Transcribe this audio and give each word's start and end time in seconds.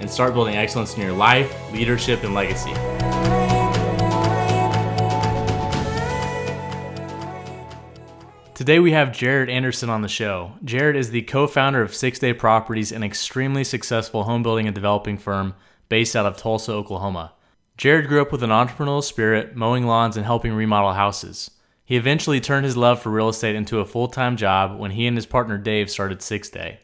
and 0.00 0.10
start 0.10 0.34
building 0.34 0.56
excellence 0.56 0.94
in 0.94 1.02
your 1.02 1.12
life, 1.12 1.54
leadership, 1.72 2.22
and 2.24 2.34
legacy. 2.34 2.72
Today 8.56 8.78
we 8.78 8.92
have 8.92 9.12
Jared 9.12 9.50
Anderson 9.50 9.90
on 9.90 10.00
the 10.00 10.08
show. 10.08 10.52
Jared 10.64 10.96
is 10.96 11.10
the 11.10 11.20
co 11.20 11.46
founder 11.46 11.82
of 11.82 11.94
Six 11.94 12.18
Day 12.18 12.32
Properties, 12.32 12.90
an 12.90 13.02
extremely 13.02 13.64
successful 13.64 14.24
home 14.24 14.42
building 14.42 14.66
and 14.66 14.74
developing 14.74 15.18
firm 15.18 15.54
based 15.90 16.16
out 16.16 16.24
of 16.24 16.36
Tulsa, 16.36 16.72
Oklahoma. 16.72 17.34
Jared 17.76 18.08
grew 18.08 18.22
up 18.22 18.32
with 18.32 18.42
an 18.42 18.48
entrepreneurial 18.48 19.04
spirit, 19.04 19.54
mowing 19.54 19.86
lawns 19.86 20.16
and 20.16 20.24
helping 20.24 20.54
remodel 20.54 20.94
houses. 20.94 21.50
He 21.84 21.96
eventually 21.96 22.40
turned 22.40 22.64
his 22.64 22.76
love 22.76 23.02
for 23.02 23.10
real 23.10 23.28
estate 23.28 23.54
into 23.54 23.80
a 23.80 23.84
full 23.84 24.08
time 24.08 24.38
job 24.38 24.78
when 24.78 24.92
he 24.92 25.06
and 25.06 25.16
his 25.16 25.26
partner 25.26 25.58
Dave 25.58 25.90
started 25.90 26.22
Six 26.22 26.48
Day. 26.48 26.80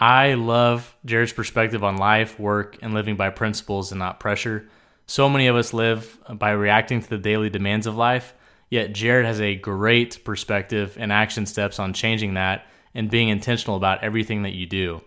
I 0.00 0.32
love 0.32 0.96
Jared's 1.04 1.34
perspective 1.34 1.84
on 1.84 1.98
life, 1.98 2.40
work, 2.40 2.78
and 2.80 2.94
living 2.94 3.16
by 3.16 3.28
principles 3.28 3.92
and 3.92 3.98
not 3.98 4.18
pressure. 4.18 4.66
So 5.06 5.28
many 5.28 5.46
of 5.46 5.56
us 5.56 5.74
live 5.74 6.18
by 6.30 6.52
reacting 6.52 7.02
to 7.02 7.10
the 7.10 7.18
daily 7.18 7.50
demands 7.50 7.86
of 7.86 7.96
life, 7.96 8.32
yet 8.70 8.94
Jared 8.94 9.26
has 9.26 9.42
a 9.42 9.56
great 9.56 10.24
perspective 10.24 10.96
and 10.98 11.12
action 11.12 11.44
steps 11.44 11.78
on 11.78 11.92
changing 11.92 12.34
that 12.34 12.66
and 12.94 13.10
being 13.10 13.28
intentional 13.28 13.76
about 13.76 14.02
everything 14.02 14.44
that 14.44 14.54
you 14.54 14.64
do. 14.66 15.02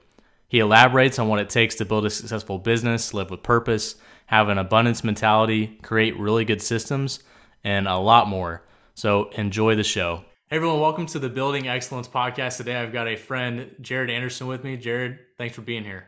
He 0.48 0.60
elaborates 0.60 1.18
on 1.18 1.28
what 1.28 1.40
it 1.40 1.50
takes 1.50 1.74
to 1.76 1.86
build 1.86 2.06
a 2.06 2.12
successful 2.12 2.60
business, 2.60 3.16
live 3.16 3.32
with 3.32 3.42
purpose, 3.42 3.96
have 4.28 4.50
an 4.50 4.60
abundance 4.60 5.04
mentality, 5.04 5.80
create 5.82 6.20
really 6.20 6.46
good 6.46 6.62
systems, 6.62 7.24
and 7.64 7.88
a 7.88 7.98
lot 7.98 8.28
more. 8.28 8.62
So 8.94 9.32
enjoy 9.32 9.74
the 9.74 9.84
show. 9.84 10.26
Hey 10.54 10.58
everyone, 10.58 10.82
welcome 10.82 11.08
to 11.08 11.18
the 11.18 11.30
Building 11.30 11.68
Excellence 11.68 12.08
Podcast. 12.08 12.58
Today 12.58 12.76
I've 12.76 12.94
got 12.94 13.08
a 13.08 13.16
friend, 13.16 13.76
Jared 13.82 14.12
Anderson, 14.12 14.46
with 14.46 14.64
me. 14.64 14.78
Jared, 14.78 15.18
thanks 15.36 15.56
for 15.56 15.64
being 15.64 15.84
here. 15.84 16.06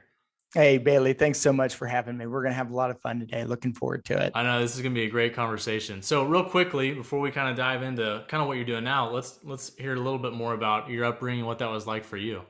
Hey 0.54 0.78
Bailey, 0.78 1.14
thanks 1.14 1.40
so 1.40 1.52
much 1.52 1.74
for 1.74 1.88
having 1.88 2.16
me. 2.16 2.28
We're 2.28 2.44
gonna 2.44 2.54
have 2.54 2.70
a 2.70 2.76
lot 2.76 2.92
of 2.92 3.02
fun 3.02 3.20
today. 3.20 3.44
Looking 3.44 3.74
forward 3.74 4.06
to 4.06 4.22
it. 4.22 4.34
I 4.36 4.44
know 4.44 4.62
this 4.62 4.76
is 4.76 4.84
gonna 4.84 4.94
be 4.94 5.06
a 5.06 5.10
great 5.10 5.34
conversation. 5.34 6.04
So, 6.04 6.26
real 6.26 6.44
quickly, 6.44 6.94
before 6.94 7.22
we 7.22 7.32
kind 7.32 7.50
of 7.50 7.58
dive 7.58 7.82
into 7.82 8.24
kind 8.28 8.40
of 8.40 8.48
what 8.48 8.58
you're 8.58 8.68
doing 8.68 8.84
now, 8.84 9.10
let's 9.10 9.40
let's 9.44 9.76
hear 9.80 9.94
a 9.94 10.00
little 10.00 10.20
bit 10.20 10.34
more 10.34 10.54
about 10.54 10.92
your 10.92 11.06
upbringing, 11.06 11.48
what 11.48 11.58
that 11.58 11.72
was 11.72 11.88
like 11.88 12.04
for 12.04 12.18
you. 12.18 12.44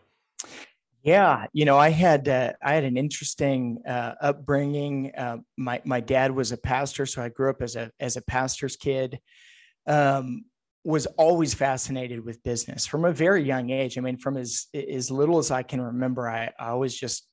Yeah, 1.01 1.45
you 1.53 1.63
know, 1.63 1.77
I 1.77 1.91
had 1.91 2.27
uh, 2.27 2.51
I 2.61 2.73
had 2.73 2.83
an 2.83 2.97
interesting 2.97 3.77
uh, 3.87 4.15
upbringing. 4.19 5.13
Uh, 5.17 5.37
my 5.55 5.81
my 5.85 6.01
dad 6.01 6.31
was 6.31 6.51
a 6.51 6.57
pastor, 6.57 7.05
so 7.05 7.21
I 7.21 7.29
grew 7.29 7.49
up 7.49 7.61
as 7.61 7.77
a 7.77 7.89
as 8.01 8.17
a 8.17 8.21
pastor's 8.21 8.75
kid. 8.75 9.17
Um, 9.87 10.43
was 10.85 11.07
always 11.17 11.55
fascinated 11.55 12.23
with 12.23 12.43
business 12.43 12.85
from 12.85 13.05
a 13.05 13.11
very 13.11 13.43
young 13.43 13.71
age. 13.71 13.97
I 13.97 14.01
mean, 14.01 14.17
from 14.17 14.37
as 14.37 14.67
as 14.73 15.09
little 15.09 15.39
as 15.39 15.49
I 15.49 15.63
can 15.63 15.81
remember, 15.81 16.29
I, 16.29 16.51
I 16.59 16.69
always 16.69 16.93
just 16.93 17.27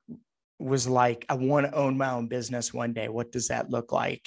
was 0.58 0.88
like, 0.88 1.26
I 1.28 1.34
want 1.34 1.66
to 1.66 1.74
own 1.74 1.98
my 1.98 2.10
own 2.10 2.28
business 2.28 2.72
one 2.72 2.94
day. 2.94 3.08
What 3.08 3.30
does 3.30 3.48
that 3.48 3.70
look 3.70 3.92
like? 3.92 4.26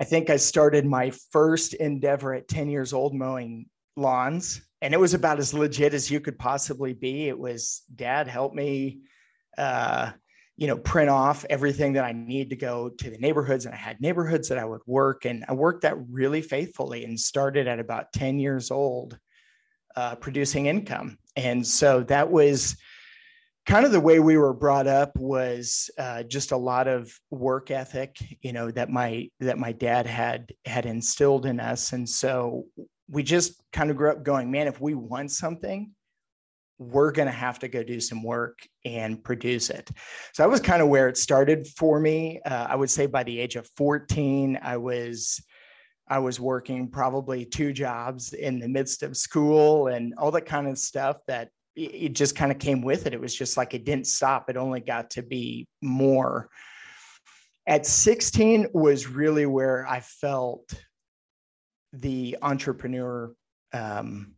I 0.00 0.04
think 0.04 0.30
I 0.30 0.36
started 0.36 0.86
my 0.86 1.12
first 1.30 1.74
endeavor 1.74 2.32
at 2.32 2.48
10 2.48 2.70
years 2.70 2.92
old 2.92 3.14
mowing 3.14 3.66
lawns, 3.96 4.62
and 4.80 4.94
it 4.94 5.00
was 5.00 5.14
about 5.14 5.38
as 5.38 5.52
legit 5.52 5.92
as 5.92 6.10
you 6.10 6.20
could 6.20 6.38
possibly 6.38 6.94
be. 6.94 7.28
It 7.28 7.38
was, 7.38 7.82
Dad, 7.94 8.28
help 8.28 8.54
me. 8.54 9.00
Uh, 9.58 10.12
you 10.56 10.66
know, 10.66 10.78
print 10.78 11.10
off 11.10 11.44
everything 11.50 11.92
that 11.94 12.04
I 12.04 12.12
need 12.12 12.50
to 12.50 12.56
go 12.56 12.88
to 12.88 13.10
the 13.10 13.18
neighborhoods. 13.18 13.66
And 13.66 13.74
I 13.74 13.78
had 13.78 14.00
neighborhoods 14.00 14.48
that 14.48 14.58
I 14.58 14.64
would 14.64 14.80
work, 14.86 15.24
and 15.24 15.44
I 15.48 15.52
worked 15.52 15.82
that 15.82 15.96
really 16.10 16.42
faithfully 16.42 17.04
and 17.04 17.18
started 17.18 17.68
at 17.68 17.78
about 17.78 18.12
10 18.12 18.38
years 18.38 18.70
old 18.70 19.18
uh, 19.96 20.14
producing 20.16 20.66
income. 20.66 21.18
And 21.36 21.66
so 21.66 22.02
that 22.04 22.30
was 22.30 22.76
kind 23.66 23.84
of 23.84 23.92
the 23.92 24.00
way 24.00 24.20
we 24.20 24.36
were 24.36 24.54
brought 24.54 24.86
up 24.86 25.16
was 25.18 25.90
uh, 25.98 26.22
just 26.22 26.52
a 26.52 26.56
lot 26.56 26.86
of 26.86 27.12
work 27.30 27.70
ethic 27.70 28.16
you 28.40 28.52
know 28.52 28.70
that 28.70 28.88
my 28.88 29.28
that 29.40 29.58
my 29.58 29.72
dad 29.72 30.06
had 30.06 30.52
had 30.64 30.86
instilled 30.86 31.46
in 31.46 31.58
us 31.58 31.92
and 31.92 32.08
so 32.08 32.64
we 33.08 33.22
just 33.22 33.60
kind 33.72 33.90
of 33.90 33.96
grew 33.96 34.10
up 34.10 34.22
going 34.22 34.50
man 34.50 34.68
if 34.68 34.80
we 34.80 34.94
want 34.94 35.30
something 35.30 35.90
we're 36.78 37.12
going 37.12 37.26
to 37.26 37.32
have 37.32 37.58
to 37.60 37.68
go 37.68 37.82
do 37.82 38.00
some 38.00 38.22
work 38.22 38.58
and 38.84 39.22
produce 39.22 39.70
it. 39.70 39.90
So 40.34 40.42
that 40.42 40.50
was 40.50 40.60
kind 40.60 40.82
of 40.82 40.88
where 40.88 41.08
it 41.08 41.16
started 41.16 41.66
for 41.66 41.98
me. 41.98 42.40
Uh, 42.44 42.66
I 42.68 42.76
would 42.76 42.90
say 42.90 43.06
by 43.06 43.22
the 43.22 43.38
age 43.38 43.56
of 43.56 43.68
14, 43.76 44.58
I 44.62 44.76
was 44.76 45.40
I 46.08 46.20
was 46.20 46.38
working 46.38 46.88
probably 46.88 47.44
two 47.44 47.72
jobs 47.72 48.32
in 48.32 48.60
the 48.60 48.68
midst 48.68 49.02
of 49.02 49.16
school 49.16 49.88
and 49.88 50.14
all 50.18 50.30
that 50.30 50.46
kind 50.46 50.68
of 50.68 50.78
stuff 50.78 51.16
that 51.26 51.48
it 51.74 52.10
just 52.10 52.36
kind 52.36 52.52
of 52.52 52.58
came 52.58 52.80
with 52.80 53.06
it. 53.06 53.12
It 53.12 53.20
was 53.20 53.34
just 53.34 53.56
like 53.56 53.74
it 53.74 53.84
didn't 53.84 54.06
stop. 54.06 54.48
It 54.48 54.56
only 54.56 54.80
got 54.80 55.10
to 55.10 55.22
be 55.22 55.66
more. 55.82 56.48
At 57.66 57.86
16 57.86 58.68
was 58.72 59.08
really 59.08 59.46
where 59.46 59.86
I 59.86 60.00
felt 60.00 60.72
the 61.92 62.38
entrepreneur 62.40 63.34
um, 63.72 64.35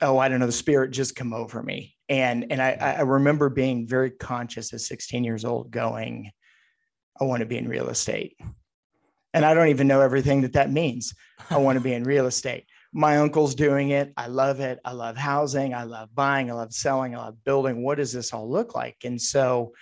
oh, 0.00 0.18
I 0.18 0.28
don't 0.28 0.40
know, 0.40 0.46
the 0.46 0.52
spirit 0.52 0.90
just 0.90 1.16
come 1.16 1.32
over 1.32 1.62
me. 1.62 1.94
And 2.08 2.50
and 2.50 2.62
I, 2.62 2.72
I 2.72 3.00
remember 3.02 3.48
being 3.48 3.86
very 3.86 4.10
conscious 4.10 4.72
at 4.72 4.80
16 4.80 5.24
years 5.24 5.44
old, 5.44 5.70
going, 5.70 6.30
I 7.20 7.24
want 7.24 7.40
to 7.40 7.46
be 7.46 7.58
in 7.58 7.68
real 7.68 7.88
estate. 7.88 8.36
And 9.34 9.44
I 9.44 9.54
don't 9.54 9.68
even 9.68 9.86
know 9.86 10.00
everything 10.00 10.42
that 10.42 10.54
that 10.54 10.70
means. 10.70 11.14
I 11.50 11.56
want 11.58 11.76
to 11.76 11.84
be 11.84 11.92
in 11.92 12.04
real 12.04 12.26
estate. 12.26 12.66
My 12.92 13.18
uncle's 13.18 13.54
doing 13.54 13.90
it. 13.90 14.12
I 14.16 14.28
love 14.28 14.60
it. 14.60 14.78
I 14.84 14.92
love 14.92 15.16
housing. 15.16 15.74
I 15.74 15.84
love 15.84 16.14
buying. 16.14 16.50
I 16.50 16.54
love 16.54 16.72
selling. 16.72 17.14
I 17.14 17.18
love 17.18 17.44
building. 17.44 17.82
What 17.82 17.96
does 17.96 18.12
this 18.12 18.32
all 18.32 18.50
look 18.50 18.74
like? 18.74 18.96
And 19.04 19.20
so 19.20 19.72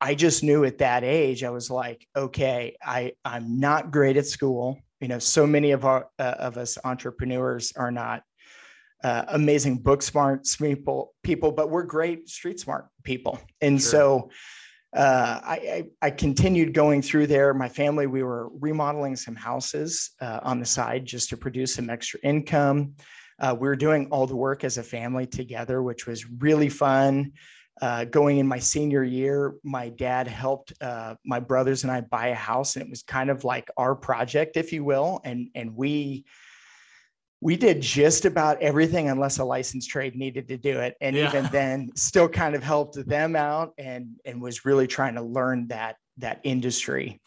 I 0.00 0.14
just 0.14 0.44
knew 0.44 0.64
at 0.64 0.78
that 0.78 1.02
age, 1.02 1.42
I 1.42 1.50
was 1.50 1.70
like, 1.70 2.06
okay, 2.14 2.76
I, 2.84 3.12
I'm 3.24 3.58
not 3.58 3.90
great 3.90 4.16
at 4.16 4.26
school. 4.26 4.78
You 5.00 5.08
know, 5.08 5.18
so 5.18 5.46
many 5.46 5.72
of 5.72 5.84
our 5.84 6.08
uh, 6.18 6.34
of 6.38 6.56
us 6.56 6.78
entrepreneurs 6.84 7.72
are 7.76 7.90
not 7.90 8.22
uh, 9.06 9.24
amazing 9.28 9.78
book 9.78 10.02
smart 10.02 10.48
people, 10.60 11.14
people, 11.22 11.52
but 11.52 11.70
we're 11.70 11.84
great 11.84 12.28
street 12.28 12.58
smart 12.58 12.88
people. 13.04 13.38
And 13.60 13.80
sure. 13.80 13.90
so 13.90 14.30
uh, 14.96 15.40
I, 15.44 15.54
I, 15.54 15.84
I, 16.06 16.10
continued 16.10 16.74
going 16.74 17.02
through 17.02 17.28
there. 17.28 17.54
My 17.54 17.68
family, 17.68 18.08
we 18.08 18.24
were 18.24 18.48
remodeling 18.58 19.14
some 19.14 19.36
houses 19.36 20.10
uh, 20.20 20.40
on 20.42 20.58
the 20.58 20.66
side 20.66 21.04
just 21.04 21.28
to 21.28 21.36
produce 21.36 21.76
some 21.76 21.88
extra 21.88 22.18
income. 22.24 22.94
Uh, 23.38 23.54
we 23.56 23.68
were 23.68 23.76
doing 23.76 24.08
all 24.10 24.26
the 24.26 24.34
work 24.34 24.64
as 24.64 24.76
a 24.76 24.82
family 24.82 25.26
together, 25.26 25.84
which 25.84 26.08
was 26.08 26.28
really 26.40 26.68
fun. 26.68 27.30
Uh, 27.80 28.06
going 28.06 28.38
in 28.38 28.46
my 28.48 28.58
senior 28.58 29.04
year, 29.04 29.54
my 29.62 29.88
dad 29.90 30.26
helped 30.26 30.72
uh, 30.80 31.14
my 31.24 31.38
brothers 31.38 31.84
and 31.84 31.92
I 31.92 32.00
buy 32.00 32.28
a 32.28 32.34
house, 32.34 32.74
and 32.74 32.82
it 32.82 32.90
was 32.90 33.04
kind 33.04 33.30
of 33.30 33.44
like 33.44 33.70
our 33.76 33.94
project, 33.94 34.56
if 34.56 34.72
you 34.72 34.82
will. 34.82 35.20
And 35.22 35.50
and 35.54 35.76
we 35.76 36.24
we 37.40 37.56
did 37.56 37.80
just 37.80 38.24
about 38.24 38.60
everything 38.62 39.08
unless 39.08 39.38
a 39.38 39.44
licensed 39.44 39.90
trade 39.90 40.16
needed 40.16 40.48
to 40.48 40.56
do 40.56 40.80
it. 40.80 40.96
And 41.00 41.14
yeah. 41.14 41.28
even 41.28 41.44
then 41.52 41.90
still 41.94 42.28
kind 42.28 42.54
of 42.54 42.62
helped 42.62 43.04
them 43.06 43.36
out 43.36 43.72
and 43.78 44.16
and 44.24 44.40
was 44.40 44.64
really 44.64 44.86
trying 44.86 45.14
to 45.14 45.22
learn 45.22 45.68
that 45.68 45.96
that 46.18 46.40
industry. 46.44 47.20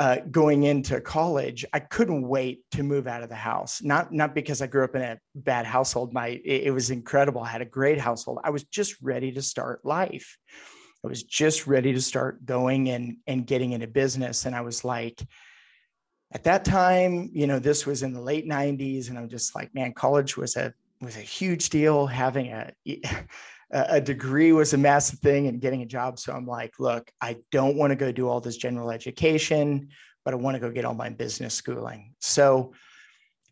Uh, 0.00 0.18
going 0.30 0.62
into 0.62 1.00
college 1.00 1.64
i 1.72 1.80
couldn't 1.80 2.22
wait 2.22 2.60
to 2.70 2.84
move 2.84 3.08
out 3.08 3.24
of 3.24 3.28
the 3.28 3.34
house. 3.34 3.82
Not 3.82 4.12
not 4.12 4.32
because 4.32 4.62
i 4.62 4.66
grew 4.68 4.84
up 4.84 4.94
in 4.94 5.02
a 5.02 5.18
bad 5.34 5.66
household. 5.66 6.12
My 6.12 6.28
it, 6.28 6.62
it 6.66 6.70
was 6.70 6.90
incredible. 6.90 7.42
I 7.42 7.48
had 7.48 7.62
a 7.62 7.66
great 7.66 7.98
household. 7.98 8.38
I 8.44 8.50
was 8.50 8.62
just 8.62 8.94
ready 9.02 9.32
to 9.32 9.42
start 9.42 9.84
life. 9.84 10.38
I 11.04 11.08
was 11.08 11.24
just 11.24 11.66
ready 11.66 11.92
to 11.92 12.00
start 12.00 12.44
going 12.44 12.90
and 12.90 13.16
and 13.26 13.44
getting 13.44 13.72
into 13.72 13.88
business. 13.88 14.46
And 14.46 14.54
i 14.54 14.60
was 14.60 14.84
like 14.84 15.20
at 16.32 16.44
that 16.44 16.64
time, 16.64 17.30
you 17.32 17.46
know, 17.46 17.58
this 17.58 17.86
was 17.86 18.02
in 18.02 18.12
the 18.12 18.20
late 18.20 18.46
90s, 18.46 19.08
and 19.08 19.18
I'm 19.18 19.28
just 19.28 19.54
like, 19.54 19.74
man, 19.74 19.92
college 19.92 20.36
was 20.36 20.56
a 20.56 20.72
was 21.00 21.16
a 21.16 21.20
huge 21.20 21.70
deal. 21.70 22.06
Having 22.06 22.48
a 22.52 22.72
a 23.70 24.00
degree 24.00 24.52
was 24.52 24.72
a 24.72 24.78
massive 24.78 25.18
thing, 25.20 25.46
and 25.46 25.60
getting 25.60 25.82
a 25.82 25.86
job. 25.86 26.18
So 26.18 26.32
I'm 26.32 26.46
like, 26.46 26.74
look, 26.78 27.10
I 27.20 27.36
don't 27.50 27.76
want 27.76 27.90
to 27.90 27.96
go 27.96 28.12
do 28.12 28.28
all 28.28 28.40
this 28.40 28.56
general 28.56 28.90
education, 28.90 29.88
but 30.24 30.34
I 30.34 30.36
want 30.36 30.54
to 30.54 30.60
go 30.60 30.70
get 30.70 30.84
all 30.84 30.94
my 30.94 31.10
business 31.10 31.54
schooling. 31.54 32.14
So 32.18 32.72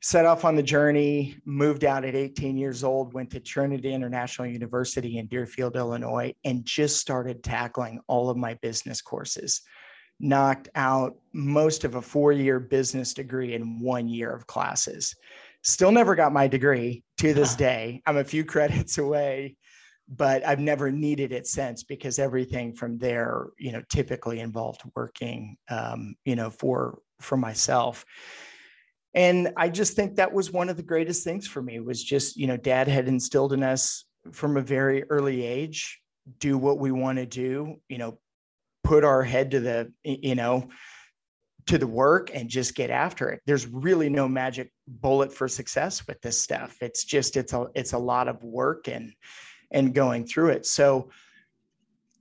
set 0.02 0.26
off 0.26 0.44
on 0.44 0.54
the 0.54 0.62
journey, 0.62 1.36
moved 1.44 1.84
out 1.84 2.04
at 2.04 2.14
18 2.14 2.56
years 2.56 2.84
old, 2.84 3.14
went 3.14 3.30
to 3.30 3.40
Trinity 3.40 3.92
International 3.92 4.46
University 4.46 5.18
in 5.18 5.26
Deerfield, 5.26 5.76
Illinois, 5.76 6.34
and 6.44 6.64
just 6.64 6.98
started 6.98 7.42
tackling 7.42 8.00
all 8.06 8.28
of 8.28 8.36
my 8.36 8.54
business 8.54 9.00
courses 9.00 9.62
knocked 10.18 10.68
out 10.74 11.16
most 11.32 11.84
of 11.84 11.94
a 11.94 12.02
four 12.02 12.32
year 12.32 12.58
business 12.58 13.12
degree 13.14 13.54
in 13.54 13.80
one 13.80 14.08
year 14.08 14.30
of 14.30 14.46
classes. 14.46 15.14
Still 15.62 15.92
never 15.92 16.14
got 16.14 16.32
my 16.32 16.46
degree 16.46 17.02
to 17.18 17.34
this 17.34 17.54
day. 17.54 18.02
I'm 18.06 18.16
a 18.16 18.24
few 18.24 18.44
credits 18.54 18.98
away, 18.98 19.56
but 20.08 20.46
I've 20.46 20.60
never 20.60 20.90
needed 20.90 21.32
it 21.32 21.46
since 21.46 21.82
because 21.82 22.18
everything 22.18 22.72
from 22.74 22.98
there, 22.98 23.46
you 23.58 23.72
know, 23.72 23.82
typically 23.90 24.40
involved 24.40 24.82
working, 24.94 25.56
um, 25.68 26.14
you 26.24 26.36
know, 26.36 26.50
for 26.50 26.98
for 27.20 27.36
myself. 27.36 28.04
And 29.14 29.52
I 29.56 29.70
just 29.70 29.94
think 29.94 30.16
that 30.16 30.32
was 30.32 30.52
one 30.52 30.68
of 30.68 30.76
the 30.76 30.82
greatest 30.82 31.24
things 31.24 31.48
for 31.48 31.62
me 31.62 31.80
was 31.80 32.04
just, 32.04 32.36
you 32.36 32.46
know, 32.46 32.58
dad 32.58 32.86
had 32.86 33.08
instilled 33.08 33.54
in 33.54 33.62
us 33.62 34.04
from 34.32 34.58
a 34.58 34.62
very 34.62 35.04
early 35.04 35.42
age, 35.42 36.00
do 36.38 36.58
what 36.58 36.78
we 36.78 36.92
want 36.92 37.16
to 37.16 37.24
do, 37.24 37.76
you 37.88 37.96
know, 37.96 38.18
put 38.86 39.04
our 39.04 39.22
head 39.22 39.50
to 39.50 39.60
the, 39.60 39.92
you 40.04 40.36
know, 40.36 40.68
to 41.66 41.76
the 41.76 41.86
work 41.86 42.30
and 42.32 42.48
just 42.48 42.76
get 42.76 42.90
after 42.90 43.28
it. 43.30 43.42
There's 43.44 43.66
really 43.66 44.08
no 44.08 44.28
magic 44.28 44.72
bullet 44.86 45.32
for 45.32 45.48
success 45.48 46.06
with 46.06 46.20
this 46.22 46.40
stuff. 46.40 46.76
It's 46.80 47.04
just 47.04 47.36
it's 47.36 47.52
a 47.52 47.66
it's 47.74 47.92
a 47.92 47.98
lot 47.98 48.28
of 48.28 48.42
work 48.44 48.88
and 48.88 49.12
and 49.72 49.92
going 49.92 50.24
through 50.26 50.50
it. 50.50 50.66
So 50.66 51.10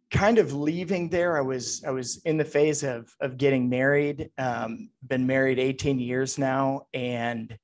kind 0.10 0.40
of 0.40 0.54
leaving 0.54 1.10
there, 1.10 1.38
I 1.38 1.42
was 1.42 1.84
I 1.84 1.92
was 1.92 2.18
in 2.26 2.38
the 2.38 2.46
phase 2.46 2.84
of 2.84 3.14
of 3.22 3.38
getting 3.38 3.70
married. 3.70 4.32
Um, 4.40 4.90
been 5.08 5.28
married 5.28 5.60
18 5.60 6.00
years 6.00 6.40
now, 6.40 6.88
and 6.94 7.56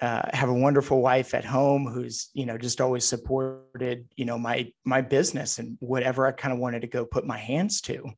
uh, 0.00 0.28
have 0.34 0.50
a 0.50 0.54
wonderful 0.54 1.00
wife 1.00 1.32
at 1.32 1.44
home 1.44 1.86
who's 1.86 2.28
you 2.34 2.44
know 2.44 2.58
just 2.58 2.82
always 2.82 3.04
supported 3.06 4.06
you 4.16 4.26
know 4.26 4.38
my 4.38 4.70
my 4.84 5.00
business 5.00 5.58
and 5.58 5.78
whatever 5.80 6.26
I 6.26 6.32
kind 6.32 6.52
of 6.52 6.58
wanted 6.58 6.80
to 6.82 6.86
go 6.86 7.06
put 7.06 7.26
my 7.26 7.38
hands 7.38 7.80
to. 7.82 8.10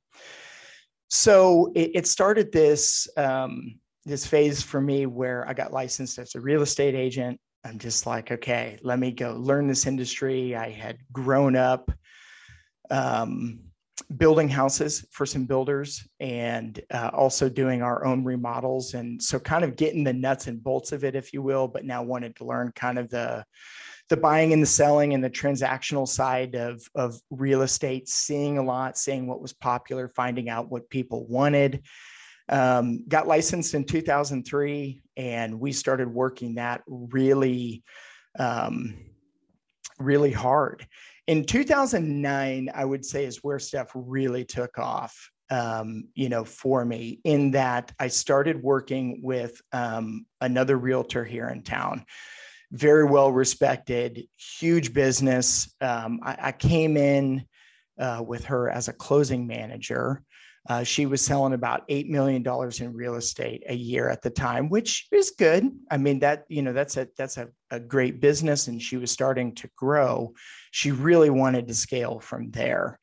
So 1.09 1.73
it, 1.75 1.93
it 1.95 2.07
started 2.07 2.53
this 2.53 3.09
um, 3.17 3.79
this 4.05 4.27
phase 4.27 4.63
for 4.63 4.81
me 4.81 5.07
where 5.07 5.47
I 5.49 5.53
got 5.53 5.73
licensed 5.73 6.19
as 6.19 6.35
a 6.35 6.41
real 6.41 6.63
estate 6.63 6.95
agent. 6.95 7.41
I'm 7.65 7.79
just 7.79 8.07
like, 8.07 8.31
okay, 8.31 8.79
let 8.83 8.99
me 8.99 9.11
go 9.11 9.35
learn 9.35 9.67
this 9.67 9.87
industry. 9.87 10.55
I 10.55 10.71
had 10.71 10.99
grown 11.13 11.57
up 11.57 11.91
um, 12.91 13.61
building 14.17 14.49
houses 14.49 15.07
for 15.11 15.27
some 15.27 15.45
builders 15.45 16.07
and 16.21 16.81
uh, 16.91 17.11
also 17.13 17.49
doing 17.49 17.83
our 17.83 18.05
own 18.05 18.25
remodels. 18.25 18.95
And 18.95 19.23
so, 19.23 19.39
kind 19.39 19.65
of 19.65 19.77
getting 19.77 20.05
the 20.05 20.13
nuts 20.13 20.47
and 20.47 20.63
bolts 20.63 20.93
of 20.93 21.05
it, 21.05 21.15
if 21.15 21.33
you 21.33 21.43
will, 21.43 21.69
but 21.69 21.85
now 21.85 22.03
wanted 22.03 22.37
to 22.37 22.45
learn 22.45 22.73
kind 22.75 22.99
of 22.99 23.11
the 23.11 23.45
the 24.09 24.17
buying 24.17 24.53
and 24.53 24.63
the 24.63 24.67
selling 24.67 25.13
and 25.13 25.23
the 25.23 25.31
transactional 25.31 26.09
side 26.09 26.55
of, 26.55 26.83
of 26.95 27.21
real 27.31 27.63
estate, 27.63 28.09
seeing 28.09 28.59
a 28.59 28.63
lot, 28.63 28.97
seeing 28.97 29.27
what 29.27 29.43
was 29.43 29.53
popular, 29.53 30.09
finding 30.09 30.49
out 30.49 30.71
what 30.71 30.89
people 30.89 31.27
wanted. 31.27 31.83
Um, 32.49 33.05
got 33.07 33.27
licensed 33.27 33.75
in 33.75 33.85
2003, 33.85 35.03
and 35.19 35.61
we 35.61 35.73
started 35.73 36.09
working 36.09 36.55
that 36.55 36.83
really, 36.87 37.83
um, 38.39 38.97
really 39.99 40.33
hard. 40.33 40.87
In 41.27 41.45
2009, 41.45 42.71
I 42.75 42.85
would 42.87 43.05
say 43.05 43.27
is 43.27 43.45
where 43.45 43.59
stuff 43.59 43.91
really 43.95 44.47
took 44.47 44.79
off. 44.79 45.31
Um, 45.51 46.09
you 46.15 46.29
know, 46.29 46.45
for 46.45 46.85
me, 46.85 47.21
in 47.25 47.51
that 47.53 47.93
I 47.99 48.09
started 48.09 48.63
working 48.63 49.21
with 49.23 49.61
um, 49.73 50.27
another 50.41 50.77
realtor 50.77 51.25
here 51.25 51.49
in 51.49 51.63
town 51.63 52.05
very 52.73 53.05
well 53.05 53.33
respected, 53.33 54.27
huge 54.37 54.93
business. 54.93 55.75
Um, 55.81 56.21
I, 56.23 56.37
I, 56.41 56.53
came 56.53 56.97
in 56.97 57.45
uh, 57.99 58.23
with 58.27 58.45
her 58.45 58.69
as 58.71 58.89
a 58.89 58.93
closing 58.93 59.47
manager. 59.47 60.23
Uh, 60.69 60.85
she 60.85 61.07
was 61.07 61.25
selling 61.25 61.55
about 61.55 61.89
$8 61.89 62.09
million 62.09 62.45
in 62.81 62.93
real 62.93 63.15
estate 63.15 63.63
a 63.69 63.75
year 63.75 64.11
at 64.11 64.21
the 64.21 64.29
time, 64.29 64.69
which 64.69 65.07
is 65.11 65.33
good. 65.39 65.71
I 65.91 65.97
mean, 65.97 66.19
that, 66.19 66.45
you 66.49 66.61
know, 66.61 66.75
that's 66.75 66.99
a, 66.99 67.09
that's 67.17 67.39
a, 67.39 67.49
a 67.71 67.81
great 67.81 68.21
business 68.21 68.69
and 68.69 68.83
she 68.83 68.99
was 68.99 69.11
starting 69.11 69.55
to 69.57 69.71
grow. 69.77 70.35
She 70.71 70.91
really 70.91 71.31
wanted 71.31 71.69
to 71.69 71.75
scale 71.75 72.21
from 72.21 72.51
there. 72.51 72.99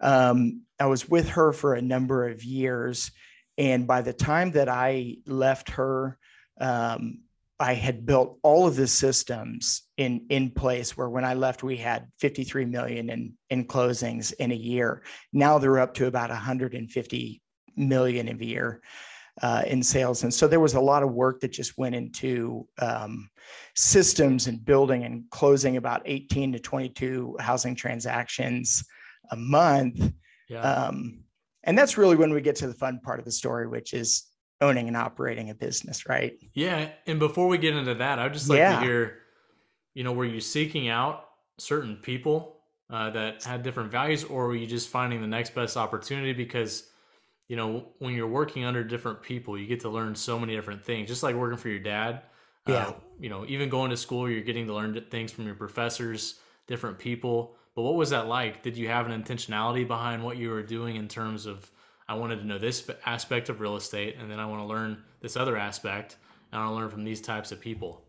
Um, 0.00 0.62
I 0.78 0.86
was 0.86 1.08
with 1.08 1.30
her 1.30 1.54
for 1.54 1.74
a 1.74 1.80
number 1.80 2.28
of 2.28 2.44
years. 2.44 3.10
And 3.56 3.86
by 3.86 4.02
the 4.02 4.12
time 4.12 4.50
that 4.50 4.68
I 4.68 5.16
left 5.26 5.70
her, 5.70 6.18
um, 6.60 7.20
I 7.58 7.72
had 7.74 8.04
built 8.04 8.38
all 8.42 8.66
of 8.66 8.76
the 8.76 8.86
systems 8.86 9.82
in 9.96 10.26
in 10.28 10.50
place 10.50 10.96
where 10.96 11.08
when 11.08 11.24
I 11.24 11.34
left 11.34 11.62
we 11.62 11.76
had 11.76 12.06
53 12.20 12.66
million 12.66 13.08
in 13.08 13.32
in 13.48 13.66
closings 13.66 14.34
in 14.34 14.52
a 14.52 14.56
year. 14.56 15.02
Now 15.32 15.58
they're 15.58 15.78
up 15.78 15.94
to 15.94 16.06
about 16.06 16.30
150 16.30 17.42
million 17.76 18.28
a 18.28 18.44
year 18.44 18.82
uh, 19.42 19.62
in 19.66 19.82
sales, 19.82 20.22
and 20.22 20.32
so 20.32 20.46
there 20.46 20.60
was 20.60 20.74
a 20.74 20.80
lot 20.80 21.02
of 21.02 21.12
work 21.12 21.40
that 21.40 21.52
just 21.52 21.78
went 21.78 21.94
into 21.94 22.66
um, 22.78 23.28
systems 23.74 24.48
and 24.48 24.64
building 24.64 25.04
and 25.04 25.24
closing 25.30 25.78
about 25.78 26.02
18 26.04 26.52
to 26.52 26.58
22 26.58 27.36
housing 27.40 27.74
transactions 27.74 28.84
a 29.30 29.36
month. 29.36 30.12
Yeah. 30.48 30.60
Um, 30.60 31.20
and 31.64 31.76
that's 31.76 31.98
really 31.98 32.16
when 32.16 32.32
we 32.32 32.40
get 32.40 32.56
to 32.56 32.68
the 32.68 32.74
fun 32.74 33.00
part 33.00 33.18
of 33.18 33.24
the 33.24 33.32
story, 33.32 33.66
which 33.66 33.92
is 33.92 34.25
owning 34.60 34.88
and 34.88 34.96
operating 34.96 35.50
a 35.50 35.54
business, 35.54 36.08
right? 36.08 36.38
Yeah. 36.54 36.90
And 37.06 37.18
before 37.18 37.48
we 37.48 37.58
get 37.58 37.76
into 37.76 37.94
that, 37.94 38.18
I'd 38.18 38.32
just 38.32 38.48
like 38.48 38.58
yeah. 38.58 38.80
to 38.80 38.84
hear, 38.84 39.18
you 39.94 40.04
know, 40.04 40.12
were 40.12 40.24
you 40.24 40.40
seeking 40.40 40.88
out 40.88 41.28
certain 41.58 41.96
people 41.96 42.56
uh, 42.90 43.10
that 43.10 43.42
had 43.44 43.62
different 43.62 43.90
values, 43.90 44.24
or 44.24 44.46
were 44.46 44.56
you 44.56 44.66
just 44.66 44.88
finding 44.88 45.20
the 45.20 45.26
next 45.26 45.54
best 45.54 45.76
opportunity? 45.76 46.32
Because, 46.32 46.90
you 47.48 47.56
know, 47.56 47.86
when 47.98 48.14
you're 48.14 48.28
working 48.28 48.64
under 48.64 48.84
different 48.84 49.22
people, 49.22 49.58
you 49.58 49.66
get 49.66 49.80
to 49.80 49.88
learn 49.88 50.14
so 50.14 50.38
many 50.38 50.54
different 50.54 50.84
things, 50.84 51.08
just 51.08 51.22
like 51.22 51.34
working 51.34 51.58
for 51.58 51.68
your 51.68 51.80
dad. 51.80 52.22
Uh, 52.68 52.72
yeah. 52.72 52.86
Uh, 52.86 52.92
you 53.18 53.28
know, 53.28 53.44
even 53.46 53.68
going 53.68 53.90
to 53.90 53.96
school, 53.96 54.28
you're 54.28 54.42
getting 54.42 54.66
to 54.66 54.74
learn 54.74 55.00
things 55.10 55.32
from 55.32 55.46
your 55.46 55.54
professors, 55.54 56.40
different 56.66 56.98
people. 56.98 57.56
But 57.74 57.82
what 57.82 57.94
was 57.94 58.10
that 58.10 58.26
like? 58.26 58.62
Did 58.62 58.76
you 58.76 58.88
have 58.88 59.06
an 59.08 59.22
intentionality 59.22 59.86
behind 59.86 60.24
what 60.24 60.36
you 60.36 60.50
were 60.50 60.62
doing 60.62 60.96
in 60.96 61.08
terms 61.08 61.46
of 61.46 61.70
I 62.08 62.14
wanted 62.14 62.36
to 62.36 62.46
know 62.46 62.58
this 62.58 62.88
aspect 63.04 63.48
of 63.48 63.60
real 63.60 63.76
estate, 63.76 64.16
and 64.18 64.30
then 64.30 64.38
I 64.38 64.46
want 64.46 64.62
to 64.62 64.66
learn 64.66 65.02
this 65.20 65.36
other 65.36 65.56
aspect, 65.56 66.16
and 66.52 66.60
I 66.60 66.64
want 66.64 66.76
to 66.76 66.80
learn 66.80 66.90
from 66.90 67.04
these 67.04 67.20
types 67.20 67.52
of 67.52 67.60
people. 67.60 68.02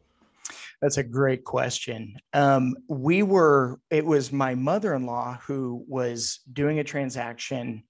That's 0.81 0.97
a 0.97 1.03
great 1.03 1.43
question. 1.43 2.15
Um, 2.33 2.75
we 2.87 3.23
were, 3.23 3.79
it 3.89 4.05
was 4.05 4.31
my 4.31 4.53
mother 4.53 4.93
in 4.93 5.05
law 5.05 5.39
who 5.45 5.83
was 5.87 6.41
doing 6.53 6.79
a 6.79 6.83
transaction 6.83 7.83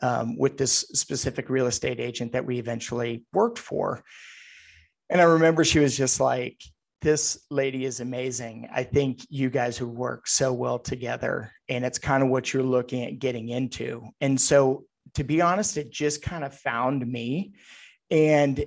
um, 0.00 0.38
with 0.38 0.56
this 0.56 0.80
specific 0.94 1.50
real 1.50 1.66
estate 1.66 2.00
agent 2.00 2.32
that 2.32 2.46
we 2.46 2.58
eventually 2.58 3.24
worked 3.34 3.58
for. 3.58 4.02
And 5.10 5.20
I 5.20 5.24
remember 5.24 5.64
she 5.64 5.80
was 5.80 5.94
just 5.94 6.20
like, 6.20 6.56
this 7.02 7.44
lady 7.50 7.84
is 7.84 8.00
amazing. 8.00 8.68
I 8.72 8.84
think 8.84 9.26
you 9.28 9.50
guys 9.50 9.80
would 9.80 9.90
work 9.90 10.26
so 10.26 10.52
well 10.52 10.78
together. 10.78 11.52
And 11.68 11.84
it's 11.84 11.98
kind 11.98 12.22
of 12.22 12.30
what 12.30 12.54
you're 12.54 12.62
looking 12.62 13.04
at 13.04 13.18
getting 13.18 13.50
into. 13.50 14.08
And 14.22 14.40
so 14.40 14.84
to 15.14 15.24
be 15.24 15.40
honest, 15.40 15.76
it 15.76 15.90
just 15.90 16.22
kind 16.22 16.44
of 16.44 16.56
found 16.56 17.06
me. 17.06 17.52
And 18.10 18.64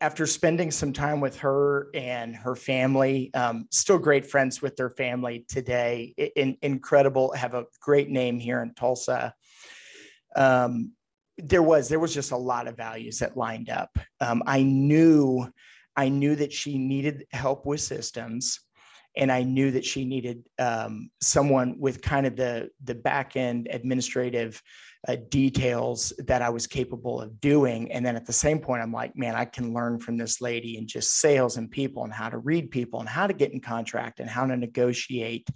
after 0.00 0.26
spending 0.26 0.70
some 0.70 0.92
time 0.92 1.20
with 1.20 1.38
her 1.38 1.88
and 1.94 2.34
her 2.34 2.56
family, 2.56 3.32
um, 3.34 3.68
still 3.70 3.98
great 3.98 4.26
friends 4.26 4.60
with 4.60 4.74
their 4.74 4.90
family 4.90 5.44
today, 5.48 6.12
in, 6.34 6.56
incredible, 6.60 7.32
have 7.32 7.54
a 7.54 7.66
great 7.80 8.10
name 8.10 8.40
here 8.40 8.60
in 8.62 8.74
Tulsa. 8.74 9.32
Um, 10.34 10.92
there 11.38 11.62
was 11.62 11.88
there 11.88 12.00
was 12.00 12.12
just 12.12 12.32
a 12.32 12.36
lot 12.36 12.66
of 12.66 12.76
values 12.76 13.20
that 13.20 13.36
lined 13.36 13.70
up. 13.70 13.96
Um, 14.20 14.42
I 14.46 14.62
knew 14.62 15.48
I 15.96 16.08
knew 16.08 16.34
that 16.36 16.52
she 16.52 16.78
needed 16.78 17.26
help 17.30 17.64
with 17.64 17.80
systems, 17.80 18.60
and 19.16 19.30
I 19.30 19.42
knew 19.42 19.70
that 19.72 19.84
she 19.84 20.04
needed 20.04 20.42
um, 20.58 21.10
someone 21.20 21.78
with 21.78 22.02
kind 22.02 22.26
of 22.26 22.36
the 22.36 22.70
the 22.84 22.94
back 22.94 23.36
end 23.36 23.68
administrative 23.70 24.62
uh, 25.08 25.16
details 25.30 26.12
that 26.26 26.42
I 26.42 26.50
was 26.50 26.66
capable 26.66 27.20
of 27.20 27.40
doing. 27.40 27.90
And 27.90 28.06
then 28.06 28.14
at 28.14 28.24
the 28.24 28.32
same 28.32 28.60
point, 28.60 28.82
I'm 28.82 28.92
like, 28.92 29.16
man, 29.16 29.34
I 29.34 29.44
can 29.44 29.74
learn 29.74 29.98
from 29.98 30.16
this 30.16 30.40
lady 30.40 30.76
and 30.76 30.86
just 30.86 31.18
sales 31.18 31.56
and 31.56 31.70
people 31.70 32.04
and 32.04 32.12
how 32.12 32.28
to 32.28 32.38
read 32.38 32.70
people 32.70 33.00
and 33.00 33.08
how 33.08 33.26
to 33.26 33.32
get 33.32 33.52
in 33.52 33.60
contract 33.60 34.20
and 34.20 34.30
how 34.30 34.46
to 34.46 34.56
negotiate 34.56 35.48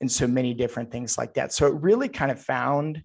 and 0.00 0.10
so 0.10 0.26
many 0.26 0.54
different 0.54 0.90
things 0.90 1.18
like 1.18 1.34
that. 1.34 1.52
So 1.52 1.66
it 1.66 1.74
really 1.74 2.08
kind 2.08 2.30
of 2.30 2.40
found, 2.40 3.02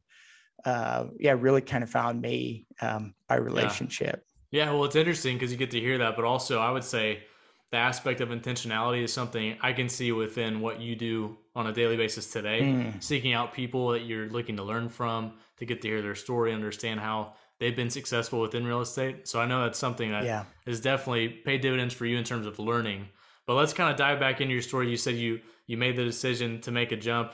uh, 0.63 1.05
yeah, 1.19 1.35
really 1.37 1.61
kind 1.61 1.83
of 1.83 1.89
found 1.89 2.21
me 2.21 2.67
um, 2.81 3.13
by 3.27 3.35
relationship. 3.35 4.23
Yeah. 4.51 4.65
yeah 4.65 4.71
well, 4.71 4.85
it's 4.85 4.95
interesting 4.95 5.35
because 5.35 5.51
you 5.51 5.57
get 5.57 5.71
to 5.71 5.79
hear 5.79 5.97
that, 5.97 6.15
but 6.15 6.23
also 6.23 6.59
I 6.59 6.71
would 6.71 6.85
say 6.85 7.23
the 7.71 7.77
aspect 7.77 8.19
of 8.19 8.29
intentionality 8.29 9.03
is 9.03 9.13
something 9.13 9.57
I 9.61 9.73
can 9.73 9.87
see 9.87 10.11
within 10.11 10.59
what 10.59 10.81
you 10.81 10.95
do 10.95 11.37
on 11.55 11.67
a 11.67 11.73
daily 11.73 11.97
basis 11.97 12.31
today, 12.31 12.61
mm. 12.61 13.03
seeking 13.03 13.33
out 13.33 13.53
people 13.53 13.89
that 13.89 14.05
you're 14.05 14.29
looking 14.29 14.57
to 14.57 14.63
learn 14.63 14.89
from, 14.89 15.33
to 15.57 15.65
get 15.65 15.81
to 15.81 15.87
hear 15.87 16.01
their 16.01 16.15
story, 16.15 16.53
understand 16.53 16.99
how 16.99 17.33
they've 17.59 17.75
been 17.75 17.89
successful 17.89 18.41
within 18.41 18.65
real 18.65 18.81
estate. 18.81 19.27
So 19.27 19.39
I 19.39 19.45
know 19.45 19.63
that's 19.63 19.79
something 19.79 20.11
that 20.11 20.25
yeah. 20.25 20.43
has 20.65 20.81
definitely 20.81 21.29
paid 21.29 21.61
dividends 21.61 21.93
for 21.93 22.05
you 22.05 22.17
in 22.17 22.23
terms 22.23 22.45
of 22.45 22.59
learning. 22.59 23.07
But 23.47 23.55
let's 23.55 23.73
kind 23.73 23.89
of 23.89 23.97
dive 23.97 24.19
back 24.19 24.41
into 24.41 24.53
your 24.53 24.61
story. 24.61 24.89
You 24.89 24.97
said 24.97 25.15
you 25.15 25.39
you 25.65 25.77
made 25.77 25.95
the 25.95 26.03
decision 26.03 26.59
to 26.61 26.71
make 26.71 26.91
a 26.91 26.97
jump 26.97 27.33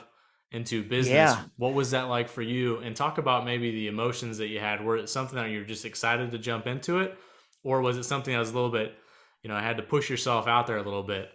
into 0.52 0.82
business. 0.82 1.34
Yeah. 1.34 1.42
What 1.56 1.74
was 1.74 1.90
that 1.90 2.08
like 2.08 2.28
for 2.28 2.42
you? 2.42 2.78
And 2.78 2.94
talk 2.94 3.18
about 3.18 3.44
maybe 3.44 3.70
the 3.72 3.88
emotions 3.88 4.38
that 4.38 4.48
you 4.48 4.60
had. 4.60 4.84
Were 4.84 4.96
it 4.96 5.08
something 5.08 5.36
that 5.36 5.50
you're 5.50 5.64
just 5.64 5.84
excited 5.84 6.30
to 6.30 6.38
jump 6.38 6.66
into 6.66 7.00
it, 7.00 7.18
or 7.62 7.80
was 7.80 7.96
it 7.96 8.04
something 8.04 8.32
that 8.32 8.38
was 8.38 8.50
a 8.50 8.54
little 8.54 8.70
bit, 8.70 8.96
you 9.42 9.48
know, 9.48 9.56
I 9.56 9.62
had 9.62 9.76
to 9.76 9.82
push 9.82 10.10
yourself 10.10 10.46
out 10.46 10.66
there 10.66 10.76
a 10.76 10.82
little 10.82 11.02
bit? 11.02 11.30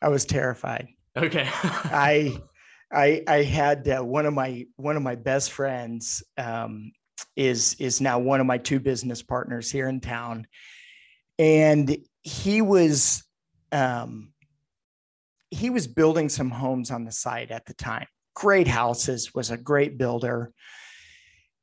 I 0.00 0.08
was 0.08 0.24
terrified. 0.24 0.88
Okay. 1.16 1.48
I, 1.52 2.38
I, 2.92 3.22
I 3.26 3.42
had 3.42 3.88
uh, 3.88 4.02
one 4.02 4.26
of 4.26 4.34
my 4.34 4.66
one 4.76 4.96
of 4.96 5.02
my 5.02 5.14
best 5.14 5.52
friends 5.52 6.22
um, 6.36 6.92
is 7.36 7.74
is 7.78 8.00
now 8.00 8.18
one 8.18 8.40
of 8.40 8.46
my 8.46 8.58
two 8.58 8.80
business 8.80 9.22
partners 9.22 9.70
here 9.70 9.88
in 9.88 10.00
town, 10.00 10.46
and 11.38 11.96
he 12.22 12.62
was 12.62 13.24
um, 13.72 14.32
he 15.50 15.70
was 15.70 15.86
building 15.86 16.28
some 16.28 16.50
homes 16.50 16.90
on 16.90 17.04
the 17.04 17.12
site 17.12 17.50
at 17.50 17.66
the 17.66 17.74
time 17.74 18.06
great 18.38 18.68
houses, 18.68 19.34
was 19.34 19.50
a 19.50 19.56
great 19.56 19.98
builder. 19.98 20.52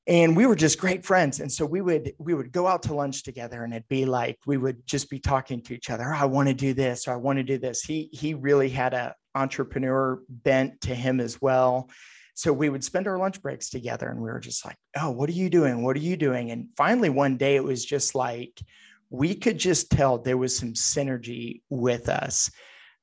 And 0.07 0.35
we 0.37 0.45
were 0.45 0.55
just 0.55 0.79
great 0.79 1.03
friends. 1.03 1.39
And 1.39 1.51
so 1.51 1.65
we 1.65 1.81
would 1.81 2.13
we 2.19 2.33
would 2.33 2.51
go 2.51 2.67
out 2.67 2.83
to 2.83 2.93
lunch 2.93 3.23
together 3.23 3.63
and 3.63 3.73
it'd 3.73 3.87
be 3.87 4.05
like 4.05 4.37
we 4.45 4.57
would 4.57 4.85
just 4.85 5.09
be 5.09 5.19
talking 5.19 5.61
to 5.63 5.73
each 5.73 5.89
other. 5.89 6.13
Oh, 6.13 6.17
I 6.17 6.25
want 6.25 6.47
to 6.47 6.53
do 6.53 6.73
this 6.73 7.07
or 7.07 7.13
I 7.13 7.17
want 7.17 7.37
to 7.37 7.43
do 7.43 7.57
this. 7.57 7.81
He 7.81 8.09
he 8.11 8.33
really 8.35 8.69
had 8.69 8.93
a 8.93 9.15
entrepreneur 9.33 10.21
bent 10.29 10.81
to 10.81 10.93
him 10.93 11.19
as 11.19 11.41
well. 11.41 11.89
So 12.35 12.51
we 12.53 12.69
would 12.69 12.83
spend 12.83 13.07
our 13.07 13.17
lunch 13.17 13.41
breaks 13.41 13.69
together 13.69 14.09
and 14.09 14.19
we 14.19 14.29
were 14.29 14.39
just 14.39 14.65
like, 14.65 14.75
oh, 14.99 15.09
what 15.09 15.29
are 15.29 15.33
you 15.33 15.49
doing? 15.49 15.83
What 15.83 15.95
are 15.95 16.01
you 16.01 16.17
doing? 16.17 16.51
And 16.51 16.67
finally 16.75 17.09
one 17.09 17.37
day 17.37 17.55
it 17.55 17.63
was 17.63 17.83
just 17.83 18.13
like 18.13 18.61
we 19.09 19.35
could 19.35 19.57
just 19.57 19.89
tell 19.89 20.17
there 20.17 20.37
was 20.37 20.57
some 20.57 20.73
synergy 20.73 21.61
with 21.69 22.09
us. 22.09 22.51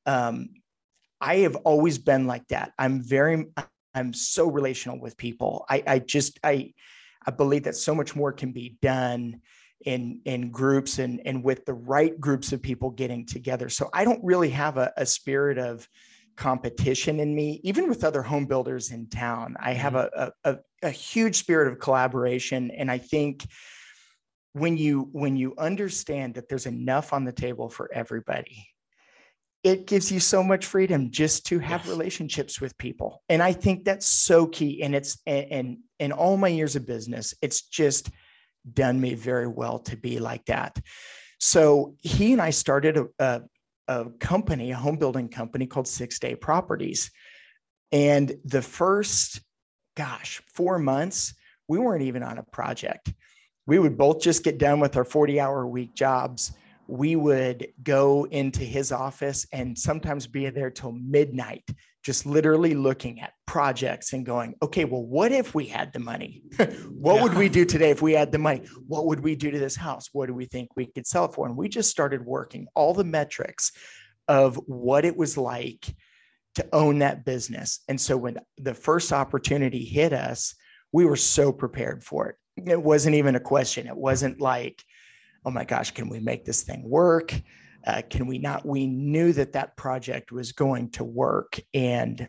Um, 0.06 0.50
I 1.21 1.37
have 1.38 1.56
always 1.56 1.99
been 1.99 2.26
like 2.26 2.47
that. 2.49 2.73
I'm 2.78 3.02
very, 3.02 3.47
I'm 3.94 4.12
so 4.12 4.49
relational 4.49 5.00
with 5.00 5.16
people. 5.16 5.64
I, 5.68 5.82
I 5.87 5.99
just, 5.99 6.38
I, 6.42 6.72
I 7.26 7.30
believe 7.30 7.64
that 7.64 7.76
so 7.76 7.94
much 7.94 8.16
more 8.16 8.32
can 8.32 8.52
be 8.52 8.76
done 8.82 9.40
in 9.84 10.20
in 10.25 10.50
groups 10.50 10.99
and 10.99 11.20
and 11.25 11.42
with 11.42 11.64
the 11.66 11.75
right 11.75 12.18
groups 12.20 12.52
of 12.52 12.62
people 12.62 12.90
getting 12.90 13.26
together. 13.26 13.68
So 13.68 13.90
I 13.92 14.04
don't 14.04 14.22
really 14.22 14.50
have 14.50 14.76
a, 14.76 14.92
a 14.96 15.06
spirit 15.06 15.58
of 15.58 15.88
competition 16.37 17.20
in 17.20 17.34
me, 17.34 17.61
even 17.62 17.88
with 17.88 18.04
other 18.04 18.22
home 18.22 18.46
builders 18.46 18.90
in 18.90 19.08
town. 19.08 19.56
I 19.61 19.75
have 19.75 19.94
mm-hmm. 19.94 20.30
a, 20.44 20.50
a, 20.50 20.58
a 20.82 20.90
huge 20.90 21.37
spirit 21.37 21.70
of 21.70 21.78
collaboration, 21.78 22.70
and 22.70 22.90
I 22.90 22.99
think 22.99 23.46
when 24.52 24.76
you 24.76 25.08
when 25.12 25.37
you 25.37 25.54
understand 25.58 26.34
that 26.34 26.49
there's 26.49 26.66
enough 26.66 27.12
on 27.12 27.25
the 27.25 27.32
table 27.32 27.68
for 27.68 27.90
everybody 27.92 28.66
it 29.64 29.87
gives 29.87 30.11
you 30.11 30.19
so 30.19 30.42
much 30.42 30.66
freedom 30.66 31.11
just 31.11 31.47
to 31.47 31.59
have 31.61 31.83
yes. 31.83 31.88
relationships 31.88 32.61
with 32.61 32.76
people. 32.78 33.23
And 33.28 33.42
i 33.42 33.52
think 33.52 33.85
that's 33.85 34.07
so 34.07 34.47
key 34.47 34.83
and 34.83 34.95
it's 34.95 35.19
and 35.26 35.78
in 35.99 36.12
all 36.12 36.37
my 36.37 36.49
years 36.49 36.76
of 36.76 36.87
business 36.87 37.35
it's 37.42 37.62
just 37.62 38.11
done 38.73 39.00
me 39.00 39.14
very 39.14 39.49
well 39.49 39.78
to 39.81 39.97
be 39.97 40.19
like 40.19 40.45
that. 40.47 40.78
So 41.38 41.95
he 41.99 42.33
and 42.33 42.42
i 42.42 42.50
started 42.50 42.97
a, 42.97 43.07
a, 43.19 43.42
a 43.88 44.11
company 44.21 44.71
a 44.73 44.76
home 44.76 44.97
building 44.97 45.28
company 45.28 45.66
called 45.66 45.88
six 45.88 46.19
day 46.19 46.35
properties. 46.35 47.11
And 47.90 48.35
the 48.45 48.62
first 48.62 49.40
gosh 49.97 50.40
four 50.47 50.78
months 50.78 51.35
we 51.69 51.78
weren't 51.78 52.02
even 52.02 52.23
on 52.23 52.38
a 52.38 52.42
project. 52.42 53.12
We 53.66 53.78
would 53.78 53.97
both 53.97 54.21
just 54.21 54.42
get 54.42 54.59
done 54.59 54.81
with 54.81 54.97
our 54.97 55.04
40 55.04 55.38
hour 55.40 55.66
week 55.66 55.95
jobs 55.95 56.52
we 56.92 57.16
would 57.16 57.68
go 57.82 58.26
into 58.30 58.61
his 58.61 58.92
office 58.92 59.46
and 59.50 59.78
sometimes 59.78 60.26
be 60.26 60.50
there 60.50 60.70
till 60.70 60.92
midnight, 60.92 61.64
just 62.02 62.26
literally 62.26 62.75
looking 62.75 63.18
at 63.22 63.32
projects 63.46 64.12
and 64.12 64.26
going, 64.26 64.54
okay, 64.61 64.84
well, 64.84 65.02
what 65.02 65.32
if 65.32 65.54
we 65.54 65.64
had 65.64 65.90
the 65.94 65.99
money? 65.99 66.42
what 66.90 67.14
yeah. 67.14 67.22
would 67.22 67.32
we 67.32 67.49
do 67.49 67.64
today 67.64 67.88
if 67.88 68.02
we 68.02 68.12
had 68.12 68.30
the 68.30 68.37
money? 68.37 68.61
What 68.87 69.06
would 69.06 69.20
we 69.20 69.34
do 69.34 69.50
to 69.50 69.58
this 69.58 69.75
house? 69.75 70.11
What 70.12 70.26
do 70.26 70.34
we 70.34 70.44
think 70.44 70.68
we 70.76 70.84
could 70.84 71.06
sell 71.06 71.28
for? 71.28 71.46
And 71.46 71.56
we 71.56 71.66
just 71.66 71.90
started 71.90 72.26
working 72.26 72.66
all 72.75 72.92
the 72.92 73.04
metrics 73.04 73.72
of 74.28 74.56
what 74.66 75.06
it 75.06 75.16
was 75.16 75.38
like 75.38 75.96
to 76.56 76.68
own 76.75 76.99
that 76.99 77.25
business. 77.25 77.80
And 77.88 77.99
so 77.99 78.18
when 78.18 78.37
the 78.58 78.75
first 78.75 79.14
opportunity 79.14 79.82
hit 79.82 80.12
us, 80.12 80.54
we 80.92 81.06
were 81.06 81.16
so 81.16 81.52
prepared 81.52 82.04
for 82.04 82.28
it. 82.28 82.37
It 82.70 82.82
wasn't 82.82 83.14
even 83.14 83.34
a 83.34 83.40
question. 83.40 83.87
It 83.87 83.96
wasn't 83.96 84.42
like, 84.42 84.84
oh 85.44 85.50
my 85.50 85.64
gosh, 85.64 85.90
can 85.90 86.08
we 86.08 86.20
make 86.20 86.44
this 86.44 86.62
thing 86.62 86.82
work? 86.88 87.34
Uh, 87.87 88.02
can 88.08 88.26
we 88.26 88.38
not? 88.38 88.64
We 88.64 88.87
knew 88.87 89.32
that 89.32 89.52
that 89.52 89.76
project 89.76 90.30
was 90.30 90.52
going 90.52 90.90
to 90.92 91.04
work, 91.04 91.58
and 91.75 92.28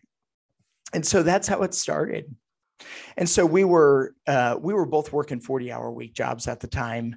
and 0.94 1.06
so 1.06 1.24
that's 1.24 1.48
how 1.48 1.62
it 1.64 1.74
started. 1.74 2.34
And 3.18 3.30
so 3.30 3.46
we 3.46 3.64
were 3.64 4.16
uh, 4.28 4.58
we 4.60 4.74
were 4.74 4.86
both 4.86 5.14
working 5.14 5.40
forty 5.40 5.72
hour 5.72 5.92
week 5.92 6.14
jobs 6.14 6.48
at 6.48 6.60
the 6.60 6.68
time, 6.68 7.16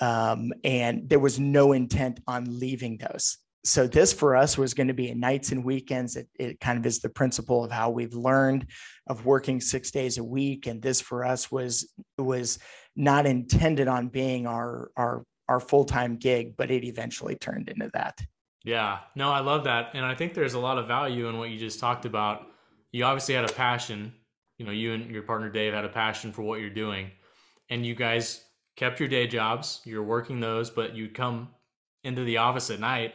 um, 0.00 0.52
and 0.64 1.08
there 1.08 1.20
was 1.20 1.38
no 1.38 1.72
intent 1.72 2.20
on 2.26 2.58
leaving 2.58 2.98
those. 2.98 3.38
So 3.64 3.86
this 3.86 4.12
for 4.12 4.36
us 4.36 4.56
was 4.56 4.74
going 4.74 4.86
to 4.88 4.94
be 4.94 5.12
nights 5.14 5.50
and 5.50 5.64
weekends. 5.64 6.16
It, 6.16 6.28
it 6.38 6.60
kind 6.60 6.78
of 6.78 6.86
is 6.86 7.00
the 7.00 7.08
principle 7.08 7.64
of 7.64 7.72
how 7.72 7.90
we've 7.90 8.14
learned 8.14 8.66
of 9.08 9.26
working 9.26 9.60
six 9.60 9.90
days 9.90 10.18
a 10.18 10.24
week, 10.24 10.66
and 10.66 10.82
this 10.82 11.00
for 11.00 11.24
us 11.24 11.50
was 11.50 11.92
was 12.18 12.58
not 12.96 13.26
intended 13.26 13.88
on 13.88 14.08
being 14.08 14.46
our 14.46 14.90
our 14.96 15.24
our 15.48 15.60
full-time 15.60 16.16
gig 16.16 16.56
but 16.56 16.70
it 16.70 16.84
eventually 16.84 17.34
turned 17.34 17.68
into 17.68 17.90
that. 17.94 18.20
Yeah. 18.64 18.98
No 19.14 19.30
i 19.30 19.40
love 19.40 19.64
that. 19.64 19.90
And 19.94 20.04
i 20.04 20.14
think 20.14 20.34
there's 20.34 20.54
a 20.54 20.58
lot 20.58 20.78
of 20.78 20.86
value 20.86 21.28
in 21.28 21.38
what 21.38 21.50
you 21.50 21.58
just 21.58 21.80
talked 21.80 22.04
about. 22.04 22.48
You 22.92 23.04
obviously 23.04 23.34
had 23.34 23.48
a 23.48 23.52
passion. 23.52 24.12
You 24.58 24.66
know 24.66 24.72
you 24.72 24.94
and 24.94 25.10
your 25.10 25.22
partner 25.22 25.50
dave 25.50 25.74
had 25.74 25.84
a 25.84 25.88
passion 25.88 26.32
for 26.32 26.42
what 26.42 26.60
you're 26.60 26.70
doing. 26.70 27.10
And 27.68 27.84
you 27.84 27.94
guys 27.94 28.44
kept 28.76 29.00
your 29.00 29.08
day 29.08 29.26
jobs. 29.26 29.80
You're 29.84 30.02
working 30.02 30.40
those 30.40 30.70
but 30.70 30.94
you 30.94 31.08
come 31.08 31.48
into 32.04 32.24
the 32.24 32.38
office 32.38 32.70
at 32.70 32.80
night 32.80 33.14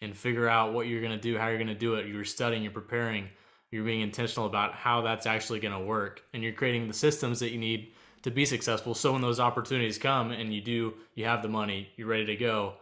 and 0.00 0.16
figure 0.16 0.48
out 0.48 0.72
what 0.72 0.86
you're 0.86 1.00
going 1.00 1.12
to 1.12 1.20
do 1.20 1.36
how 1.36 1.48
you're 1.48 1.58
going 1.58 1.68
to 1.68 1.74
do 1.74 1.94
it. 1.94 2.06
You're 2.06 2.24
studying 2.24 2.62
you're 2.62 2.72
preparing 2.72 3.28
you're 3.70 3.84
being 3.84 4.00
intentional 4.00 4.46
about 4.46 4.72
how 4.72 5.02
that's 5.02 5.26
actually 5.26 5.60
going 5.60 5.78
to 5.78 5.84
work. 5.84 6.22
And 6.32 6.42
you're 6.42 6.52
creating 6.52 6.88
the 6.88 6.94
systems 6.94 7.38
that 7.40 7.50
you 7.50 7.58
need 7.58 7.92
to 8.22 8.30
be 8.30 8.44
successful. 8.44 8.94
So 8.94 9.12
when 9.12 9.22
those 9.22 9.40
opportunities 9.40 9.98
come 9.98 10.30
and 10.30 10.52
you 10.52 10.60
do, 10.60 10.94
you 11.14 11.24
have 11.24 11.42
the 11.42 11.48
money, 11.48 11.88
you're 11.96 12.08
ready 12.08 12.26
to 12.26 12.36
go, 12.36 12.74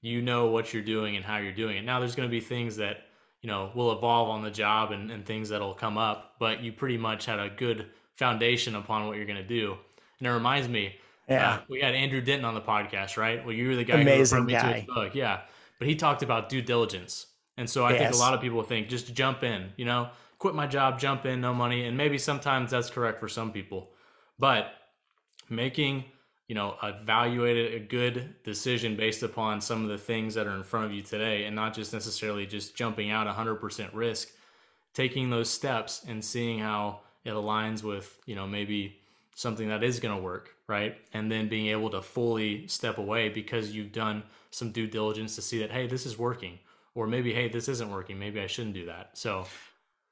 you 0.00 0.22
know 0.22 0.46
what 0.46 0.72
you're 0.72 0.82
doing 0.82 1.16
and 1.16 1.24
how 1.24 1.38
you're 1.38 1.52
doing 1.52 1.76
it. 1.76 1.84
Now 1.84 1.98
there's 1.98 2.14
going 2.14 2.28
to 2.28 2.30
be 2.30 2.40
things 2.40 2.76
that, 2.76 3.06
you 3.40 3.48
know, 3.48 3.70
will 3.74 3.92
evolve 3.92 4.28
on 4.28 4.42
the 4.42 4.50
job 4.50 4.92
and, 4.92 5.10
and 5.10 5.24
things 5.24 5.48
that'll 5.48 5.74
come 5.74 5.98
up, 5.98 6.34
but 6.38 6.62
you 6.62 6.72
pretty 6.72 6.98
much 6.98 7.26
had 7.26 7.38
a 7.38 7.50
good 7.50 7.86
foundation 8.16 8.74
upon 8.76 9.06
what 9.06 9.16
you're 9.16 9.26
going 9.26 9.36
to 9.36 9.42
do. 9.42 9.76
And 10.18 10.28
it 10.28 10.30
reminds 10.30 10.68
me, 10.68 10.96
yeah, 11.28 11.54
uh, 11.54 11.60
we 11.68 11.80
had 11.80 11.94
Andrew 11.94 12.20
Denton 12.20 12.44
on 12.44 12.54
the 12.54 12.60
podcast, 12.60 13.16
right? 13.16 13.44
Well, 13.44 13.54
you 13.54 13.68
were 13.68 13.76
the 13.76 13.84
guy 13.84 14.00
Amazing 14.00 14.38
who 14.38 14.44
referred 14.44 14.64
me 14.66 14.70
to 14.70 14.74
his 14.74 14.84
book. 14.84 15.14
Yeah. 15.14 15.40
But 15.78 15.88
he 15.88 15.96
talked 15.96 16.22
about 16.22 16.48
due 16.48 16.62
diligence. 16.62 17.26
And 17.56 17.68
so 17.68 17.84
I 17.84 17.92
yes. 17.92 18.00
think 18.00 18.14
a 18.14 18.18
lot 18.18 18.34
of 18.34 18.40
people 18.40 18.62
think 18.62 18.88
just 18.88 19.14
jump 19.14 19.42
in, 19.42 19.70
you 19.76 19.84
know, 19.84 20.10
quit 20.38 20.54
my 20.54 20.66
job, 20.66 21.00
jump 21.00 21.24
in, 21.24 21.40
no 21.40 21.54
money. 21.54 21.86
And 21.86 21.96
maybe 21.96 22.18
sometimes 22.18 22.70
that's 22.70 22.90
correct 22.90 23.20
for 23.20 23.28
some 23.28 23.52
people. 23.52 23.90
But 24.38 24.72
making 25.54 26.04
you 26.48 26.54
know 26.54 26.76
evaluated 26.82 27.74
a 27.74 27.84
good 27.84 28.34
decision 28.44 28.96
based 28.96 29.22
upon 29.22 29.60
some 29.60 29.82
of 29.82 29.88
the 29.88 29.98
things 29.98 30.34
that 30.34 30.46
are 30.46 30.56
in 30.56 30.62
front 30.62 30.86
of 30.86 30.92
you 30.92 31.02
today 31.02 31.44
and 31.44 31.56
not 31.56 31.74
just 31.74 31.92
necessarily 31.92 32.46
just 32.46 32.76
jumping 32.76 33.10
out 33.10 33.26
100% 33.26 33.90
risk 33.92 34.30
taking 34.92 35.30
those 35.30 35.48
steps 35.48 36.04
and 36.06 36.24
seeing 36.24 36.58
how 36.58 37.00
it 37.24 37.30
aligns 37.30 37.82
with 37.82 38.18
you 38.26 38.34
know 38.34 38.46
maybe 38.46 38.96
something 39.34 39.68
that 39.68 39.82
is 39.82 40.00
going 40.00 40.14
to 40.14 40.22
work 40.22 40.54
right? 40.66 40.96
And 41.12 41.30
then 41.30 41.48
being 41.48 41.66
able 41.66 41.90
to 41.90 42.02
fully 42.02 42.66
step 42.68 42.98
away 42.98 43.28
because 43.28 43.74
you've 43.74 43.92
done 43.92 44.22
some 44.50 44.70
due 44.70 44.86
diligence 44.86 45.34
to 45.36 45.42
see 45.42 45.58
that 45.60 45.70
hey 45.70 45.86
this 45.86 46.06
is 46.06 46.18
working. 46.18 46.58
Or 46.94 47.06
maybe 47.06 47.32
hey 47.32 47.48
this 47.48 47.68
isn't 47.68 47.90
working. 47.90 48.18
Maybe 48.18 48.40
i 48.40 48.46
shouldn't 48.46 48.74
do 48.74 48.86
that. 48.86 49.10
So 49.14 49.46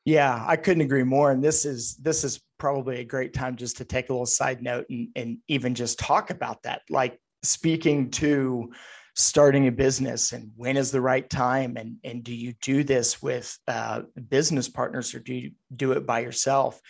yeah, 0.04 0.44
I 0.47 0.56
couldn't 0.56 0.82
agree 0.82 1.04
more. 1.04 1.30
And 1.30 1.42
this 1.42 1.64
is 1.64 1.97
this 1.97 2.25
is 2.25 2.40
probably 2.59 3.00
a 3.00 3.04
great 3.04 3.32
time 3.32 3.56
just 3.56 3.76
to 3.78 3.85
take 3.85 4.09
a 4.09 4.12
little 4.12 4.26
side 4.26 4.62
note 4.62 4.87
and, 4.90 5.09
and 5.14 5.38
even 5.49 5.75
just 5.75 5.99
talk 5.99 6.30
about 6.30 6.62
that. 6.62 6.82
Like 6.90 7.18
speaking 7.42 8.11
to 8.12 8.73
starting 9.14 9.66
a 9.66 9.73
business 9.73 10.32
and 10.32 10.50
when 10.56 10.76
is 10.76 10.90
the 10.90 11.00
right 11.00 11.28
time 11.28 11.76
and 11.76 11.97
and 12.02 12.25
do 12.25 12.35
you 12.35 12.54
do 12.62 12.82
this 12.82 13.23
with 13.23 13.56
uh, 13.68 14.02
business 14.28 14.68
partners 14.68 15.14
or 15.14 15.21
do 15.21 15.35
you 15.35 15.52
do 15.75 15.92
it 15.92 16.06
by 16.06 16.21
yourself? 16.21 16.80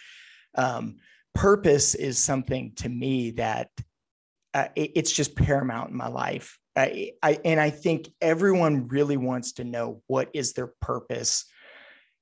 Um, 0.54 0.96
purpose 1.34 1.94
is 1.94 2.18
something 2.18 2.72
to 2.76 2.88
me 2.88 3.32
that 3.32 3.68
uh, 4.54 4.68
it, 4.76 4.92
it's 4.94 5.12
just 5.12 5.34
paramount 5.34 5.90
in 5.90 5.96
my 5.96 6.08
life. 6.08 6.58
I, 6.76 7.12
I, 7.22 7.38
and 7.44 7.60
I 7.60 7.70
think 7.70 8.08
everyone 8.20 8.88
really 8.88 9.16
wants 9.16 9.52
to 9.54 9.64
know 9.64 10.02
what 10.06 10.30
is 10.32 10.52
their 10.52 10.72
purpose 10.80 11.44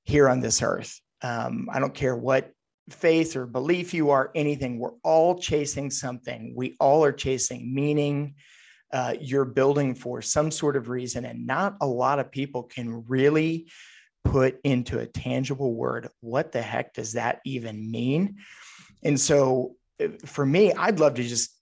here 0.05 0.29
on 0.29 0.41
this 0.41 0.63
earth. 0.63 1.01
Um, 1.23 1.69
I 1.73 1.81
don't 1.81 1.95
care 1.95 2.17
what 2.17 2.53
faith 2.93 3.37
or 3.37 3.47
belief 3.47 3.95
you 3.95 4.11
are, 4.11 4.31
anything, 4.35 4.79
we're 4.79 4.97
all 5.03 5.39
chasing 5.39 5.91
something. 5.91 6.53
We 6.57 6.77
all 6.81 7.05
are 7.05 7.13
chasing 7.13 7.75
meaning. 7.75 8.35
Uh, 8.93 9.15
you're 9.21 9.45
building 9.45 9.95
for 9.95 10.21
some 10.21 10.51
sort 10.51 10.77
of 10.77 10.89
reason, 10.89 11.25
and 11.25 11.47
not 11.47 11.77
a 11.81 11.87
lot 11.87 12.19
of 12.19 12.33
people 12.33 12.65
can 12.65 13.05
really 13.07 13.71
put 14.25 14.59
into 14.65 14.99
a 14.99 15.07
tangible 15.07 15.75
word. 15.75 16.09
What 16.21 16.53
the 16.53 16.63
heck 16.63 16.93
does 16.95 17.13
that 17.13 17.41
even 17.45 17.91
mean? 17.91 18.37
And 19.05 19.19
so 19.19 19.77
uh, 20.03 20.09
for 20.27 20.45
me, 20.45 20.73
I'd 20.73 21.01
love 21.01 21.15
to 21.15 21.23
just 21.23 21.57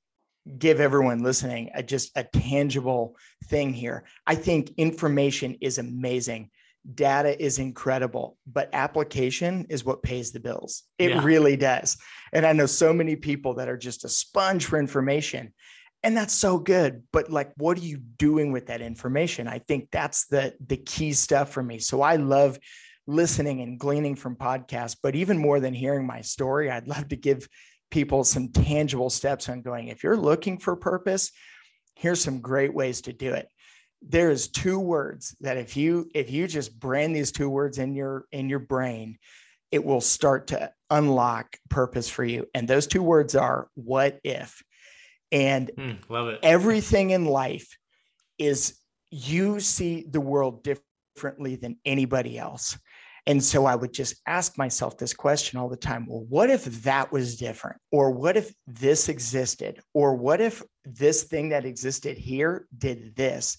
give 0.58 0.80
everyone 0.80 1.22
listening 1.22 1.70
a, 1.74 1.82
just 1.82 2.10
a 2.16 2.24
tangible 2.24 3.16
thing 3.46 3.74
here. 3.74 4.04
I 4.26 4.34
think 4.34 4.72
information 4.78 5.58
is 5.60 5.76
amazing. 5.76 6.50
Data 6.94 7.40
is 7.42 7.58
incredible, 7.58 8.36
but 8.46 8.70
application 8.72 9.66
is 9.68 9.84
what 9.84 10.02
pays 10.02 10.32
the 10.32 10.40
bills. 10.40 10.84
It 10.98 11.10
yeah. 11.10 11.24
really 11.24 11.56
does. 11.56 11.98
And 12.32 12.46
I 12.46 12.52
know 12.52 12.66
so 12.66 12.92
many 12.92 13.16
people 13.16 13.54
that 13.54 13.68
are 13.68 13.76
just 13.76 14.04
a 14.04 14.08
sponge 14.08 14.64
for 14.64 14.78
information 14.78 15.52
and 16.02 16.16
that's 16.16 16.34
so 16.34 16.58
good 16.58 17.02
but 17.12 17.30
like 17.30 17.52
what 17.56 17.76
are 17.76 17.82
you 17.82 17.96
doing 17.96 18.52
with 18.52 18.66
that 18.66 18.80
information 18.80 19.48
i 19.48 19.58
think 19.58 19.88
that's 19.90 20.26
the 20.26 20.54
the 20.66 20.76
key 20.76 21.12
stuff 21.12 21.50
for 21.50 21.62
me 21.62 21.78
so 21.78 22.02
i 22.02 22.16
love 22.16 22.58
listening 23.06 23.60
and 23.62 23.78
gleaning 23.78 24.14
from 24.14 24.36
podcasts 24.36 24.96
but 25.02 25.16
even 25.16 25.38
more 25.38 25.60
than 25.60 25.74
hearing 25.74 26.06
my 26.06 26.20
story 26.20 26.70
i'd 26.70 26.88
love 26.88 27.08
to 27.08 27.16
give 27.16 27.48
people 27.90 28.22
some 28.22 28.48
tangible 28.48 29.10
steps 29.10 29.48
on 29.48 29.62
going 29.62 29.88
if 29.88 30.02
you're 30.02 30.16
looking 30.16 30.58
for 30.58 30.76
purpose 30.76 31.32
here's 31.94 32.22
some 32.22 32.40
great 32.40 32.72
ways 32.72 33.00
to 33.00 33.12
do 33.12 33.32
it 33.32 33.48
there's 34.02 34.48
two 34.48 34.78
words 34.78 35.36
that 35.40 35.56
if 35.56 35.76
you 35.76 36.08
if 36.14 36.30
you 36.30 36.46
just 36.46 36.78
brand 36.78 37.14
these 37.14 37.32
two 37.32 37.50
words 37.50 37.78
in 37.78 37.94
your 37.94 38.26
in 38.32 38.48
your 38.48 38.58
brain 38.58 39.18
it 39.70 39.84
will 39.84 40.00
start 40.00 40.46
to 40.46 40.70
unlock 40.90 41.56
purpose 41.68 42.08
for 42.08 42.24
you 42.24 42.46
and 42.54 42.68
those 42.68 42.86
two 42.86 43.02
words 43.02 43.34
are 43.34 43.68
what 43.74 44.18
if 44.24 44.62
and 45.32 45.70
mm, 45.76 45.98
love 46.08 46.28
it. 46.28 46.38
everything 46.42 47.10
in 47.10 47.24
life 47.24 47.76
is 48.38 48.78
you 49.10 49.60
see 49.60 50.04
the 50.08 50.20
world 50.20 50.62
differently 50.62 51.56
than 51.56 51.76
anybody 51.84 52.38
else. 52.38 52.78
And 53.26 53.44
so 53.44 53.66
I 53.66 53.74
would 53.74 53.92
just 53.92 54.16
ask 54.26 54.56
myself 54.56 54.96
this 54.96 55.12
question 55.12 55.58
all 55.58 55.68
the 55.68 55.76
time 55.76 56.06
well, 56.06 56.24
what 56.28 56.48
if 56.48 56.64
that 56.82 57.12
was 57.12 57.36
different? 57.36 57.76
Or 57.92 58.10
what 58.10 58.36
if 58.36 58.54
this 58.66 59.08
existed? 59.08 59.80
Or 59.92 60.14
what 60.14 60.40
if 60.40 60.62
this 60.84 61.24
thing 61.24 61.50
that 61.50 61.66
existed 61.66 62.16
here 62.16 62.66
did 62.76 63.14
this? 63.16 63.58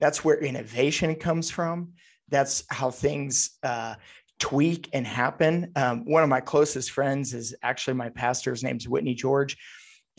That's 0.00 0.24
where 0.24 0.38
innovation 0.38 1.14
comes 1.14 1.50
from. 1.50 1.92
That's 2.28 2.64
how 2.70 2.90
things 2.90 3.58
uh, 3.62 3.96
tweak 4.38 4.88
and 4.92 5.06
happen. 5.06 5.72
Um, 5.76 6.04
one 6.04 6.22
of 6.22 6.28
my 6.28 6.40
closest 6.40 6.90
friends 6.92 7.34
is 7.34 7.54
actually 7.62 7.94
my 7.94 8.08
pastor's 8.08 8.62
name's 8.62 8.88
Whitney 8.88 9.14
George 9.14 9.56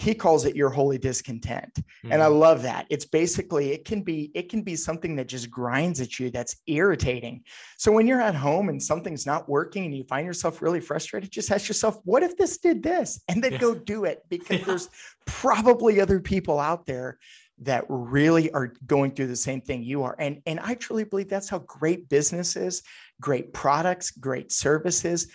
he 0.01 0.15
calls 0.15 0.45
it 0.45 0.55
your 0.55 0.69
holy 0.69 0.97
discontent 0.97 1.73
mm-hmm. 1.75 2.11
and 2.11 2.21
i 2.21 2.25
mm-hmm. 2.25 2.39
love 2.39 2.61
that 2.63 2.85
it's 2.89 3.05
basically 3.05 3.71
it 3.71 3.85
can 3.85 4.01
be 4.01 4.31
it 4.33 4.49
can 4.49 4.61
be 4.61 4.75
something 4.75 5.15
that 5.15 5.27
just 5.27 5.49
grinds 5.49 6.01
at 6.01 6.19
you 6.19 6.31
that's 6.31 6.57
irritating 6.67 7.43
so 7.77 7.91
when 7.91 8.07
you're 8.07 8.21
at 8.21 8.35
home 8.35 8.69
and 8.69 8.81
something's 8.81 9.25
not 9.25 9.47
working 9.47 9.85
and 9.85 9.95
you 9.95 10.03
find 10.05 10.25
yourself 10.25 10.61
really 10.61 10.79
frustrated 10.79 11.29
just 11.29 11.51
ask 11.51 11.67
yourself 11.67 11.99
what 12.03 12.23
if 12.23 12.35
this 12.37 12.57
did 12.57 12.81
this 12.81 13.21
and 13.27 13.43
then 13.43 13.53
yeah. 13.53 13.57
go 13.59 13.75
do 13.75 14.05
it 14.05 14.21
because 14.29 14.59
yeah. 14.59 14.65
there's 14.65 14.89
probably 15.25 16.01
other 16.01 16.19
people 16.19 16.59
out 16.59 16.85
there 16.85 17.19
that 17.61 17.85
really 17.89 18.51
are 18.51 18.73
going 18.87 19.11
through 19.11 19.27
the 19.27 19.35
same 19.35 19.61
thing 19.61 19.83
you 19.83 20.03
are 20.03 20.15
and 20.19 20.41
and 20.45 20.59
i 20.61 20.73
truly 20.73 21.03
believe 21.03 21.29
that's 21.29 21.49
how 21.49 21.59
great 21.59 22.09
businesses 22.09 22.81
great 23.21 23.53
products 23.53 24.11
great 24.11 24.51
services 24.51 25.27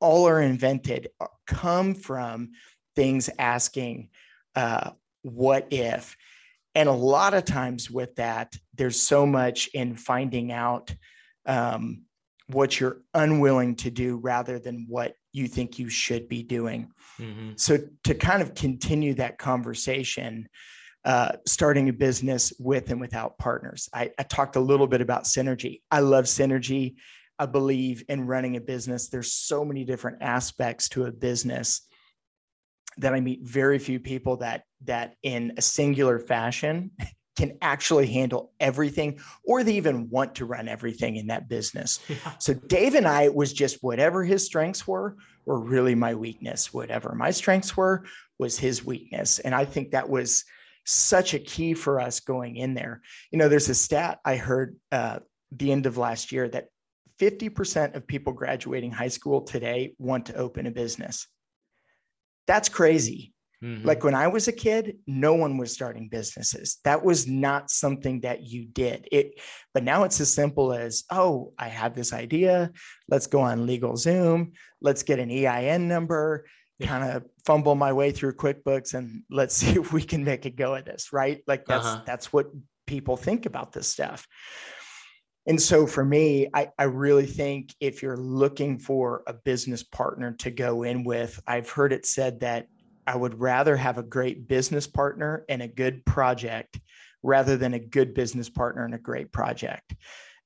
all 0.00 0.26
are 0.26 0.40
invented 0.40 1.08
uh, 1.20 1.26
come 1.46 1.94
from 1.94 2.50
things 2.96 3.30
asking, 3.38 4.08
uh, 4.56 4.90
what 5.22 5.68
if? 5.70 6.16
And 6.74 6.88
a 6.88 6.92
lot 6.92 7.34
of 7.34 7.44
times 7.44 7.90
with 7.90 8.14
that, 8.16 8.56
there's 8.74 9.00
so 9.00 9.24
much 9.24 9.68
in 9.68 9.96
finding 9.96 10.50
out 10.50 10.94
um, 11.46 12.02
what 12.48 12.80
you're 12.80 13.02
unwilling 13.14 13.76
to 13.76 13.90
do 13.90 14.16
rather 14.16 14.58
than 14.58 14.86
what 14.88 15.14
you 15.32 15.46
think 15.46 15.78
you 15.78 15.88
should 15.88 16.28
be 16.28 16.42
doing. 16.42 16.90
Mm-hmm. 17.20 17.52
So, 17.56 17.78
to 18.04 18.14
kind 18.14 18.42
of 18.42 18.54
continue 18.54 19.14
that 19.14 19.38
conversation, 19.38 20.48
uh, 21.06 21.36
starting 21.46 21.88
a 21.88 21.92
business 21.92 22.52
with 22.58 22.90
and 22.90 23.00
without 23.00 23.38
partners. 23.38 23.88
I, 23.94 24.10
I, 24.18 24.24
talked 24.24 24.56
a 24.56 24.60
little 24.60 24.88
bit 24.88 25.00
about 25.00 25.22
synergy. 25.22 25.82
I 25.88 26.00
love 26.00 26.24
synergy. 26.24 26.96
I 27.38 27.46
believe 27.46 28.02
in 28.08 28.26
running 28.26 28.56
a 28.56 28.60
business. 28.60 29.08
There's 29.08 29.32
so 29.32 29.64
many 29.64 29.84
different 29.84 30.18
aspects 30.20 30.88
to 30.90 31.04
a 31.04 31.12
business 31.12 31.82
that 32.98 33.14
I 33.14 33.20
meet 33.20 33.42
very 33.42 33.78
few 33.78 34.00
people 34.00 34.38
that 34.38 34.64
that 34.84 35.14
in 35.22 35.52
a 35.56 35.62
singular 35.62 36.18
fashion 36.18 36.90
can 37.38 37.56
actually 37.62 38.08
handle 38.08 38.52
everything 38.58 39.20
or 39.44 39.62
they 39.62 39.74
even 39.74 40.10
want 40.10 40.34
to 40.34 40.44
run 40.44 40.66
everything 40.66 41.16
in 41.16 41.28
that 41.28 41.48
business. 41.48 42.00
Yeah. 42.08 42.32
So 42.40 42.54
Dave 42.54 42.96
and 42.96 43.06
I 43.06 43.28
was 43.28 43.52
just 43.52 43.78
whatever 43.80 44.24
his 44.24 44.44
strengths 44.44 44.88
were 44.88 45.16
were 45.44 45.60
really 45.60 45.94
my 45.94 46.16
weakness. 46.16 46.74
Whatever 46.74 47.14
my 47.14 47.30
strengths 47.30 47.76
were 47.76 48.06
was 48.40 48.58
his 48.58 48.84
weakness. 48.84 49.38
And 49.38 49.54
I 49.54 49.64
think 49.64 49.92
that 49.92 50.08
was 50.08 50.44
such 50.86 51.34
a 51.34 51.38
key 51.38 51.74
for 51.74 52.00
us 52.00 52.20
going 52.20 52.56
in 52.56 52.74
there. 52.74 53.02
You 53.30 53.38
know, 53.38 53.48
there's 53.48 53.68
a 53.68 53.74
stat 53.74 54.20
I 54.24 54.36
heard 54.36 54.76
uh, 54.90 55.18
the 55.52 55.72
end 55.72 55.86
of 55.86 55.98
last 55.98 56.32
year 56.32 56.48
that 56.48 56.68
50% 57.20 57.94
of 57.94 58.06
people 58.06 58.32
graduating 58.32 58.92
high 58.92 59.08
school 59.08 59.42
today 59.42 59.94
want 59.98 60.26
to 60.26 60.36
open 60.36 60.66
a 60.66 60.70
business. 60.70 61.26
That's 62.46 62.68
crazy. 62.68 63.32
Mm-hmm. 63.64 63.86
Like 63.86 64.04
when 64.04 64.14
I 64.14 64.28
was 64.28 64.48
a 64.48 64.52
kid, 64.52 64.98
no 65.06 65.34
one 65.34 65.56
was 65.56 65.72
starting 65.72 66.08
businesses. 66.08 66.78
That 66.84 67.02
was 67.02 67.26
not 67.26 67.70
something 67.70 68.20
that 68.20 68.42
you 68.42 68.66
did. 68.66 69.08
It 69.10 69.40
but 69.72 69.82
now 69.82 70.04
it's 70.04 70.20
as 70.20 70.32
simple 70.32 70.74
as, 70.74 71.04
"Oh, 71.10 71.54
I 71.58 71.68
have 71.68 71.94
this 71.94 72.12
idea. 72.12 72.70
Let's 73.08 73.26
go 73.26 73.40
on 73.40 73.66
LegalZoom. 73.66 74.52
Let's 74.82 75.02
get 75.02 75.18
an 75.18 75.30
EIN 75.30 75.88
number, 75.88 76.44
yeah. 76.78 76.88
kind 76.88 77.10
of 77.10 77.24
fumble 77.44 77.74
my 77.74 77.92
way 77.92 78.10
through 78.12 78.34
QuickBooks 78.34 78.94
and 78.94 79.22
let's 79.30 79.54
see 79.60 79.78
if 79.78 79.92
we 79.92 80.02
can 80.02 80.24
make 80.24 80.44
a 80.44 80.50
go 80.50 80.74
at 80.74 80.86
this." 80.86 81.12
Right? 81.12 81.42
Like 81.46 81.66
that's 81.66 81.86
uh-huh. 81.86 82.02
that's 82.06 82.32
what 82.32 82.46
people 82.86 83.16
think 83.16 83.46
about 83.46 83.72
this 83.72 83.88
stuff. 83.88 84.26
And 85.48 85.62
so 85.62 85.86
for 85.86 86.04
me, 86.04 86.48
I, 86.52 86.70
I 86.76 86.84
really 86.84 87.26
think 87.26 87.72
if 87.80 88.02
you're 88.02 88.16
looking 88.16 88.78
for 88.78 89.22
a 89.28 89.32
business 89.32 89.82
partner 89.82 90.32
to 90.40 90.50
go 90.50 90.82
in 90.82 91.04
with, 91.04 91.40
I've 91.46 91.70
heard 91.70 91.92
it 91.92 92.04
said 92.04 92.40
that 92.40 92.66
I 93.06 93.14
would 93.14 93.38
rather 93.38 93.76
have 93.76 93.98
a 93.98 94.02
great 94.02 94.48
business 94.48 94.88
partner 94.88 95.44
and 95.48 95.62
a 95.62 95.68
good 95.68 96.04
project 96.04 96.80
rather 97.22 97.56
than 97.56 97.74
a 97.74 97.78
good 97.78 98.14
business 98.14 98.48
partner 98.48 98.84
and 98.84 98.94
a 98.94 98.98
great 98.98 99.32
project. 99.32 99.94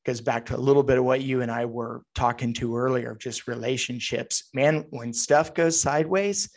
Goes 0.07 0.21
back 0.21 0.47
to 0.47 0.57
a 0.57 0.59
little 0.59 0.83
bit 0.83 0.99
of 0.99 1.05
what 1.05 1.23
you 1.23 1.43
and 1.43 1.51
I 1.51 1.67
were 1.67 2.03
talking 2.15 2.55
to 2.55 2.77
earlier, 2.77 3.17
just 3.21 3.47
relationships. 3.47 4.49
Man, 4.55 4.87
when 4.91 5.13
stuff 5.13 5.53
goes 5.53 5.81
sideways, 5.81 6.51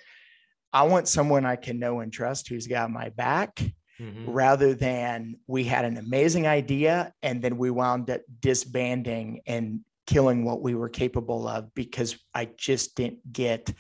I 0.72 0.84
want 0.84 1.08
someone 1.08 1.46
I 1.46 1.56
can 1.56 1.78
know 1.78 2.00
and 2.00 2.12
trust 2.12 2.48
who's 2.48 2.68
got 2.68 2.90
my 2.90 3.10
back 3.10 3.62
mm-hmm. 4.00 4.30
rather 4.30 4.74
than 4.74 5.36
we 5.48 5.64
had 5.64 5.86
an 5.86 5.98
amazing 5.98 6.48
idea 6.48 7.14
and 7.22 7.42
then 7.42 7.58
we 7.58 7.70
wound 7.70 8.10
up 8.10 8.22
disbanding 8.40 9.42
and 9.46 9.82
killing 10.08 10.44
what 10.44 10.62
we 10.62 10.76
were 10.76 10.90
capable 10.90 11.48
of 11.48 11.74
because 11.76 12.18
I 12.34 12.50
just 12.58 12.96
didn't 12.96 13.32
get 13.32 13.74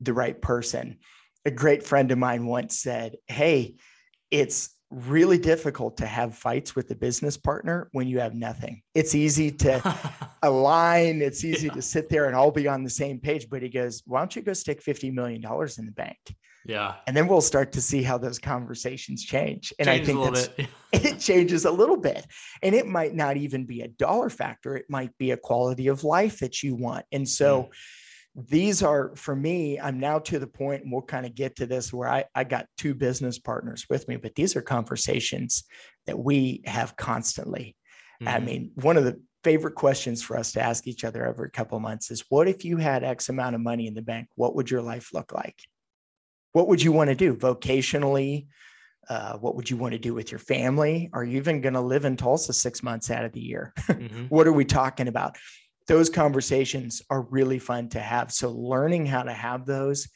the 0.00 0.12
right 0.12 0.40
person. 0.40 0.98
A 1.44 1.50
great 1.50 1.82
friend 1.82 2.10
of 2.12 2.18
mine 2.18 2.46
once 2.46 2.80
said, 2.80 3.16
Hey, 3.26 3.76
it's 4.30 4.70
really 4.90 5.38
difficult 5.38 5.96
to 5.98 6.06
have 6.06 6.34
fights 6.34 6.74
with 6.74 6.90
a 6.90 6.94
business 6.94 7.36
partner 7.36 7.88
when 7.92 8.08
you 8.08 8.20
have 8.20 8.34
nothing. 8.34 8.82
It's 8.94 9.14
easy 9.14 9.50
to 9.50 9.98
align, 10.42 11.20
it's 11.20 11.44
easy 11.44 11.66
yeah. 11.66 11.74
to 11.74 11.82
sit 11.82 12.08
there 12.08 12.26
and 12.26 12.34
all 12.34 12.50
be 12.50 12.66
on 12.66 12.82
the 12.82 12.90
same 12.90 13.20
page. 13.20 13.48
But 13.50 13.62
he 13.62 13.68
goes, 13.68 14.02
Why 14.06 14.20
don't 14.20 14.34
you 14.34 14.42
go 14.42 14.52
stick 14.54 14.82
$50 14.82 15.12
million 15.12 15.42
in 15.44 15.86
the 15.86 15.92
bank? 15.92 16.18
Yeah. 16.64 16.96
And 17.06 17.16
then 17.16 17.28
we'll 17.28 17.40
start 17.40 17.72
to 17.72 17.82
see 17.82 18.02
how 18.02 18.18
those 18.18 18.38
conversations 18.38 19.24
change. 19.24 19.72
And 19.78 19.88
I 19.88 20.04
think 20.04 20.22
that's, 20.22 20.48
it 20.92 21.18
changes 21.18 21.64
a 21.64 21.70
little 21.70 21.96
bit. 21.96 22.26
And 22.62 22.74
it 22.74 22.86
might 22.86 23.14
not 23.14 23.36
even 23.36 23.64
be 23.64 23.82
a 23.82 23.88
dollar 23.88 24.30
factor, 24.30 24.76
it 24.76 24.86
might 24.88 25.16
be 25.18 25.30
a 25.30 25.36
quality 25.36 25.88
of 25.88 26.04
life 26.04 26.40
that 26.40 26.62
you 26.62 26.74
want. 26.74 27.04
And 27.12 27.28
so 27.28 27.64
mm. 27.64 27.68
These 28.48 28.82
are 28.82 29.14
for 29.16 29.34
me, 29.34 29.80
I'm 29.80 29.98
now 29.98 30.18
to 30.20 30.38
the 30.38 30.46
point, 30.46 30.82
and 30.82 30.92
we'll 30.92 31.02
kind 31.02 31.26
of 31.26 31.34
get 31.34 31.56
to 31.56 31.66
this 31.66 31.92
where 31.92 32.08
I, 32.08 32.24
I 32.34 32.44
got 32.44 32.66
two 32.76 32.94
business 32.94 33.38
partners 33.38 33.86
with 33.90 34.06
me, 34.08 34.16
but 34.16 34.34
these 34.34 34.54
are 34.56 34.62
conversations 34.62 35.64
that 36.06 36.18
we 36.18 36.62
have 36.66 36.96
constantly. 36.96 37.76
Mm. 38.22 38.28
I 38.28 38.36
mm-hmm. 38.36 38.44
mean, 38.44 38.70
one 38.76 38.96
of 38.96 39.04
the 39.04 39.20
favorite 39.44 39.74
questions 39.74 40.22
for 40.22 40.36
us 40.36 40.52
to 40.52 40.62
ask 40.62 40.86
each 40.86 41.04
other 41.04 41.24
every 41.24 41.50
couple 41.50 41.78
months 41.80 42.10
is 42.10 42.24
what 42.28 42.48
if 42.48 42.64
you 42.64 42.76
had 42.76 43.04
X 43.04 43.28
amount 43.28 43.54
of 43.54 43.60
money 43.60 43.86
in 43.86 43.94
the 43.94 44.02
bank? 44.02 44.28
What 44.34 44.54
would 44.56 44.70
your 44.70 44.82
life 44.82 45.10
look 45.12 45.32
like? 45.32 45.56
what 46.52 46.68
would 46.68 46.82
you 46.82 46.92
want 46.92 47.08
to 47.08 47.14
do 47.14 47.34
vocationally? 47.34 48.46
Uh, 49.08 49.38
what 49.38 49.54
would 49.56 49.70
you 49.70 49.76
want 49.76 49.92
to 49.92 49.98
do 49.98 50.12
with 50.12 50.30
your 50.30 50.38
family? 50.38 51.08
Are 51.12 51.24
you 51.24 51.38
even 51.38 51.60
going 51.60 51.74
to 51.74 51.80
live 51.80 52.04
in 52.04 52.16
Tulsa 52.16 52.52
six 52.52 52.82
months 52.82 53.10
out 53.10 53.24
of 53.24 53.32
the 53.32 53.40
year? 53.40 53.72
Mm-hmm. 53.88 54.24
what 54.26 54.46
are 54.46 54.52
we 54.52 54.64
talking 54.64 55.08
about? 55.08 55.36
Those 55.88 56.08
conversations 56.08 57.02
are 57.10 57.22
really 57.22 57.58
fun 57.58 57.88
to 57.90 58.00
have. 58.00 58.30
So, 58.30 58.50
learning 58.50 59.06
how 59.06 59.22
to 59.22 59.32
have 59.32 59.66
those, 59.66 60.08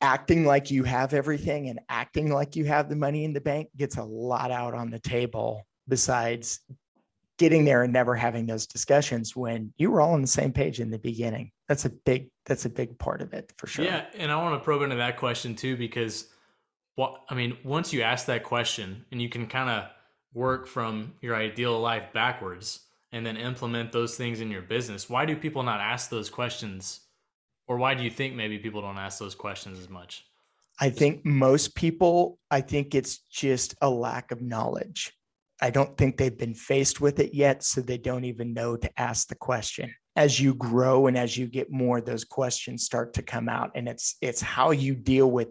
acting 0.00 0.44
like 0.44 0.70
you 0.70 0.84
have 0.84 1.12
everything 1.12 1.68
and 1.68 1.80
acting 1.88 2.30
like 2.30 2.54
you 2.54 2.64
have 2.66 2.88
the 2.88 2.96
money 2.96 3.24
in 3.24 3.32
the 3.32 3.40
bank 3.40 3.68
gets 3.76 3.96
a 3.96 4.04
lot 4.04 4.50
out 4.50 4.74
on 4.74 4.90
the 4.90 4.98
table 5.00 5.66
besides 5.88 6.60
getting 7.38 7.64
there 7.64 7.84
and 7.84 7.92
never 7.92 8.14
having 8.14 8.46
those 8.46 8.66
discussions 8.66 9.34
when 9.34 9.72
you 9.78 9.90
were 9.90 10.00
all 10.00 10.12
on 10.12 10.20
the 10.20 10.26
same 10.26 10.52
page 10.52 10.80
in 10.80 10.90
the 10.90 10.98
beginning. 10.98 11.50
That's 11.68 11.84
a 11.84 11.90
big 11.90 12.30
that's 12.46 12.64
a 12.64 12.70
big 12.70 12.98
part 12.98 13.22
of 13.22 13.32
it 13.32 13.52
for 13.56 13.66
sure. 13.66 13.84
Yeah, 13.84 14.06
and 14.14 14.30
I 14.32 14.36
want 14.36 14.60
to 14.60 14.64
probe 14.64 14.82
into 14.82 14.96
that 14.96 15.16
question 15.16 15.54
too 15.54 15.76
because 15.76 16.28
what 16.96 17.22
I 17.28 17.34
mean, 17.34 17.56
once 17.64 17.92
you 17.92 18.02
ask 18.02 18.26
that 18.26 18.42
question 18.42 19.04
and 19.12 19.22
you 19.22 19.28
can 19.28 19.46
kind 19.46 19.70
of 19.70 19.84
work 20.34 20.66
from 20.66 21.14
your 21.20 21.36
ideal 21.36 21.78
life 21.80 22.12
backwards 22.12 22.80
and 23.12 23.24
then 23.24 23.36
implement 23.36 23.92
those 23.92 24.16
things 24.16 24.40
in 24.40 24.50
your 24.50 24.62
business, 24.62 25.08
why 25.08 25.24
do 25.24 25.36
people 25.36 25.62
not 25.62 25.80
ask 25.80 26.10
those 26.10 26.30
questions? 26.30 27.00
Or 27.66 27.76
why 27.76 27.94
do 27.94 28.02
you 28.02 28.10
think 28.10 28.34
maybe 28.34 28.58
people 28.58 28.80
don't 28.80 28.98
ask 28.98 29.18
those 29.18 29.34
questions 29.34 29.78
as 29.78 29.88
much? 29.88 30.24
I 30.80 30.90
think 30.90 31.24
most 31.24 31.74
people, 31.74 32.38
I 32.50 32.60
think 32.60 32.94
it's 32.94 33.18
just 33.30 33.74
a 33.82 33.90
lack 33.90 34.30
of 34.30 34.40
knowledge. 34.40 35.12
I 35.60 35.70
don't 35.70 35.96
think 35.96 36.16
they've 36.16 36.38
been 36.38 36.54
faced 36.54 37.00
with 37.00 37.18
it 37.18 37.34
yet, 37.34 37.64
so 37.64 37.80
they 37.80 37.98
don't 37.98 38.24
even 38.24 38.54
know 38.54 38.76
to 38.76 39.00
ask 39.00 39.28
the 39.28 39.34
question. 39.34 39.92
As 40.14 40.38
you 40.38 40.54
grow 40.54 41.08
and 41.08 41.18
as 41.18 41.36
you 41.36 41.46
get 41.46 41.70
more, 41.70 42.00
those 42.00 42.24
questions 42.24 42.84
start 42.84 43.14
to 43.14 43.22
come 43.22 43.48
out, 43.48 43.72
and 43.74 43.88
it's 43.88 44.16
it's 44.20 44.40
how 44.40 44.70
you 44.70 44.94
deal 44.94 45.30
with 45.30 45.48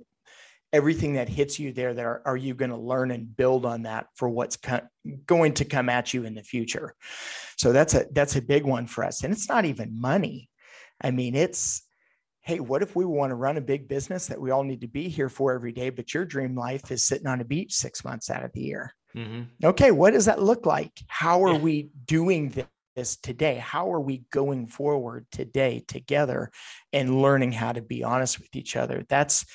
everything 0.74 1.14
that 1.14 1.30
hits 1.30 1.60
you 1.60 1.72
there. 1.74 1.94
That 1.94 2.06
are, 2.06 2.22
are 2.26 2.38
you 2.38 2.54
going 2.54 2.72
to 2.72 2.78
learn 2.78 3.12
and 3.12 3.36
build 3.36 3.66
on 3.66 3.84
that 3.84 4.08
for 4.16 4.30
what's 4.30 4.58
co- 4.58 4.88
going 5.26 5.54
to 5.56 5.66
come 5.66 5.90
at 5.90 6.14
you 6.14 6.26
in 6.26 6.36
the 6.36 6.44
future? 6.44 6.96
So 7.58 7.72
that's 7.72 7.94
a 7.94 8.06
that's 8.12 8.36
a 8.36 8.42
big 8.42 8.66
one 8.66 8.88
for 8.88 9.04
us, 9.04 9.24
and 9.24 9.34
it's 9.34 9.50
not 9.50 9.66
even 9.66 10.00
money. 10.00 10.50
I 11.02 11.12
mean, 11.12 11.36
it's 11.36 11.84
hey, 12.48 12.62
what 12.62 12.82
if 12.82 12.96
we 12.96 13.04
want 13.04 13.32
to 13.32 13.36
run 13.36 13.58
a 13.58 13.62
big 13.62 13.90
business 13.90 14.28
that 14.28 14.40
we 14.40 14.52
all 14.52 14.64
need 14.64 14.80
to 14.80 14.88
be 14.88 15.10
here 15.10 15.28
for 15.28 15.54
every 15.54 15.74
day, 15.74 15.90
but 15.90 16.14
your 16.14 16.24
dream 16.24 16.56
life 16.56 16.92
is 16.92 17.04
sitting 17.04 17.28
on 17.28 17.42
a 17.42 17.46
beach 17.46 17.74
six 17.74 18.06
months 18.06 18.30
out 18.30 18.46
of 18.46 18.54
the 18.54 18.62
year? 18.62 18.94
Mm-hmm. 19.14 19.66
Okay, 19.66 19.92
what 19.92 20.12
does 20.14 20.26
that 20.26 20.42
look 20.42 20.66
like? 20.66 20.94
How 21.08 21.44
are 21.44 21.54
yeah. 21.54 21.60
we 21.60 21.90
doing 22.06 22.54
this 22.96 23.18
today? 23.18 23.56
How 23.56 23.92
are 23.92 24.00
we 24.00 24.24
going 24.32 24.68
forward 24.68 25.26
today 25.30 25.84
together 25.90 26.50
and 26.94 27.22
learning 27.22 27.52
how 27.52 27.74
to 27.74 27.82
be 27.82 28.04
honest 28.04 28.40
with 28.40 28.56
each 28.56 28.78
other? 28.78 29.04
That's 29.10 29.46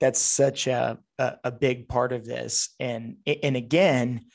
that's 0.00 0.20
such 0.20 0.66
a, 0.66 0.98
a, 1.18 1.36
a 1.44 1.52
big 1.52 1.88
part 1.88 2.12
of 2.12 2.24
this. 2.24 2.74
And 2.78 3.16
and 3.26 3.56
again, 3.56 4.26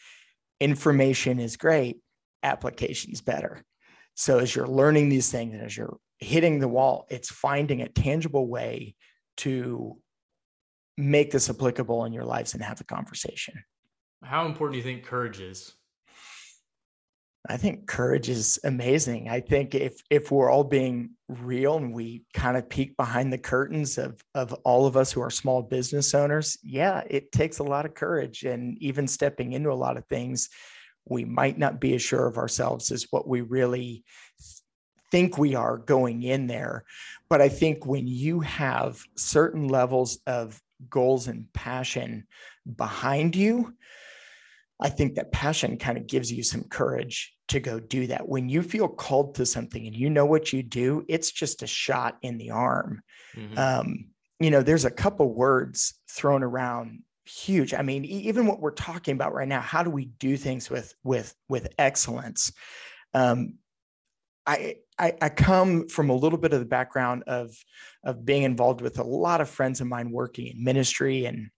information 0.59 1.39
is 1.39 1.57
great, 1.57 2.01
application 2.41 3.11
is 3.11 3.21
better. 3.21 3.63
So 4.15 4.39
as 4.39 4.55
you're 4.55 4.67
learning 4.67 5.09
these 5.09 5.31
things, 5.31 5.53
and 5.53 5.63
as 5.63 5.75
you're 5.75 5.97
hitting 6.19 6.59
the 6.59 6.67
wall, 6.67 7.05
it's 7.09 7.31
finding 7.31 7.81
a 7.81 7.89
tangible 7.89 8.47
way 8.47 8.95
to 9.37 9.97
make 10.97 11.31
this 11.31 11.49
applicable 11.49 12.05
in 12.05 12.13
your 12.13 12.25
lives 12.25 12.53
and 12.53 12.63
have 12.63 12.77
the 12.77 12.83
conversation. 12.83 13.63
How 14.23 14.45
important 14.45 14.73
do 14.73 14.77
you 14.77 14.83
think 14.83 15.05
courage 15.05 15.39
is? 15.39 15.73
I 17.49 17.57
think 17.57 17.87
courage 17.87 18.29
is 18.29 18.57
amazing. 18.63 19.27
I 19.27 19.41
think 19.41 19.75
if 19.75 20.01
if 20.09 20.31
we're 20.31 20.49
all 20.49 20.63
being 20.63 21.11
real 21.27 21.75
and 21.75 21.93
we 21.93 22.23
kind 22.33 22.55
of 22.55 22.69
peek 22.69 22.95
behind 22.95 23.33
the 23.33 23.37
curtains 23.37 23.97
of 23.97 24.23
of 24.33 24.53
all 24.63 24.85
of 24.85 24.95
us 24.95 25.11
who 25.11 25.21
are 25.21 25.29
small 25.29 25.61
business 25.61 26.13
owners, 26.13 26.57
yeah, 26.63 27.03
it 27.09 27.33
takes 27.33 27.59
a 27.59 27.63
lot 27.63 27.85
of 27.85 27.95
courage 27.95 28.43
and 28.43 28.77
even 28.81 29.07
stepping 29.07 29.51
into 29.51 29.71
a 29.71 29.75
lot 29.75 29.97
of 29.97 30.05
things 30.05 30.49
we 31.05 31.25
might 31.25 31.57
not 31.57 31.81
be 31.81 31.95
as 31.95 32.01
sure 32.01 32.27
of 32.27 32.37
ourselves 32.37 32.91
as 32.91 33.07
what 33.11 33.27
we 33.27 33.41
really 33.41 34.05
think 35.11 35.37
we 35.37 35.53
are 35.53 35.77
going 35.77 36.23
in 36.23 36.47
there. 36.47 36.85
But 37.29 37.41
I 37.41 37.49
think 37.49 37.85
when 37.85 38.07
you 38.07 38.39
have 38.39 39.03
certain 39.17 39.67
levels 39.67 40.19
of 40.25 40.61
goals 40.89 41.27
and 41.27 41.51
passion 41.53 42.25
behind 42.77 43.35
you, 43.35 43.73
I 44.79 44.89
think 44.89 45.15
that 45.15 45.31
passion 45.31 45.77
kind 45.77 45.97
of 45.97 46.07
gives 46.07 46.31
you 46.31 46.43
some 46.43 46.63
courage 46.63 47.33
to 47.49 47.59
go 47.59 47.79
do 47.79 48.07
that. 48.07 48.27
When 48.27 48.49
you 48.49 48.61
feel 48.61 48.87
called 48.87 49.35
to 49.35 49.45
something 49.45 49.85
and 49.85 49.95
you 49.95 50.09
know 50.09 50.25
what 50.25 50.51
you 50.51 50.63
do, 50.63 51.05
it's 51.07 51.31
just 51.31 51.63
a 51.63 51.67
shot 51.67 52.17
in 52.21 52.37
the 52.37 52.51
arm. 52.51 53.01
Mm-hmm. 53.35 53.57
Um, 53.57 54.05
you 54.39 54.51
know, 54.51 54.61
there's 54.61 54.85
a 54.85 54.91
couple 54.91 55.33
words 55.33 55.99
thrown 56.09 56.43
around 56.43 57.03
huge. 57.25 57.73
I 57.73 57.81
mean, 57.81 58.03
even 58.05 58.45
what 58.45 58.59
we're 58.59 58.71
talking 58.71 59.13
about 59.13 59.33
right 59.33 59.47
now, 59.47 59.61
how 59.61 59.83
do 59.83 59.89
we 59.89 60.05
do 60.05 60.35
things 60.37 60.69
with 60.69 60.93
with 61.03 61.33
with 61.47 61.69
excellence? 61.77 62.51
Um, 63.13 63.55
I, 64.45 64.75
I, 64.99 65.13
I 65.21 65.29
come 65.29 65.87
from 65.87 66.09
a 66.09 66.15
little 66.15 66.37
bit 66.37 66.53
of 66.53 66.59
the 66.59 66.65
background 66.65 67.23
of 67.27 67.55
of 68.03 68.25
being 68.25 68.43
involved 68.43 68.81
with 68.81 68.99
a 68.99 69.03
lot 69.03 69.39
of 69.39 69.49
friends 69.49 69.79
of 69.79 69.87
mine 69.87 70.11
working 70.11 70.47
in 70.47 70.63
ministry 70.63 71.25
and 71.25 71.49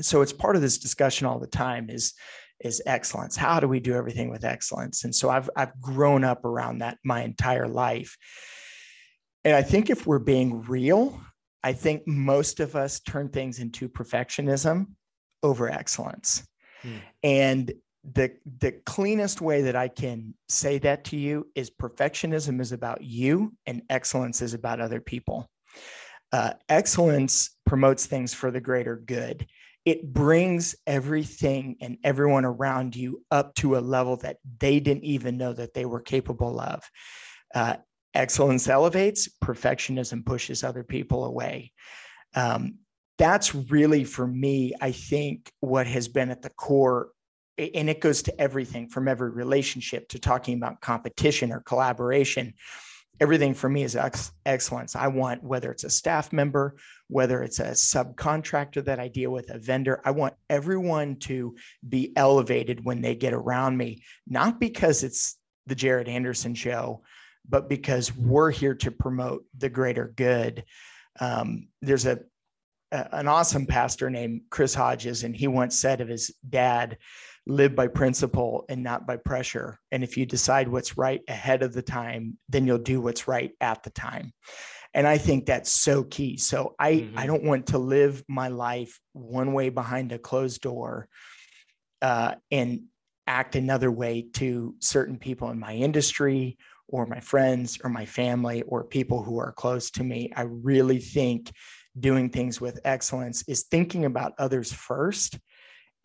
so 0.00 0.22
it's 0.22 0.32
part 0.32 0.56
of 0.56 0.62
this 0.62 0.78
discussion 0.78 1.26
all 1.26 1.38
the 1.38 1.46
time 1.46 1.90
is 1.90 2.14
is 2.60 2.82
excellence. 2.86 3.36
How 3.36 3.60
do 3.60 3.68
we 3.68 3.80
do 3.80 3.94
everything 3.94 4.30
with 4.30 4.44
excellence? 4.44 5.04
And 5.04 5.14
so 5.14 5.30
i've 5.30 5.50
i've 5.56 5.78
grown 5.80 6.24
up 6.24 6.44
around 6.44 6.78
that 6.78 6.98
my 7.04 7.22
entire 7.22 7.68
life. 7.68 8.16
And 9.44 9.54
i 9.54 9.62
think 9.62 9.90
if 9.90 10.06
we're 10.06 10.18
being 10.18 10.62
real 10.62 11.20
i 11.62 11.72
think 11.72 12.06
most 12.06 12.60
of 12.60 12.76
us 12.76 13.00
turn 13.00 13.28
things 13.28 13.58
into 13.58 13.88
perfectionism 13.88 14.86
over 15.42 15.70
excellence. 15.70 16.46
Hmm. 16.82 16.96
and 17.22 17.72
the 18.12 18.32
the 18.60 18.72
cleanest 18.84 19.40
way 19.40 19.62
that 19.62 19.74
i 19.74 19.88
can 19.88 20.34
say 20.48 20.78
that 20.78 21.04
to 21.04 21.16
you 21.16 21.46
is 21.54 21.70
perfectionism 21.70 22.60
is 22.60 22.72
about 22.72 23.02
you 23.02 23.52
and 23.66 23.82
excellence 23.90 24.42
is 24.42 24.54
about 24.54 24.80
other 24.80 25.00
people. 25.00 25.50
Uh, 26.32 26.52
excellence 26.68 27.56
promotes 27.66 28.06
things 28.06 28.34
for 28.34 28.50
the 28.50 28.60
greater 28.60 28.96
good 28.96 29.46
it 29.86 30.12
brings 30.12 30.74
everything 30.84 31.76
and 31.80 31.96
everyone 32.02 32.44
around 32.44 32.96
you 32.96 33.22
up 33.30 33.54
to 33.54 33.76
a 33.76 33.78
level 33.78 34.16
that 34.16 34.38
they 34.58 34.80
didn't 34.80 35.04
even 35.04 35.38
know 35.38 35.52
that 35.52 35.74
they 35.74 35.86
were 35.86 36.00
capable 36.00 36.60
of. 36.60 36.82
Uh, 37.54 37.76
excellence 38.12 38.68
elevates, 38.68 39.28
perfectionism 39.42 40.26
pushes 40.26 40.64
other 40.64 40.82
people 40.82 41.24
away. 41.24 41.72
Um, 42.34 42.78
that's 43.16 43.54
really, 43.54 44.02
for 44.02 44.26
me, 44.26 44.74
I 44.80 44.90
think, 44.90 45.50
what 45.60 45.86
has 45.86 46.08
been 46.08 46.30
at 46.30 46.42
the 46.42 46.50
core. 46.50 47.10
And 47.56 47.88
it 47.88 48.00
goes 48.00 48.22
to 48.24 48.40
everything 48.40 48.88
from 48.88 49.06
every 49.06 49.30
relationship 49.30 50.08
to 50.08 50.18
talking 50.18 50.56
about 50.56 50.80
competition 50.80 51.52
or 51.52 51.60
collaboration 51.60 52.54
everything 53.20 53.54
for 53.54 53.68
me 53.68 53.82
is 53.82 53.96
ex- 53.96 54.32
excellence. 54.44 54.96
I 54.96 55.08
want 55.08 55.42
whether 55.42 55.70
it's 55.70 55.84
a 55.84 55.90
staff 55.90 56.32
member, 56.32 56.76
whether 57.08 57.42
it's 57.42 57.60
a 57.60 57.70
subcontractor 57.70 58.84
that 58.84 59.00
I 59.00 59.08
deal 59.08 59.30
with, 59.30 59.50
a 59.50 59.58
vendor, 59.58 60.00
I 60.04 60.10
want 60.10 60.34
everyone 60.50 61.16
to 61.20 61.56
be 61.88 62.12
elevated 62.16 62.84
when 62.84 63.00
they 63.00 63.14
get 63.14 63.32
around 63.32 63.76
me, 63.76 64.02
not 64.26 64.60
because 64.60 65.02
it's 65.02 65.38
the 65.66 65.74
Jared 65.74 66.08
Anderson 66.08 66.54
show, 66.54 67.02
but 67.48 67.68
because 67.68 68.14
we're 68.16 68.50
here 68.50 68.74
to 68.74 68.90
promote 68.90 69.44
the 69.56 69.68
greater 69.68 70.12
good. 70.16 70.64
Um, 71.20 71.68
there's 71.82 72.06
a, 72.06 72.20
a 72.92 73.16
an 73.16 73.28
awesome 73.28 73.66
pastor 73.66 74.10
named 74.10 74.42
Chris 74.50 74.74
Hodges, 74.74 75.24
and 75.24 75.34
he 75.34 75.48
once 75.48 75.78
said 75.78 76.00
of 76.00 76.08
his 76.08 76.34
dad, 76.48 76.98
live 77.46 77.76
by 77.76 77.86
principle 77.86 78.64
and 78.68 78.82
not 78.82 79.06
by 79.06 79.16
pressure. 79.16 79.78
And 79.92 80.02
if 80.02 80.16
you 80.16 80.26
decide 80.26 80.68
what's 80.68 80.98
right 80.98 81.20
ahead 81.28 81.62
of 81.62 81.72
the 81.72 81.82
time, 81.82 82.38
then 82.48 82.66
you'll 82.66 82.78
do 82.78 83.00
what's 83.00 83.28
right 83.28 83.52
at 83.60 83.82
the 83.82 83.90
time. 83.90 84.32
And 84.94 85.06
I 85.06 85.18
think 85.18 85.46
that's 85.46 85.70
so 85.70 86.04
key. 86.04 86.38
So 86.38 86.74
I, 86.78 86.92
mm-hmm. 86.94 87.18
I 87.18 87.26
don't 87.26 87.44
want 87.44 87.66
to 87.68 87.78
live 87.78 88.24
my 88.28 88.48
life 88.48 88.98
one 89.12 89.52
way 89.52 89.68
behind 89.68 90.10
a 90.12 90.18
closed 90.18 90.62
door 90.62 91.08
uh, 92.02 92.34
and 92.50 92.82
act 93.26 93.56
another 93.56 93.90
way 93.90 94.26
to 94.34 94.74
certain 94.80 95.18
people 95.18 95.50
in 95.50 95.58
my 95.58 95.74
industry 95.74 96.56
or 96.88 97.06
my 97.06 97.20
friends 97.20 97.78
or 97.82 97.90
my 97.90 98.06
family 98.06 98.62
or 98.62 98.84
people 98.84 99.22
who 99.22 99.38
are 99.38 99.52
close 99.52 99.90
to 99.90 100.04
me. 100.04 100.32
I 100.34 100.42
really 100.42 100.98
think 100.98 101.52
doing 101.98 102.30
things 102.30 102.60
with 102.60 102.80
excellence 102.84 103.44
is 103.48 103.64
thinking 103.64 104.04
about 104.04 104.34
others 104.38 104.72
first 104.72 105.38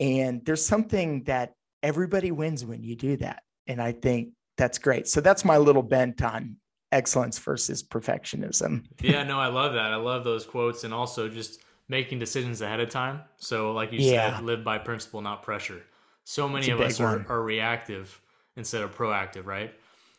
and 0.00 0.44
there's 0.44 0.64
something 0.64 1.24
that 1.24 1.54
everybody 1.82 2.30
wins 2.30 2.64
when 2.64 2.82
you 2.82 2.96
do 2.96 3.16
that. 3.18 3.42
And 3.66 3.80
I 3.80 3.92
think 3.92 4.30
that's 4.56 4.78
great. 4.78 5.08
So 5.08 5.20
that's 5.20 5.44
my 5.44 5.56
little 5.56 5.82
bent 5.82 6.22
on 6.22 6.56
excellence 6.90 7.38
versus 7.38 7.82
perfectionism. 7.82 8.84
yeah, 9.00 9.22
no, 9.22 9.38
I 9.38 9.48
love 9.48 9.72
that. 9.72 9.92
I 9.92 9.96
love 9.96 10.24
those 10.24 10.44
quotes 10.44 10.84
and 10.84 10.92
also 10.92 11.28
just 11.28 11.62
making 11.88 12.18
decisions 12.18 12.60
ahead 12.60 12.80
of 12.80 12.90
time. 12.90 13.20
So, 13.36 13.72
like 13.72 13.92
you 13.92 14.00
yeah. 14.00 14.36
said, 14.36 14.44
live 14.44 14.64
by 14.64 14.78
principle, 14.78 15.20
not 15.20 15.42
pressure. 15.42 15.82
So 16.24 16.48
many 16.48 16.70
of 16.70 16.80
us 16.80 17.00
are, 17.00 17.26
are, 17.28 17.42
reactive 17.42 18.20
instead 18.56 18.82
of 18.82 18.96
proactive, 18.96 19.44
right? 19.44 19.74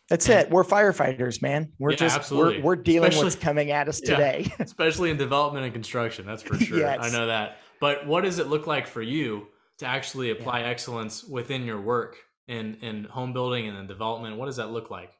That's 0.09 0.27
and, 0.27 0.41
it. 0.41 0.51
We're 0.51 0.65
firefighters, 0.65 1.41
man. 1.41 1.71
We're 1.79 1.91
yeah, 1.91 1.97
just 1.97 2.17
absolutely. 2.17 2.57
we're, 2.57 2.63
we're 2.63 2.75
dealing 2.75 3.09
especially, 3.09 3.25
what's 3.25 3.35
coming 3.37 3.71
at 3.71 3.87
us 3.87 3.99
today. 4.01 4.45
Yeah, 4.47 4.55
especially 4.59 5.11
in 5.11 5.17
development 5.17 5.63
and 5.63 5.73
construction. 5.73 6.25
That's 6.25 6.43
for 6.43 6.57
sure. 6.57 6.79
yes. 6.79 6.99
I 7.01 7.09
know 7.09 7.27
that. 7.27 7.59
But 7.79 8.05
what 8.05 8.25
does 8.25 8.39
it 8.39 8.47
look 8.47 8.67
like 8.67 8.85
for 8.85 9.01
you 9.01 9.47
to 9.79 9.85
actually 9.85 10.31
apply 10.31 10.61
yeah. 10.61 10.67
excellence 10.67 11.23
within 11.23 11.65
your 11.65 11.81
work 11.81 12.17
in 12.47 12.75
in 12.75 13.05
home 13.05 13.33
building 13.33 13.67
and 13.67 13.77
then 13.77 13.87
development? 13.87 14.37
What 14.37 14.45
does 14.45 14.57
that 14.57 14.71
look 14.71 14.91
like? 14.91 15.11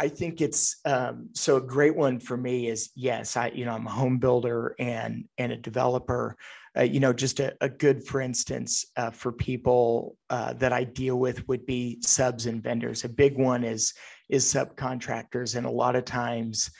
I 0.00 0.08
think 0.08 0.40
it's 0.40 0.76
um, 0.84 1.30
so 1.34 1.56
a 1.56 1.60
great 1.60 1.96
one 1.96 2.20
for 2.20 2.36
me 2.36 2.68
is 2.68 2.90
yes, 2.94 3.36
I 3.36 3.48
you 3.48 3.64
know 3.64 3.72
I'm 3.72 3.86
a 3.86 3.90
home 3.90 4.18
builder 4.18 4.74
and 4.78 5.24
and 5.38 5.52
a 5.52 5.56
developer. 5.56 6.36
Uh, 6.76 6.82
you 6.82 7.00
know, 7.00 7.12
just 7.12 7.40
a, 7.40 7.56
a 7.60 7.68
good 7.68 8.04
for 8.04 8.20
instance 8.20 8.86
uh, 8.96 9.10
for 9.10 9.32
people 9.32 10.16
uh, 10.30 10.52
that 10.54 10.72
I 10.72 10.84
deal 10.84 11.18
with 11.18 11.48
would 11.48 11.66
be 11.66 11.98
subs 12.02 12.46
and 12.46 12.62
vendors. 12.62 13.04
A 13.04 13.08
big 13.08 13.36
one 13.36 13.64
is 13.64 13.92
is 14.28 14.44
subcontractors, 14.44 15.56
and 15.56 15.66
a 15.66 15.70
lot 15.70 15.96
of 15.96 16.04
times 16.04 16.70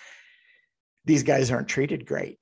these 1.05 1.25
guys 1.25 1.51
aren't 1.51 1.69
treated 1.69 2.07
great. 2.07 2.39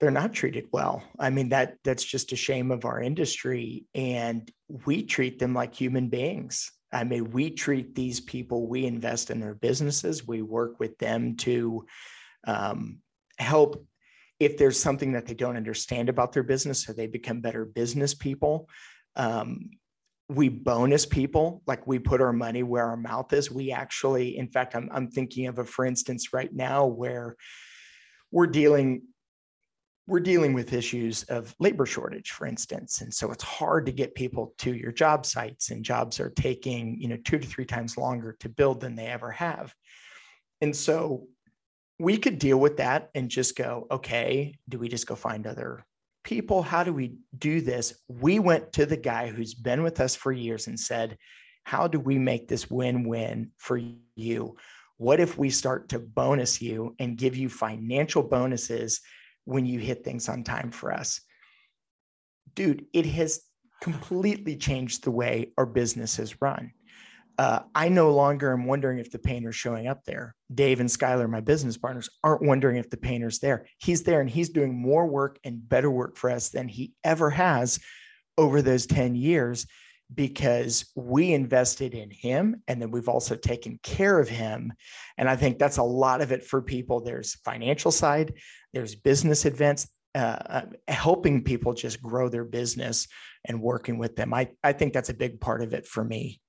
They're 0.00 0.10
not 0.10 0.34
treated 0.34 0.66
well. 0.72 1.02
I 1.18 1.30
mean 1.30 1.48
that 1.50 1.76
that's 1.84 2.04
just 2.04 2.32
a 2.32 2.36
shame 2.36 2.70
of 2.70 2.84
our 2.84 3.00
industry, 3.00 3.86
and 3.94 4.50
we 4.68 5.02
treat 5.02 5.38
them 5.38 5.54
like 5.54 5.74
human 5.74 6.08
beings 6.08 6.70
I 6.92 7.04
mean, 7.04 7.30
we 7.30 7.50
treat 7.50 7.94
these 7.94 8.20
people, 8.20 8.66
we 8.66 8.86
invest 8.86 9.30
in 9.30 9.40
their 9.40 9.54
businesses, 9.54 10.26
we 10.26 10.42
work 10.42 10.78
with 10.78 10.96
them 10.98 11.36
to 11.38 11.84
um, 12.46 12.98
help 13.38 13.84
if 14.38 14.56
there's 14.56 14.80
something 14.80 15.12
that 15.12 15.26
they 15.26 15.34
don't 15.34 15.56
understand 15.56 16.08
about 16.08 16.32
their 16.32 16.42
business 16.42 16.84
so 16.84 16.92
they 16.92 17.06
become 17.06 17.40
better 17.40 17.64
business 17.64 18.14
people. 18.14 18.68
Um, 19.16 19.70
we 20.28 20.48
bonus 20.48 21.06
people, 21.06 21.62
like 21.66 21.86
we 21.86 21.98
put 21.98 22.20
our 22.20 22.32
money 22.32 22.62
where 22.62 22.86
our 22.86 22.96
mouth 22.96 23.32
is. 23.32 23.50
We 23.50 23.72
actually, 23.72 24.36
in 24.36 24.48
fact, 24.48 24.74
I'm, 24.74 24.88
I'm 24.92 25.08
thinking 25.08 25.46
of 25.46 25.58
a, 25.58 25.64
for 25.64 25.84
instance, 25.84 26.32
right 26.32 26.52
now 26.52 26.86
where 26.86 27.36
we're 28.30 28.48
dealing 28.48 29.02
we're 30.08 30.20
dealing 30.20 30.52
with 30.52 30.72
issues 30.72 31.24
of 31.24 31.54
labor 31.58 31.86
shortage 31.86 32.30
for 32.30 32.46
instance 32.46 33.00
and 33.00 33.12
so 33.12 33.30
it's 33.32 33.42
hard 33.42 33.86
to 33.86 33.92
get 33.92 34.14
people 34.14 34.54
to 34.58 34.74
your 34.74 34.92
job 34.92 35.26
sites 35.26 35.70
and 35.70 35.84
jobs 35.84 36.20
are 36.20 36.30
taking 36.30 37.00
you 37.00 37.08
know 37.08 37.16
two 37.24 37.38
to 37.38 37.46
three 37.46 37.64
times 37.64 37.96
longer 37.96 38.36
to 38.40 38.48
build 38.48 38.80
than 38.80 38.96
they 38.96 39.06
ever 39.06 39.30
have. 39.30 39.74
And 40.60 40.74
so 40.74 41.26
we 41.98 42.16
could 42.18 42.38
deal 42.38 42.58
with 42.58 42.76
that 42.78 43.10
and 43.14 43.28
just 43.28 43.56
go 43.56 43.86
okay 43.90 44.58
do 44.68 44.78
we 44.78 44.88
just 44.88 45.06
go 45.06 45.14
find 45.14 45.46
other 45.46 45.84
people? 46.24 46.62
How 46.62 46.82
do 46.82 46.92
we 46.92 47.16
do 47.38 47.60
this? 47.60 47.94
We 48.08 48.38
went 48.38 48.72
to 48.74 48.86
the 48.86 48.96
guy 48.96 49.28
who's 49.28 49.54
been 49.54 49.82
with 49.82 50.00
us 50.00 50.16
for 50.16 50.32
years 50.32 50.66
and 50.66 50.78
said 50.78 51.16
how 51.64 51.88
do 51.88 51.98
we 51.98 52.16
make 52.16 52.46
this 52.46 52.70
win-win 52.70 53.50
for 53.58 53.80
you? 54.14 54.56
What 54.98 55.18
if 55.18 55.36
we 55.36 55.50
start 55.50 55.88
to 55.90 55.98
bonus 55.98 56.62
you 56.62 56.94
and 57.00 57.18
give 57.18 57.36
you 57.36 57.48
financial 57.48 58.22
bonuses 58.22 59.00
when 59.46 59.64
you 59.64 59.78
hit 59.78 60.04
things 60.04 60.28
on 60.28 60.44
time 60.44 60.70
for 60.70 60.92
us. 60.92 61.20
Dude, 62.54 62.84
it 62.92 63.06
has 63.06 63.40
completely 63.80 64.56
changed 64.56 65.04
the 65.04 65.10
way 65.10 65.52
our 65.56 65.66
business 65.66 66.18
is 66.18 66.40
run. 66.42 66.72
Uh, 67.38 67.60
I 67.74 67.88
no 67.88 68.12
longer 68.12 68.52
am 68.52 68.64
wondering 68.64 68.98
if 68.98 69.10
the 69.10 69.18
painter's 69.18 69.56
showing 69.56 69.86
up 69.86 70.04
there. 70.04 70.34
Dave 70.54 70.80
and 70.80 70.88
Skylar, 70.88 71.28
my 71.28 71.40
business 71.40 71.76
partners, 71.76 72.08
aren't 72.24 72.42
wondering 72.42 72.76
if 72.76 72.88
the 72.88 72.96
painter's 72.96 73.38
there. 73.38 73.66
He's 73.78 74.02
there 74.02 74.20
and 74.20 74.30
he's 74.30 74.48
doing 74.48 74.74
more 74.74 75.06
work 75.06 75.38
and 75.44 75.66
better 75.68 75.90
work 75.90 76.16
for 76.16 76.30
us 76.30 76.48
than 76.48 76.66
he 76.66 76.92
ever 77.04 77.30
has 77.30 77.78
over 78.38 78.62
those 78.62 78.86
10 78.86 79.14
years 79.14 79.66
because 80.14 80.90
we 80.94 81.32
invested 81.32 81.94
in 81.94 82.10
him 82.10 82.62
and 82.68 82.80
then 82.80 82.90
we've 82.90 83.08
also 83.08 83.34
taken 83.34 83.78
care 83.82 84.18
of 84.18 84.28
him. 84.28 84.72
And 85.18 85.28
i 85.28 85.36
think 85.36 85.58
that's 85.58 85.78
a 85.78 85.82
lot 85.82 86.20
of 86.20 86.32
it 86.32 86.44
for 86.44 86.62
people. 86.62 87.00
There's 87.00 87.34
financial 87.36 87.90
side 87.90 88.34
there's 88.72 88.94
business 88.94 89.46
events 89.46 89.88
uh, 90.14 90.18
uh, 90.18 90.62
helping 90.88 91.42
people 91.42 91.72
just 91.72 92.02
grow 92.02 92.28
their 92.28 92.44
business 92.44 93.08
and 93.46 93.60
working 93.60 93.96
with 93.96 94.16
them. 94.16 94.34
I, 94.34 94.50
I 94.62 94.72
think 94.74 94.92
that's 94.92 95.08
a 95.08 95.14
big 95.14 95.40
part 95.40 95.62
of 95.62 95.72
it 95.72 95.86
for 95.86 96.04
me. 96.04 96.40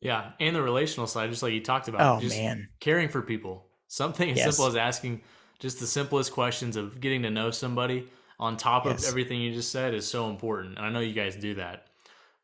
Yeah 0.00 0.32
and 0.40 0.54
the 0.54 0.62
relational 0.62 1.06
side 1.06 1.30
just 1.30 1.42
like 1.42 1.52
you 1.52 1.62
talked 1.62 1.88
about 1.88 2.18
oh 2.18 2.20
just 2.20 2.36
man. 2.36 2.68
caring 2.80 3.08
for 3.08 3.22
people. 3.22 3.66
Something 3.88 4.30
as 4.30 4.38
yes. 4.38 4.56
simple 4.56 4.66
as 4.66 4.76
asking 4.76 5.22
just 5.58 5.80
the 5.80 5.86
simplest 5.86 6.32
questions 6.32 6.76
of 6.76 7.00
getting 7.00 7.22
to 7.22 7.30
know 7.30 7.50
somebody 7.50 8.08
on 8.38 8.56
top 8.56 8.84
yes. 8.84 9.02
of 9.02 9.08
everything 9.08 9.40
you 9.40 9.52
just 9.52 9.72
said 9.72 9.94
is 9.94 10.06
so 10.06 10.28
important 10.28 10.76
and 10.76 10.84
i 10.84 10.90
know 10.90 11.00
you 11.00 11.14
guys 11.14 11.36
do 11.36 11.54
that 11.54 11.86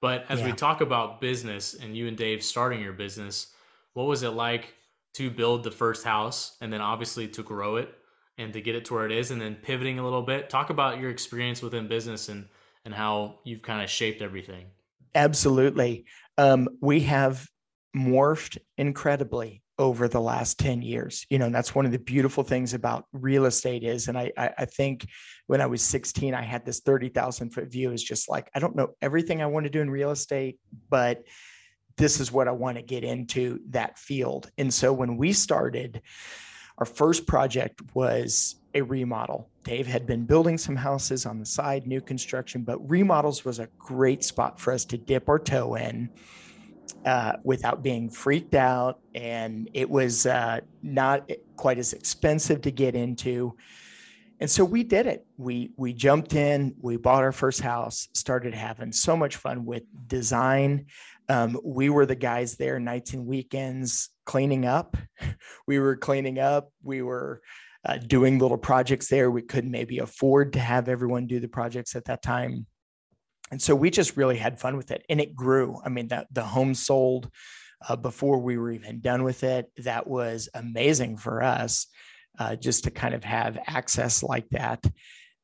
but 0.02 0.26
as 0.28 0.40
yeah. 0.40 0.46
we 0.46 0.52
talk 0.52 0.80
about 0.80 1.20
business 1.20 1.74
and 1.74 1.96
you 1.96 2.08
and 2.08 2.16
Dave 2.16 2.42
starting 2.42 2.82
your 2.82 2.92
business, 2.92 3.46
what 3.94 4.08
was 4.08 4.24
it 4.24 4.30
like 4.30 4.74
to 5.14 5.30
build 5.30 5.62
the 5.62 5.70
first 5.70 6.04
house 6.04 6.56
and 6.60 6.72
then 6.72 6.80
obviously 6.80 7.28
to 7.28 7.42
grow 7.42 7.76
it 7.76 7.94
and 8.36 8.52
to 8.52 8.60
get 8.60 8.74
it 8.74 8.84
to 8.86 8.94
where 8.94 9.06
it 9.06 9.12
is 9.12 9.30
and 9.30 9.40
then 9.40 9.54
pivoting 9.54 10.00
a 10.00 10.04
little 10.04 10.22
bit? 10.22 10.50
Talk 10.50 10.70
about 10.70 10.98
your 10.98 11.08
experience 11.08 11.62
within 11.62 11.88
business 11.88 12.28
and 12.28 12.48
and 12.84 12.92
how 12.92 13.38
you've 13.44 13.62
kind 13.62 13.80
of 13.80 13.88
shaped 13.88 14.22
everything. 14.22 14.66
Absolutely. 15.14 16.04
Um, 16.36 16.68
we 16.80 17.00
have 17.02 17.46
morphed 17.96 18.58
incredibly 18.76 19.62
over 19.82 20.06
the 20.06 20.20
last 20.20 20.60
10 20.60 20.80
years 20.80 21.26
you 21.28 21.38
know 21.38 21.46
and 21.46 21.54
that's 21.54 21.74
one 21.74 21.84
of 21.84 21.90
the 21.90 21.98
beautiful 21.98 22.44
things 22.44 22.72
about 22.72 23.04
real 23.12 23.46
estate 23.46 23.82
is 23.82 24.06
and 24.06 24.16
i 24.16 24.30
i 24.36 24.64
think 24.64 25.08
when 25.48 25.60
i 25.60 25.66
was 25.66 25.82
16 25.82 26.34
i 26.34 26.40
had 26.40 26.64
this 26.64 26.80
30000 26.80 27.50
foot 27.50 27.66
view. 27.66 27.90
Is 27.90 28.02
just 28.02 28.30
like 28.30 28.48
i 28.54 28.60
don't 28.60 28.76
know 28.76 28.94
everything 29.02 29.42
i 29.42 29.46
want 29.46 29.64
to 29.64 29.70
do 29.70 29.80
in 29.80 29.90
real 29.90 30.12
estate 30.12 30.60
but 30.88 31.24
this 31.96 32.20
is 32.20 32.30
what 32.30 32.46
i 32.46 32.52
want 32.52 32.76
to 32.76 32.82
get 32.82 33.02
into 33.02 33.58
that 33.70 33.98
field. 33.98 34.50
And 34.56 34.72
so 34.72 34.92
when 34.92 35.16
we 35.16 35.32
started 35.32 36.00
our 36.78 36.86
first 36.86 37.26
project 37.26 37.82
was 37.92 38.56
a 38.74 38.80
remodel. 38.80 39.48
Dave 39.64 39.86
had 39.86 40.06
been 40.06 40.24
building 40.24 40.56
some 40.56 40.76
houses 40.76 41.26
on 41.26 41.38
the 41.38 41.46
side 41.46 41.88
new 41.88 42.00
construction 42.00 42.62
but 42.62 42.78
remodels 42.88 43.44
was 43.44 43.58
a 43.58 43.68
great 43.78 44.22
spot 44.22 44.60
for 44.60 44.72
us 44.72 44.84
to 44.86 44.96
dip 44.96 45.28
our 45.28 45.40
toe 45.40 45.74
in 45.74 46.08
uh, 47.04 47.34
without 47.44 47.82
being 47.82 48.08
freaked 48.10 48.54
out. 48.54 49.00
And 49.14 49.68
it 49.74 49.88
was 49.88 50.26
uh, 50.26 50.60
not 50.82 51.30
quite 51.56 51.78
as 51.78 51.92
expensive 51.92 52.62
to 52.62 52.70
get 52.70 52.94
into. 52.94 53.56
And 54.40 54.50
so 54.50 54.64
we 54.64 54.82
did 54.82 55.06
it. 55.06 55.24
We 55.36 55.70
we 55.76 55.92
jumped 55.92 56.34
in. 56.34 56.74
We 56.80 56.96
bought 56.96 57.22
our 57.22 57.32
first 57.32 57.60
house. 57.60 58.08
Started 58.12 58.54
having 58.54 58.90
so 58.90 59.16
much 59.16 59.36
fun 59.36 59.64
with 59.64 59.84
design. 60.08 60.86
Um, 61.28 61.58
we 61.64 61.90
were 61.90 62.06
the 62.06 62.16
guys 62.16 62.56
there 62.56 62.80
nights 62.80 63.12
and 63.12 63.26
weekends 63.26 64.10
cleaning 64.24 64.66
up. 64.66 64.96
We 65.68 65.78
were 65.78 65.96
cleaning 65.96 66.40
up. 66.40 66.72
We 66.82 67.02
were 67.02 67.40
uh, 67.84 67.98
doing 67.98 68.40
little 68.40 68.58
projects 68.58 69.06
there. 69.06 69.30
We 69.30 69.42
couldn't 69.42 69.70
maybe 69.70 69.98
afford 69.98 70.54
to 70.54 70.58
have 70.58 70.88
everyone 70.88 71.28
do 71.28 71.38
the 71.38 71.48
projects 71.48 71.94
at 71.94 72.06
that 72.06 72.20
time 72.20 72.66
and 73.52 73.60
so 73.60 73.74
we 73.74 73.90
just 73.90 74.16
really 74.16 74.38
had 74.38 74.58
fun 74.58 74.78
with 74.78 74.90
it 74.90 75.04
and 75.10 75.20
it 75.20 75.36
grew. 75.36 75.78
I 75.84 75.90
mean 75.90 76.08
that 76.08 76.26
the 76.32 76.42
home 76.42 76.74
sold 76.74 77.30
uh, 77.86 77.96
before 77.96 78.38
we 78.38 78.56
were 78.56 78.72
even 78.72 79.00
done 79.00 79.22
with 79.22 79.44
it 79.44 79.70
that 79.76 80.06
was 80.06 80.48
amazing 80.54 81.18
for 81.18 81.42
us 81.42 81.86
uh, 82.38 82.56
just 82.56 82.84
to 82.84 82.90
kind 82.90 83.14
of 83.14 83.22
have 83.22 83.58
access 83.66 84.22
like 84.22 84.48
that. 84.50 84.82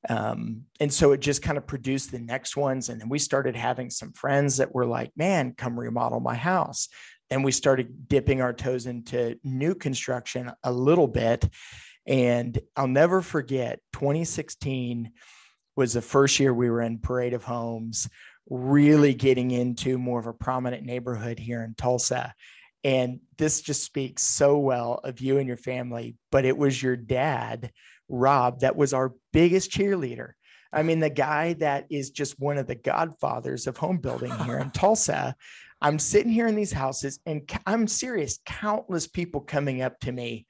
Um, 0.08 0.62
and 0.80 0.92
so 0.92 1.12
it 1.12 1.20
just 1.20 1.42
kind 1.42 1.58
of 1.58 1.66
produced 1.66 2.10
the 2.10 2.18
next 2.18 2.56
ones 2.56 2.88
and 2.88 2.98
then 2.98 3.10
we 3.10 3.18
started 3.18 3.54
having 3.54 3.90
some 3.90 4.12
friends 4.12 4.56
that 4.56 4.74
were 4.74 4.86
like 4.86 5.12
man 5.14 5.52
come 5.52 5.78
remodel 5.78 6.20
my 6.20 6.34
house. 6.34 6.88
Then 7.28 7.42
we 7.42 7.52
started 7.52 8.08
dipping 8.08 8.40
our 8.40 8.54
toes 8.54 8.86
into 8.86 9.38
new 9.44 9.74
construction 9.74 10.50
a 10.64 10.72
little 10.72 11.08
bit 11.08 11.46
and 12.06 12.58
i'll 12.74 12.88
never 12.88 13.20
forget 13.20 13.80
2016 13.92 15.12
was 15.78 15.92
the 15.92 16.02
first 16.02 16.40
year 16.40 16.52
we 16.52 16.68
were 16.68 16.82
in 16.82 16.98
Parade 16.98 17.34
of 17.34 17.44
Homes, 17.44 18.10
really 18.50 19.14
getting 19.14 19.52
into 19.52 19.96
more 19.96 20.18
of 20.18 20.26
a 20.26 20.32
prominent 20.32 20.84
neighborhood 20.84 21.38
here 21.38 21.62
in 21.62 21.76
Tulsa. 21.76 22.34
And 22.82 23.20
this 23.36 23.60
just 23.60 23.84
speaks 23.84 24.24
so 24.24 24.58
well 24.58 24.98
of 25.04 25.20
you 25.20 25.38
and 25.38 25.46
your 25.46 25.56
family. 25.56 26.16
But 26.32 26.44
it 26.44 26.58
was 26.58 26.82
your 26.82 26.96
dad, 26.96 27.70
Rob, 28.08 28.58
that 28.62 28.74
was 28.74 28.92
our 28.92 29.14
biggest 29.32 29.70
cheerleader. 29.70 30.32
I 30.72 30.82
mean, 30.82 30.98
the 30.98 31.10
guy 31.10 31.52
that 31.54 31.86
is 31.90 32.10
just 32.10 32.40
one 32.40 32.58
of 32.58 32.66
the 32.66 32.74
godfathers 32.74 33.68
of 33.68 33.76
home 33.76 33.98
building 33.98 34.36
here 34.40 34.58
in 34.58 34.70
Tulsa. 34.72 35.36
I'm 35.80 36.00
sitting 36.00 36.32
here 36.32 36.48
in 36.48 36.56
these 36.56 36.72
houses, 36.72 37.20
and 37.24 37.48
I'm 37.66 37.86
serious, 37.86 38.40
countless 38.44 39.06
people 39.06 39.42
coming 39.42 39.80
up 39.82 40.00
to 40.00 40.10
me 40.10 40.48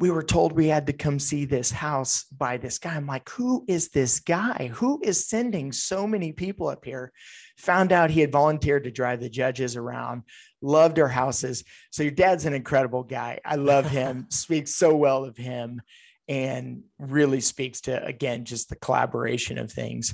we 0.00 0.10
were 0.10 0.22
told 0.22 0.52
we 0.52 0.66
had 0.66 0.86
to 0.88 0.92
come 0.92 1.18
see 1.18 1.44
this 1.44 1.70
house 1.70 2.24
by 2.36 2.56
this 2.56 2.78
guy. 2.78 2.94
I'm 2.94 3.06
like, 3.06 3.28
who 3.28 3.64
is 3.68 3.90
this 3.90 4.18
guy? 4.20 4.70
Who 4.74 5.00
is 5.04 5.26
sending 5.26 5.70
so 5.70 6.06
many 6.06 6.32
people 6.32 6.66
up 6.68 6.84
here? 6.84 7.12
Found 7.58 7.92
out 7.92 8.10
he 8.10 8.20
had 8.20 8.32
volunteered 8.32 8.84
to 8.84 8.90
drive 8.90 9.20
the 9.20 9.28
judges 9.28 9.76
around, 9.76 10.22
loved 10.60 10.98
our 10.98 11.08
houses. 11.08 11.62
So 11.92 12.02
your 12.02 12.12
dad's 12.12 12.44
an 12.44 12.54
incredible 12.54 13.04
guy. 13.04 13.38
I 13.44 13.54
love 13.54 13.86
him, 13.86 14.26
speaks 14.30 14.74
so 14.74 14.96
well 14.96 15.24
of 15.24 15.36
him, 15.36 15.80
and 16.26 16.82
really 16.98 17.40
speaks 17.40 17.82
to, 17.82 18.04
again, 18.04 18.44
just 18.44 18.70
the 18.70 18.76
collaboration 18.76 19.58
of 19.58 19.70
things. 19.70 20.12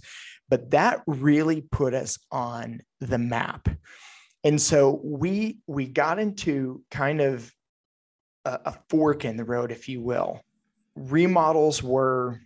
But 0.50 0.72
that 0.72 1.02
really 1.06 1.62
put 1.62 1.94
us 1.94 2.18
on 2.30 2.80
the 3.00 3.18
map. 3.18 3.68
And 4.44 4.60
so 4.60 5.00
we 5.02 5.58
we 5.66 5.86
got 5.86 6.18
into 6.18 6.82
kind 6.90 7.20
of 7.20 7.52
a, 8.44 8.60
a 8.66 8.74
fork 8.88 9.24
in 9.24 9.36
the 9.36 9.44
road, 9.44 9.72
if 9.72 9.88
you 9.88 10.00
will. 10.00 10.40
Remodels 10.96 11.82
were 11.82 12.40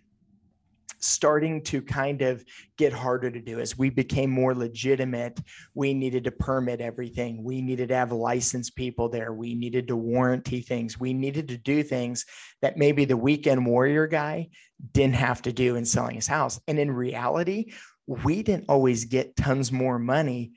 starting 0.99 1.61
to 1.61 1.81
kind 1.81 2.21
of 2.21 2.43
get 2.77 2.91
harder 2.91 3.29
to 3.29 3.39
do. 3.39 3.59
As 3.59 3.77
we 3.77 3.89
became 3.89 4.29
more 4.29 4.55
legitimate 4.55 5.39
we 5.75 5.93
needed 5.93 6.23
to 6.23 6.31
permit 6.31 6.81
everything. 6.81 7.43
We 7.43 7.61
needed 7.61 7.89
to 7.89 7.95
have 7.95 8.11
licensed 8.11 8.75
people 8.75 9.09
there. 9.09 9.33
We 9.33 9.53
needed 9.53 9.87
to 9.89 9.95
warranty 9.95 10.61
things. 10.61 10.99
We 10.99 11.13
needed 11.13 11.47
to 11.49 11.57
do 11.57 11.83
things 11.83 12.25
that 12.61 12.77
maybe 12.77 13.05
the 13.05 13.17
weekend 13.17 13.65
warrior 13.65 14.07
guy 14.07 14.49
didn't 14.93 15.15
have 15.15 15.41
to 15.43 15.53
do 15.53 15.75
in 15.75 15.85
selling 15.85 16.15
his 16.15 16.27
house. 16.27 16.59
And 16.67 16.79
in 16.79 16.91
reality 16.91 17.73
we 18.07 18.43
didn't 18.43 18.65
always 18.69 19.05
get 19.05 19.35
tons 19.35 19.71
more 19.71 19.99
money 19.99 20.53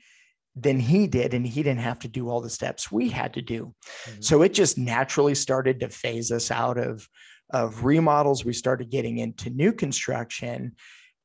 than 0.61 0.79
he 0.79 1.07
did 1.07 1.33
and 1.33 1.45
he 1.45 1.63
didn't 1.63 1.81
have 1.81 1.99
to 1.99 2.07
do 2.07 2.29
all 2.29 2.41
the 2.41 2.49
steps 2.49 2.91
we 2.91 3.09
had 3.09 3.33
to 3.33 3.41
do. 3.41 3.73
Mm-hmm. 4.05 4.21
so 4.21 4.41
it 4.41 4.53
just 4.53 4.77
naturally 4.77 5.35
started 5.35 5.79
to 5.79 5.89
phase 5.89 6.31
us 6.31 6.51
out 6.51 6.77
of 6.77 7.07
of 7.51 7.83
remodels. 7.83 8.45
We 8.45 8.53
started 8.53 8.91
getting 8.91 9.17
into 9.17 9.49
new 9.49 9.73
construction 9.73 10.75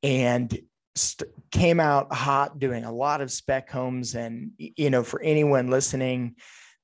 and 0.03 0.59
st- 0.95 1.31
came 1.51 1.81
out 1.81 2.15
hot 2.15 2.59
doing 2.59 2.85
a 2.85 2.93
lot 2.93 3.21
of 3.21 3.31
spec 3.31 3.71
homes. 3.71 4.15
And 4.15 4.53
you 4.59 4.91
know 4.91 5.03
for 5.03 5.21
anyone 5.23 5.69
listening 5.69 6.37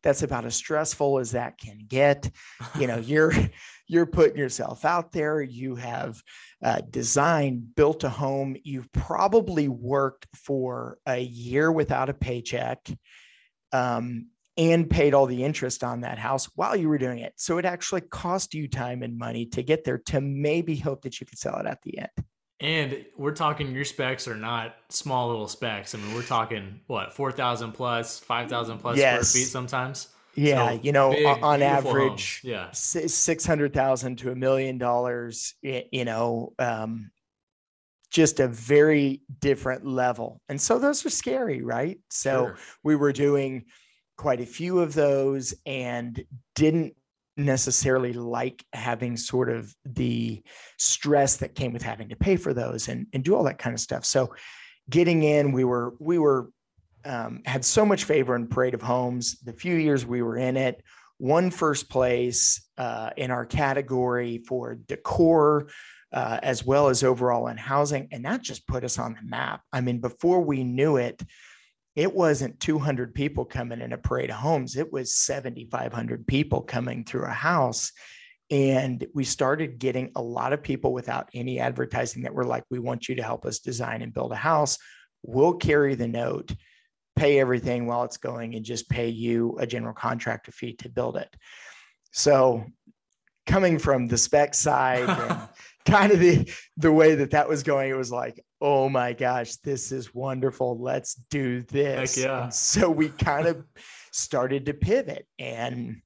that's 0.02 0.22
about 0.22 0.44
as 0.44 0.54
stressful 0.54 1.18
as 1.18 1.32
that 1.32 1.58
can 1.58 1.78
get. 1.86 2.30
You 2.78 2.86
know 2.86 2.98
you're 2.98 3.32
you're 3.86 4.06
putting 4.06 4.36
yourself 4.36 4.84
out 4.84 5.12
there. 5.12 5.42
You 5.42 5.74
have 5.76 6.22
uh, 6.62 6.80
designed 6.90 7.74
built 7.74 8.04
a 8.04 8.08
home. 8.08 8.56
You've 8.62 8.90
probably 8.92 9.68
worked 9.68 10.26
for 10.34 10.98
a 11.06 11.18
year 11.18 11.72
without 11.72 12.08
a 12.08 12.14
paycheck 12.14 12.88
um, 13.72 14.28
and 14.56 14.88
paid 14.88 15.14
all 15.14 15.26
the 15.26 15.42
interest 15.42 15.82
on 15.82 16.02
that 16.02 16.18
house 16.18 16.48
while 16.54 16.76
you 16.76 16.88
were 16.88 16.98
doing 16.98 17.18
it. 17.18 17.32
So 17.36 17.58
it 17.58 17.64
actually 17.64 18.02
cost 18.02 18.54
you 18.54 18.68
time 18.68 19.02
and 19.02 19.18
money 19.18 19.46
to 19.46 19.62
get 19.62 19.84
there 19.84 19.98
to 20.06 20.20
maybe 20.20 20.76
hope 20.76 21.02
that 21.02 21.20
you 21.20 21.26
could 21.26 21.38
sell 21.38 21.58
it 21.58 21.66
at 21.66 21.82
the 21.82 21.98
end 21.98 22.26
and 22.60 23.04
we're 23.16 23.34
talking 23.34 23.74
your 23.74 23.84
specs 23.84 24.28
are 24.28 24.36
not 24.36 24.76
small 24.90 25.28
little 25.28 25.48
specs. 25.48 25.94
I 25.94 25.98
mean, 25.98 26.14
we're 26.14 26.22
talking 26.22 26.80
what, 26.86 27.12
4,000 27.12 27.72
plus, 27.72 28.18
5,000 28.18 28.78
plus 28.78 28.98
yes. 28.98 29.28
square 29.28 29.42
feet 29.42 29.48
sometimes? 29.48 30.08
Yeah. 30.34 30.68
So 30.68 30.80
you 30.82 30.92
know, 30.92 31.10
big, 31.10 31.26
on 31.42 31.62
average, 31.62 32.40
homes. 32.42 32.44
yeah, 32.44 32.70
600,000 32.72 34.16
to 34.16 34.30
a 34.30 34.34
million 34.34 34.78
dollars, 34.78 35.54
you 35.62 36.04
know, 36.04 36.52
um, 36.58 37.10
just 38.10 38.40
a 38.40 38.48
very 38.48 39.22
different 39.40 39.86
level. 39.86 40.40
And 40.48 40.60
so 40.60 40.78
those 40.78 41.04
are 41.06 41.10
scary, 41.10 41.62
right? 41.62 41.98
So 42.10 42.46
sure. 42.46 42.58
we 42.82 42.96
were 42.96 43.12
doing 43.12 43.66
quite 44.16 44.40
a 44.40 44.46
few 44.46 44.80
of 44.80 44.94
those 44.94 45.54
and 45.64 46.22
didn't 46.54 46.94
necessarily 47.44 48.12
like 48.12 48.64
having 48.72 49.16
sort 49.16 49.50
of 49.50 49.74
the 49.84 50.42
stress 50.78 51.36
that 51.38 51.54
came 51.54 51.72
with 51.72 51.82
having 51.82 52.08
to 52.08 52.16
pay 52.16 52.36
for 52.36 52.52
those 52.54 52.88
and, 52.88 53.06
and 53.12 53.24
do 53.24 53.34
all 53.34 53.44
that 53.44 53.58
kind 53.58 53.74
of 53.74 53.80
stuff. 53.80 54.04
So 54.04 54.34
getting 54.88 55.22
in, 55.22 55.52
we 55.52 55.64
were 55.64 55.94
we 55.98 56.18
were 56.18 56.50
um, 57.04 57.42
had 57.46 57.64
so 57.64 57.86
much 57.86 58.04
favor 58.04 58.36
in 58.36 58.46
Parade 58.46 58.74
of 58.74 58.82
Homes. 58.82 59.40
The 59.40 59.52
few 59.52 59.74
years 59.74 60.04
we 60.04 60.22
were 60.22 60.36
in 60.36 60.56
it, 60.56 60.82
won 61.18 61.50
first 61.50 61.88
place 61.88 62.68
uh, 62.78 63.10
in 63.16 63.30
our 63.30 63.46
category 63.46 64.42
for 64.46 64.74
decor. 64.74 65.68
Uh, 66.12 66.40
as 66.42 66.66
well 66.66 66.88
as 66.88 67.04
overall 67.04 67.46
in 67.46 67.56
housing. 67.56 68.08
And 68.10 68.24
that 68.24 68.42
just 68.42 68.66
put 68.66 68.82
us 68.82 68.98
on 68.98 69.12
the 69.14 69.22
map. 69.22 69.60
I 69.72 69.80
mean, 69.80 70.00
before 70.00 70.40
we 70.40 70.64
knew 70.64 70.96
it, 70.96 71.22
it 71.96 72.14
wasn't 72.14 72.60
200 72.60 73.14
people 73.14 73.44
coming 73.44 73.80
in 73.80 73.92
a 73.92 73.98
parade 73.98 74.30
of 74.30 74.36
homes. 74.36 74.76
It 74.76 74.92
was 74.92 75.14
7500 75.14 76.26
people 76.26 76.62
coming 76.62 77.04
through 77.04 77.24
a 77.24 77.30
house. 77.30 77.92
And 78.50 79.06
we 79.14 79.24
started 79.24 79.78
getting 79.78 80.10
a 80.16 80.22
lot 80.22 80.52
of 80.52 80.62
people 80.62 80.92
without 80.92 81.28
any 81.34 81.60
advertising 81.60 82.22
that 82.22 82.34
were 82.34 82.44
like 82.44 82.64
we 82.70 82.78
want 82.78 83.08
you 83.08 83.14
to 83.16 83.22
help 83.22 83.44
us 83.44 83.60
design 83.60 84.02
and 84.02 84.14
build 84.14 84.32
a 84.32 84.36
house. 84.36 84.78
We'll 85.22 85.54
carry 85.54 85.94
the 85.94 86.08
note 86.08 86.52
pay 87.20 87.38
everything 87.38 87.86
while 87.86 88.04
it's 88.04 88.16
going 88.16 88.54
and 88.54 88.64
just 88.64 88.88
pay 88.88 89.08
you 89.08 89.54
a 89.58 89.66
general 89.66 89.92
contractor 89.92 90.52
fee 90.52 90.72
to 90.72 90.88
build 90.88 91.18
it. 91.18 91.28
So 92.12 92.64
coming 93.46 93.78
from 93.78 94.08
the 94.08 94.16
spec 94.16 94.54
side 94.54 95.08
and 95.08 95.48
kind 95.84 96.12
of 96.12 96.18
the 96.18 96.50
the 96.78 96.90
way 96.90 97.16
that 97.16 97.32
that 97.32 97.48
was 97.48 97.62
going 97.62 97.90
it 97.90 97.96
was 97.96 98.10
like 98.10 98.42
oh 98.60 98.88
my 98.88 99.12
gosh 99.12 99.56
this 99.56 99.92
is 99.92 100.14
wonderful. 100.14 100.78
Let's 100.78 101.14
do 101.30 101.62
this. 101.62 102.16
Heck 102.16 102.24
yeah. 102.24 102.44
And 102.44 102.54
so 102.54 102.90
we 102.90 103.08
kind 103.08 103.46
of 103.46 103.64
started 104.12 104.66
to 104.66 104.74
pivot 104.74 105.26
and 105.38 106.02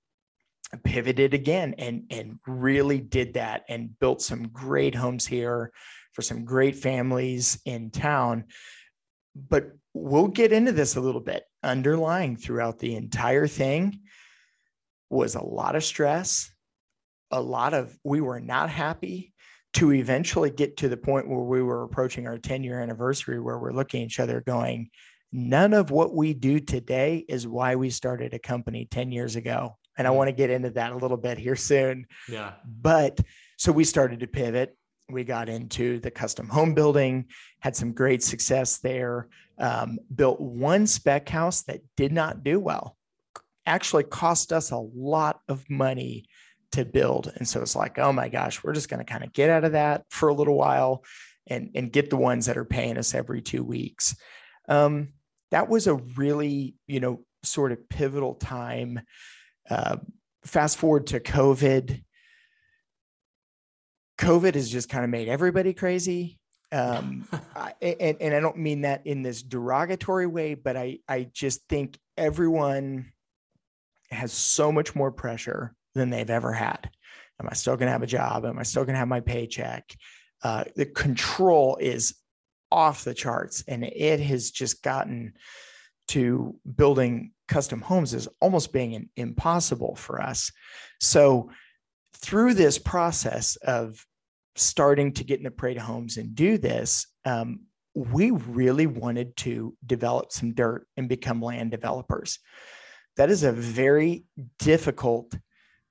pivoted 0.82 1.34
again 1.34 1.74
and 1.78 2.04
and 2.10 2.38
really 2.46 2.98
did 2.98 3.34
that 3.34 3.64
and 3.68 3.98
built 3.98 4.22
some 4.22 4.48
great 4.48 4.94
homes 4.94 5.26
here 5.26 5.72
for 6.12 6.22
some 6.22 6.44
great 6.44 6.76
families 6.76 7.60
in 7.64 7.90
town. 7.90 8.44
But 9.34 9.72
we'll 9.92 10.28
get 10.28 10.52
into 10.52 10.72
this 10.72 10.96
a 10.96 11.00
little 11.00 11.20
bit. 11.20 11.44
Underlying 11.62 12.36
throughout 12.36 12.78
the 12.78 12.94
entire 12.94 13.46
thing 13.46 14.00
was 15.10 15.34
a 15.34 15.44
lot 15.44 15.76
of 15.76 15.84
stress 15.84 16.54
a 17.34 17.40
lot 17.40 17.74
of 17.74 17.98
we 18.04 18.20
were 18.20 18.40
not 18.40 18.70
happy 18.70 19.33
to 19.74 19.92
eventually 19.92 20.50
get 20.50 20.76
to 20.78 20.88
the 20.88 20.96
point 20.96 21.28
where 21.28 21.40
we 21.40 21.62
were 21.62 21.82
approaching 21.82 22.26
our 22.26 22.38
10 22.38 22.64
year 22.64 22.80
anniversary 22.80 23.40
where 23.40 23.58
we're 23.58 23.72
looking 23.72 24.02
at 24.02 24.06
each 24.06 24.20
other 24.20 24.40
going 24.40 24.90
none 25.34 25.74
of 25.74 25.90
what 25.90 26.14
we 26.14 26.32
do 26.32 26.60
today 26.60 27.24
is 27.28 27.46
why 27.46 27.74
we 27.74 27.90
started 27.90 28.32
a 28.32 28.38
company 28.38 28.86
10 28.88 29.10
years 29.10 29.34
ago. 29.34 29.76
And 29.98 30.06
i 30.06 30.10
mm. 30.10 30.14
want 30.14 30.28
to 30.28 30.32
get 30.32 30.48
into 30.48 30.70
that 30.70 30.92
a 30.92 30.96
little 30.96 31.16
bit 31.16 31.38
here 31.38 31.56
soon. 31.56 32.06
Yeah. 32.28 32.52
But 32.64 33.18
so 33.58 33.72
we 33.72 33.82
started 33.82 34.20
to 34.20 34.28
pivot. 34.28 34.76
We 35.10 35.24
got 35.24 35.48
into 35.48 35.98
the 35.98 36.10
custom 36.10 36.48
home 36.48 36.72
building 36.72 37.26
had 37.60 37.76
some 37.76 37.92
great 37.92 38.22
success 38.22 38.78
there 38.78 39.28
um, 39.58 39.98
built 40.14 40.40
one 40.40 40.86
spec 40.86 41.28
house 41.28 41.62
that 41.62 41.80
did 41.96 42.12
not 42.12 42.44
do 42.44 42.58
well. 42.60 42.96
Actually 43.66 44.04
cost 44.04 44.52
us 44.52 44.70
a 44.70 44.78
lot 44.78 45.40
of 45.48 45.68
money 45.68 46.26
to 46.74 46.84
build. 46.84 47.32
And 47.36 47.46
so 47.46 47.62
it's 47.62 47.76
like, 47.76 47.98
oh 47.98 48.12
my 48.12 48.28
gosh, 48.28 48.62
we're 48.62 48.72
just 48.72 48.88
going 48.88 49.04
to 49.04 49.10
kind 49.10 49.24
of 49.24 49.32
get 49.32 49.50
out 49.50 49.64
of 49.64 49.72
that 49.72 50.04
for 50.10 50.28
a 50.28 50.34
little 50.34 50.56
while 50.56 51.04
and, 51.46 51.70
and 51.74 51.92
get 51.92 52.10
the 52.10 52.16
ones 52.16 52.46
that 52.46 52.56
are 52.56 52.64
paying 52.64 52.98
us 52.98 53.14
every 53.14 53.42
two 53.42 53.62
weeks. 53.62 54.16
Um, 54.68 55.10
that 55.50 55.68
was 55.68 55.86
a 55.86 55.94
really, 55.94 56.74
you 56.86 57.00
know, 57.00 57.24
sort 57.44 57.72
of 57.72 57.88
pivotal 57.88 58.34
time. 58.34 59.00
Uh, 59.70 59.98
fast 60.44 60.78
forward 60.78 61.08
to 61.08 61.20
COVID. 61.20 62.02
COVID 64.18 64.54
has 64.54 64.70
just 64.70 64.88
kind 64.88 65.04
of 65.04 65.10
made 65.10 65.28
everybody 65.28 65.74
crazy. 65.74 66.38
Um, 66.72 67.28
I, 67.56 67.74
and, 67.80 68.16
and 68.20 68.34
I 68.34 68.40
don't 68.40 68.58
mean 68.58 68.80
that 68.80 69.06
in 69.06 69.22
this 69.22 69.42
derogatory 69.42 70.26
way, 70.26 70.54
but 70.54 70.76
I, 70.76 70.98
I 71.08 71.28
just 71.32 71.68
think 71.68 71.98
everyone 72.16 73.12
has 74.10 74.32
so 74.32 74.72
much 74.72 74.94
more 74.94 75.12
pressure 75.12 75.74
than 75.94 76.10
they've 76.10 76.30
ever 76.30 76.52
had. 76.52 76.90
Am 77.40 77.48
I 77.50 77.54
still 77.54 77.76
going 77.76 77.86
to 77.86 77.92
have 77.92 78.02
a 78.02 78.06
job? 78.06 78.44
Am 78.44 78.58
I 78.58 78.62
still 78.62 78.84
going 78.84 78.94
to 78.94 78.98
have 78.98 79.08
my 79.08 79.20
paycheck? 79.20 79.94
Uh, 80.42 80.64
the 80.76 80.86
control 80.86 81.76
is 81.80 82.14
off 82.70 83.04
the 83.04 83.14
charts, 83.14 83.64
and 83.66 83.84
it 83.84 84.20
has 84.20 84.50
just 84.50 84.82
gotten 84.82 85.32
to 86.08 86.54
building 86.76 87.32
custom 87.48 87.80
homes 87.80 88.14
is 88.14 88.28
almost 88.40 88.72
being 88.72 89.08
impossible 89.16 89.94
for 89.96 90.20
us. 90.20 90.50
So, 91.00 91.50
through 92.16 92.54
this 92.54 92.78
process 92.78 93.56
of 93.56 94.04
starting 94.56 95.12
to 95.12 95.24
get 95.24 95.38
in 95.38 95.44
the 95.44 95.50
of 95.76 95.82
homes 95.82 96.16
and 96.16 96.34
do 96.34 96.58
this, 96.58 97.06
um, 97.24 97.60
we 97.94 98.30
really 98.30 98.86
wanted 98.86 99.36
to 99.36 99.76
develop 99.86 100.32
some 100.32 100.54
dirt 100.54 100.86
and 100.96 101.08
become 101.08 101.40
land 101.40 101.70
developers. 101.70 102.38
That 103.16 103.30
is 103.30 103.44
a 103.44 103.52
very 103.52 104.24
difficult 104.58 105.34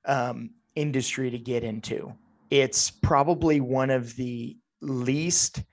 um, 0.05 0.51
industry 0.75 1.29
to 1.31 1.37
get 1.37 1.63
into. 1.63 2.13
It's 2.49 2.91
probably 2.91 3.59
one 3.59 3.89
of 3.89 4.15
the 4.15 4.57
least 4.81 5.63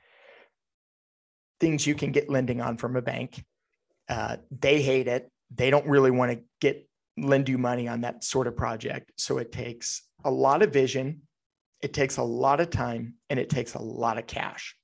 things 1.58 1.86
you 1.86 1.94
can 1.94 2.12
get 2.12 2.30
lending 2.30 2.60
on 2.60 2.76
from 2.76 2.96
a 2.96 3.02
bank. 3.02 3.44
Uh, 4.08 4.38
they 4.50 4.80
hate 4.80 5.08
it. 5.08 5.30
They 5.54 5.70
don't 5.70 5.86
really 5.86 6.10
want 6.10 6.32
to 6.32 6.40
get 6.60 6.86
lend 7.18 7.48
you 7.48 7.58
money 7.58 7.86
on 7.86 8.00
that 8.00 8.24
sort 8.24 8.46
of 8.46 8.56
project. 8.56 9.12
So 9.16 9.38
it 9.38 9.52
takes 9.52 10.02
a 10.24 10.30
lot 10.30 10.62
of 10.62 10.72
vision, 10.72 11.22
it 11.82 11.92
takes 11.92 12.16
a 12.16 12.22
lot 12.22 12.60
of 12.60 12.70
time, 12.70 13.14
and 13.28 13.38
it 13.38 13.50
takes 13.50 13.74
a 13.74 13.82
lot 13.82 14.18
of 14.18 14.26
cash. 14.26 14.74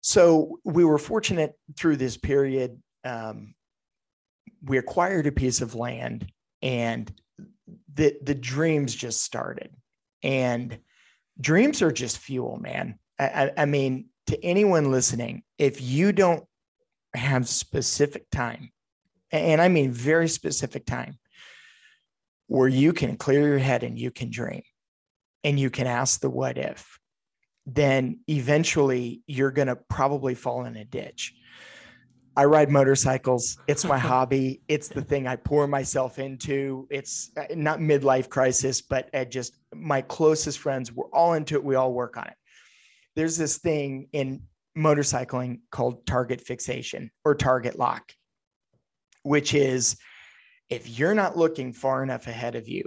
So 0.00 0.58
we 0.64 0.84
were 0.84 0.98
fortunate 0.98 1.52
through 1.76 1.96
this 1.96 2.16
period. 2.16 2.80
Um, 3.04 3.54
we 4.62 4.78
acquired 4.78 5.26
a 5.26 5.32
piece 5.32 5.60
of 5.60 5.74
land 5.74 6.30
and 6.62 7.12
the 7.94 8.16
the 8.22 8.34
dreams 8.34 8.94
just 8.94 9.22
started 9.22 9.70
and 10.22 10.78
dreams 11.40 11.82
are 11.82 11.92
just 11.92 12.18
fuel 12.18 12.58
man 12.60 12.98
I, 13.18 13.50
I, 13.56 13.64
mean 13.64 14.06
to 14.26 14.44
anyone 14.44 14.90
listening 14.90 15.42
if 15.58 15.80
you 15.80 16.12
don't 16.12 16.44
have 17.14 17.48
specific 17.48 18.30
time 18.30 18.70
and 19.30 19.60
i 19.60 19.68
mean 19.68 19.92
very 19.92 20.28
specific 20.28 20.86
time 20.86 21.18
where 22.46 22.68
you 22.68 22.92
can 22.92 23.16
clear 23.16 23.46
your 23.46 23.58
head 23.58 23.82
and 23.82 23.98
you 23.98 24.10
can 24.10 24.30
dream 24.30 24.62
and 25.44 25.58
you 25.58 25.70
can 25.70 25.86
ask 25.86 26.20
the 26.20 26.30
what 26.30 26.58
if 26.58 26.98
then 27.68 28.20
eventually 28.28 29.22
you're 29.26 29.50
going 29.50 29.68
to 29.68 29.76
probably 29.76 30.34
fall 30.34 30.64
in 30.64 30.74
a 30.76 30.84
ditch. 30.86 31.34
I 32.38 32.44
ride 32.44 32.70
motorcycles. 32.70 33.58
It's 33.66 33.84
my 33.84 33.98
hobby. 34.12 34.62
It's 34.68 34.86
the 34.86 35.02
thing 35.02 35.26
I 35.26 35.34
pour 35.34 35.66
myself 35.66 36.20
into. 36.20 36.86
It's 36.88 37.32
uh, 37.36 37.46
not 37.56 37.80
midlife 37.80 38.28
crisis, 38.28 38.80
but 38.80 39.10
just 39.28 39.58
my 39.74 40.02
closest 40.02 40.60
friends, 40.60 40.92
we're 40.92 41.10
all 41.10 41.34
into 41.34 41.56
it. 41.56 41.64
We 41.64 41.74
all 41.74 41.92
work 41.92 42.16
on 42.16 42.28
it. 42.28 42.36
There's 43.16 43.36
this 43.36 43.58
thing 43.58 44.06
in 44.12 44.42
motorcycling 44.76 45.62
called 45.72 46.06
target 46.06 46.40
fixation 46.40 47.10
or 47.24 47.34
target 47.34 47.76
lock, 47.76 48.12
which 49.24 49.52
is 49.52 49.96
if 50.70 50.96
you're 50.96 51.16
not 51.16 51.36
looking 51.36 51.72
far 51.72 52.04
enough 52.04 52.28
ahead 52.28 52.54
of 52.54 52.68
you, 52.68 52.84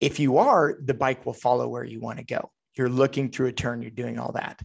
if 0.00 0.18
you 0.18 0.38
are, 0.38 0.80
the 0.84 0.94
bike 0.94 1.24
will 1.24 1.32
follow 1.32 1.68
where 1.68 1.84
you 1.84 2.00
want 2.00 2.18
to 2.18 2.24
go. 2.24 2.50
You're 2.76 2.88
looking 2.88 3.30
through 3.30 3.48
a 3.48 3.52
turn, 3.52 3.82
you're 3.82 3.92
doing 3.92 4.18
all 4.18 4.32
that. 4.32 4.60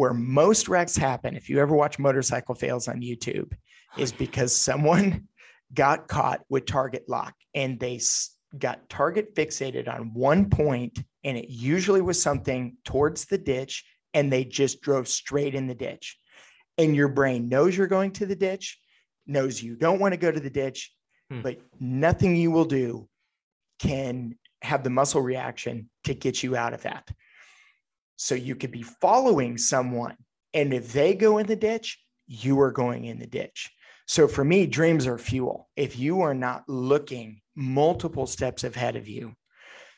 Where 0.00 0.14
most 0.14 0.66
wrecks 0.66 0.96
happen, 0.96 1.36
if 1.36 1.50
you 1.50 1.60
ever 1.60 1.74
watch 1.74 1.98
motorcycle 1.98 2.54
fails 2.54 2.88
on 2.88 3.02
YouTube, 3.02 3.52
is 3.98 4.12
because 4.12 4.56
someone 4.56 5.28
got 5.74 6.08
caught 6.08 6.40
with 6.48 6.64
target 6.64 7.04
lock 7.06 7.34
and 7.54 7.78
they 7.78 8.00
got 8.58 8.88
target 8.88 9.34
fixated 9.34 9.94
on 9.94 10.14
one 10.14 10.48
point, 10.48 10.98
and 11.22 11.36
it 11.36 11.50
usually 11.50 12.00
was 12.00 12.18
something 12.18 12.78
towards 12.82 13.26
the 13.26 13.36
ditch, 13.36 13.84
and 14.14 14.32
they 14.32 14.42
just 14.42 14.80
drove 14.80 15.06
straight 15.06 15.54
in 15.54 15.66
the 15.66 15.74
ditch. 15.74 16.16
And 16.78 16.96
your 16.96 17.08
brain 17.08 17.50
knows 17.50 17.76
you're 17.76 17.86
going 17.86 18.12
to 18.12 18.24
the 18.24 18.34
ditch, 18.34 18.80
knows 19.26 19.62
you 19.62 19.76
don't 19.76 20.00
want 20.00 20.14
to 20.14 20.18
go 20.18 20.32
to 20.32 20.40
the 20.40 20.48
ditch, 20.48 20.90
hmm. 21.30 21.42
but 21.42 21.58
nothing 21.78 22.36
you 22.36 22.50
will 22.50 22.64
do 22.64 23.06
can 23.80 24.38
have 24.62 24.82
the 24.82 24.88
muscle 24.88 25.20
reaction 25.20 25.90
to 26.04 26.14
get 26.14 26.42
you 26.42 26.56
out 26.56 26.72
of 26.72 26.84
that. 26.84 27.06
So 28.22 28.34
you 28.34 28.54
could 28.54 28.70
be 28.70 28.82
following 28.82 29.56
someone, 29.56 30.14
and 30.52 30.74
if 30.74 30.92
they 30.92 31.14
go 31.14 31.38
in 31.38 31.46
the 31.46 31.56
ditch, 31.56 31.98
you 32.26 32.60
are 32.60 32.70
going 32.70 33.06
in 33.06 33.18
the 33.18 33.26
ditch. 33.26 33.70
So 34.06 34.28
for 34.28 34.44
me, 34.44 34.66
dreams 34.66 35.06
are 35.06 35.16
fuel. 35.16 35.70
If 35.74 35.98
you 35.98 36.20
are 36.20 36.34
not 36.34 36.68
looking 36.68 37.40
multiple 37.56 38.26
steps 38.26 38.62
ahead 38.62 38.96
of 38.96 39.08
you, 39.08 39.32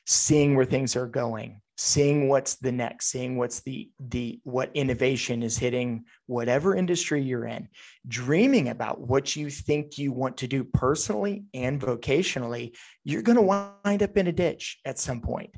seeing 0.06 0.54
where 0.54 0.64
things 0.64 0.94
are 0.94 1.08
going, 1.08 1.62
seeing 1.76 2.28
what's 2.28 2.54
the 2.56 2.70
next 2.70 3.10
seeing 3.10 3.38
what's 3.38 3.60
the 3.62 3.90
the 3.98 4.38
what 4.44 4.70
innovation 4.74 5.42
is 5.42 5.58
hitting 5.58 6.04
whatever 6.26 6.76
industry 6.76 7.22
you're 7.22 7.46
in 7.46 7.66
dreaming 8.06 8.68
about 8.68 9.00
what 9.00 9.34
you 9.34 9.48
think 9.48 9.96
you 9.96 10.12
want 10.12 10.36
to 10.36 10.46
do 10.46 10.62
personally 10.62 11.44
and 11.54 11.80
vocationally 11.80 12.76
you're 13.04 13.22
going 13.22 13.36
to 13.36 13.42
wind 13.42 14.02
up 14.02 14.16
in 14.16 14.26
a 14.26 14.32
ditch 14.32 14.78
at 14.84 14.98
some 14.98 15.20
point 15.20 15.50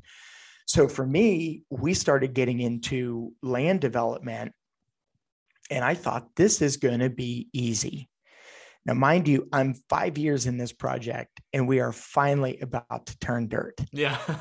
so 0.65 0.87
for 0.87 1.05
me 1.05 1.63
we 1.69 1.93
started 1.93 2.33
getting 2.33 2.59
into 2.59 3.33
land 3.41 3.81
development 3.81 4.51
and 5.69 5.83
i 5.83 5.93
thought 5.93 6.27
this 6.35 6.61
is 6.61 6.77
going 6.77 6.99
to 6.99 7.09
be 7.09 7.47
easy. 7.53 8.09
Now 8.85 8.93
mind 8.93 9.27
you 9.27 9.47
i'm 9.51 9.73
5 9.89 10.17
years 10.17 10.45
in 10.45 10.57
this 10.57 10.71
project 10.71 11.41
and 11.53 11.67
we 11.67 11.79
are 11.79 11.91
finally 11.91 12.59
about 12.59 13.05
to 13.07 13.17
turn 13.19 13.47
dirt. 13.47 13.79
Yeah. 13.91 14.19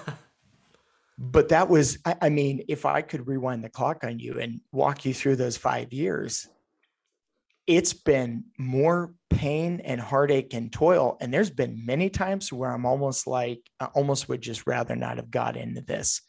But 1.16 1.50
that 1.50 1.68
was 1.68 1.98
I, 2.04 2.16
I, 2.22 2.28
mean 2.28 2.64
if 2.68 2.84
i 2.84 3.00
could 3.00 3.28
rewind 3.28 3.62
the 3.62 3.68
clock 3.68 4.02
on 4.02 4.18
you 4.18 4.40
and 4.40 4.60
walk 4.72 5.04
you 5.04 5.14
through 5.14 5.36
those 5.36 5.56
five 5.56 5.92
years 5.92 6.48
it's 7.66 7.92
been 7.92 8.44
more 8.58 9.14
pain 9.30 9.80
and 9.84 10.00
heartache 10.00 10.54
and 10.54 10.72
toil 10.72 11.16
and 11.20 11.32
there's 11.32 11.50
been 11.50 11.84
many 11.84 12.10
times 12.10 12.52
where 12.52 12.70
i'm 12.70 12.86
almost 12.86 13.26
like 13.26 13.60
i 13.80 13.86
almost 13.86 14.28
would 14.28 14.40
just 14.40 14.66
rather 14.66 14.94
not 14.94 15.16
have 15.16 15.30
got 15.30 15.56
into 15.56 15.80
this 15.80 16.20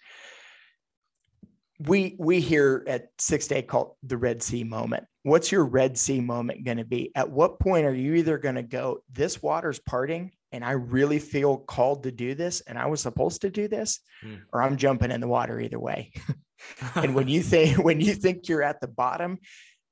we 1.79 2.15
we 2.17 2.39
here 2.39 2.83
at 2.87 3.09
six 3.19 3.47
day 3.47 3.61
call 3.61 3.97
the 4.03 4.17
red 4.17 4.41
sea 4.41 4.63
moment 4.63 5.03
what's 5.23 5.51
your 5.51 5.65
red 5.65 5.97
sea 5.97 6.21
moment 6.21 6.63
going 6.63 6.77
to 6.77 6.85
be 6.85 7.11
at 7.15 7.29
what 7.29 7.59
point 7.59 7.85
are 7.85 7.93
you 7.93 8.15
either 8.15 8.37
going 8.37 8.55
to 8.55 8.63
go 8.63 8.99
this 9.11 9.41
water's 9.43 9.79
parting 9.79 10.31
and 10.55 10.63
I 10.63 10.71
really 10.71 11.19
feel 11.19 11.57
called 11.57 12.03
to 12.03 12.13
do 12.13 12.33
this 12.33 12.61
and 12.61 12.79
I 12.79 12.85
was 12.85 13.01
supposed 13.01 13.41
to 13.41 13.49
do 13.49 13.67
this, 13.67 13.99
mm. 14.23 14.39
or 14.53 14.61
I'm 14.61 14.77
jumping 14.77 15.11
in 15.11 15.19
the 15.19 15.27
water 15.27 15.59
either 15.59 15.79
way. 15.79 16.13
and 16.95 17.13
when 17.13 17.27
you 17.27 17.41
think 17.43 17.83
when 17.83 17.99
you 17.99 18.13
think 18.13 18.47
you're 18.47 18.63
at 18.63 18.79
the 18.79 18.87
bottom, 18.87 19.39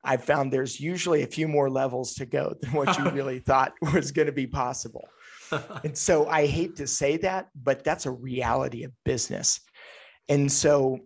I 0.04 0.18
found 0.18 0.52
there's 0.52 0.80
usually 0.80 1.24
a 1.24 1.28
few 1.28 1.48
more 1.48 1.70
levels 1.70 2.14
to 2.16 2.26
go 2.26 2.56
than 2.62 2.74
what 2.74 2.98
you 2.98 3.10
really 3.12 3.40
thought 3.40 3.74
was 3.94 4.12
going 4.12 4.26
to 4.26 4.34
be 4.34 4.48
possible. 4.48 5.08
and 5.84 5.98
so 5.98 6.28
I 6.28 6.46
hate 6.46 6.76
to 6.78 6.88
say 6.88 7.18
that, 7.18 7.48
but 7.56 7.84
that's 7.84 8.06
a 8.06 8.12
reality 8.12 8.84
of 8.84 8.92
business. 9.06 9.60
And 10.30 10.52
so 10.52 11.00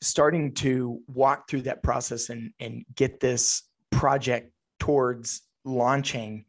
starting 0.00 0.52
to 0.54 1.00
walk 1.06 1.48
through 1.48 1.62
that 1.62 1.82
process 1.82 2.28
and, 2.28 2.52
and 2.60 2.84
get 2.94 3.20
this 3.20 3.62
project 3.90 4.50
towards 4.78 5.42
launching 5.64 6.44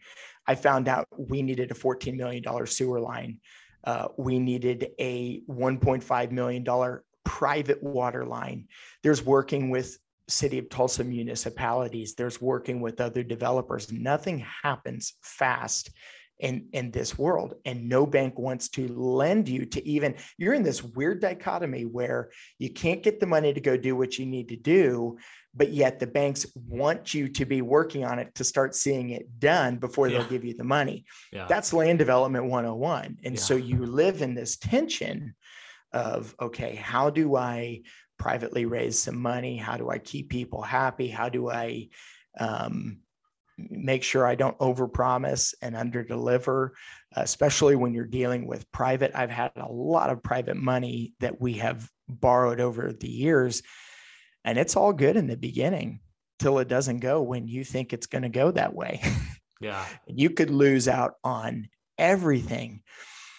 I 0.48 0.56
found 0.56 0.88
out 0.88 1.08
we 1.18 1.42
needed 1.42 1.72
a 1.72 1.76
$14 1.76 2.16
million 2.16 2.44
sewer 2.66 3.00
line. 3.00 3.40
Uh, 3.84 4.08
we 4.18 4.40
needed 4.40 4.90
a 5.00 5.42
$1.5 5.50 6.32
million 6.32 7.00
private 7.24 7.84
water 7.84 8.26
line. 8.26 8.68
There's 9.02 9.26
working 9.26 9.70
with 9.70 9.98
city 10.28 10.58
of 10.58 10.70
Tulsa 10.70 11.04
municipalities. 11.04 12.16
There's 12.16 12.42
working 12.42 12.82
with 12.82 13.02
other 13.02 13.24
developers. 13.24 13.92
Nothing 13.92 14.46
happens 14.64 15.14
fast 15.22 15.92
in 16.40 16.68
in 16.74 16.90
this 16.90 17.18
world 17.18 17.54
and 17.64 17.88
no 17.88 18.08
bank 18.08 18.40
wants 18.40 18.68
to 18.68 18.88
lend 18.88 19.48
you 19.48 19.66
to 19.68 19.88
even 19.88 20.16
you're 20.40 20.56
in 20.56 20.64
this 20.64 20.84
weird 20.84 21.22
dichotomy 21.22 21.86
where 21.86 22.32
you 22.58 22.72
can't 22.72 23.04
get 23.04 23.20
the 23.20 23.26
money 23.26 23.54
to 23.54 23.62
go 23.62 23.78
do 23.78 23.96
what 23.96 24.18
you 24.18 24.26
need 24.26 24.50
to 24.50 24.56
do 24.56 25.16
but 25.56 25.72
yet 25.72 26.00
the 26.00 26.08
banks 26.08 26.46
want 26.68 27.14
you 27.14 27.28
to 27.30 27.46
be 27.46 27.62
working 27.62 28.04
on 28.04 28.20
it 28.20 28.34
to 28.36 28.44
start 28.44 28.76
seeing 28.76 29.12
it 29.12 29.40
done 29.40 29.78
before 29.78 30.08
yeah. 30.08 30.18
they'll 30.18 30.30
give 30.30 30.44
you 30.44 30.56
the 30.56 30.64
money. 30.64 31.06
Yeah. 31.32 31.46
That's 31.48 31.74
land 31.74 32.00
development 32.00 32.46
101. 32.46 33.20
And 33.24 33.36
yeah. 33.36 33.40
so 33.40 33.56
you 33.56 33.86
live 33.86 34.22
in 34.22 34.34
this 34.34 34.58
tension 34.58 35.36
of, 35.92 36.34
okay, 36.42 36.76
how 36.76 37.12
do 37.12 37.36
I 37.36 37.82
privately 38.24 38.66
raise 38.66 38.98
some 38.98 39.20
money? 39.20 39.58
How 39.58 39.76
do 39.76 39.90
I 39.90 39.98
keep 39.98 40.30
people 40.30 40.62
happy? 40.62 41.10
How 41.10 41.28
do 41.28 41.50
I 41.50 41.90
um, 42.40 43.00
make 43.58 44.02
sure 44.02 44.26
I 44.26 44.36
don't 44.36 44.58
overpromise 44.60 45.54
and 45.62 45.76
underdeliver, 45.76 46.70
especially 47.18 47.76
when 47.76 47.94
you're 47.94 48.06
dealing 48.06 48.48
with 48.48 48.72
private. 48.72 49.12
I've 49.14 49.30
had 49.30 49.52
a 49.58 49.70
lot 49.70 50.10
of 50.10 50.24
private 50.24 50.56
money 50.56 51.14
that 51.20 51.42
we 51.42 51.56
have 51.56 51.90
borrowed 52.08 52.62
over 52.62 52.94
the 52.94 53.10
years 53.10 53.62
and 54.46 54.58
it's 54.58 54.76
all 54.76 54.94
good 54.94 55.16
in 55.16 55.28
the 55.28 55.38
beginning 55.38 56.00
till 56.40 56.60
it 56.60 56.68
doesn't 56.68 57.00
go 57.00 57.22
when 57.22 57.48
you 57.48 57.64
think 57.64 57.94
it's 57.94 58.08
going 58.08 58.24
to 58.24 58.30
go 58.30 58.52
that 58.52 58.74
way. 58.74 59.02
Yeah. 59.62 59.86
you 60.08 60.30
could 60.30 60.50
lose 60.50 60.90
out 60.90 61.14
on 61.24 61.70
everything. 61.98 62.82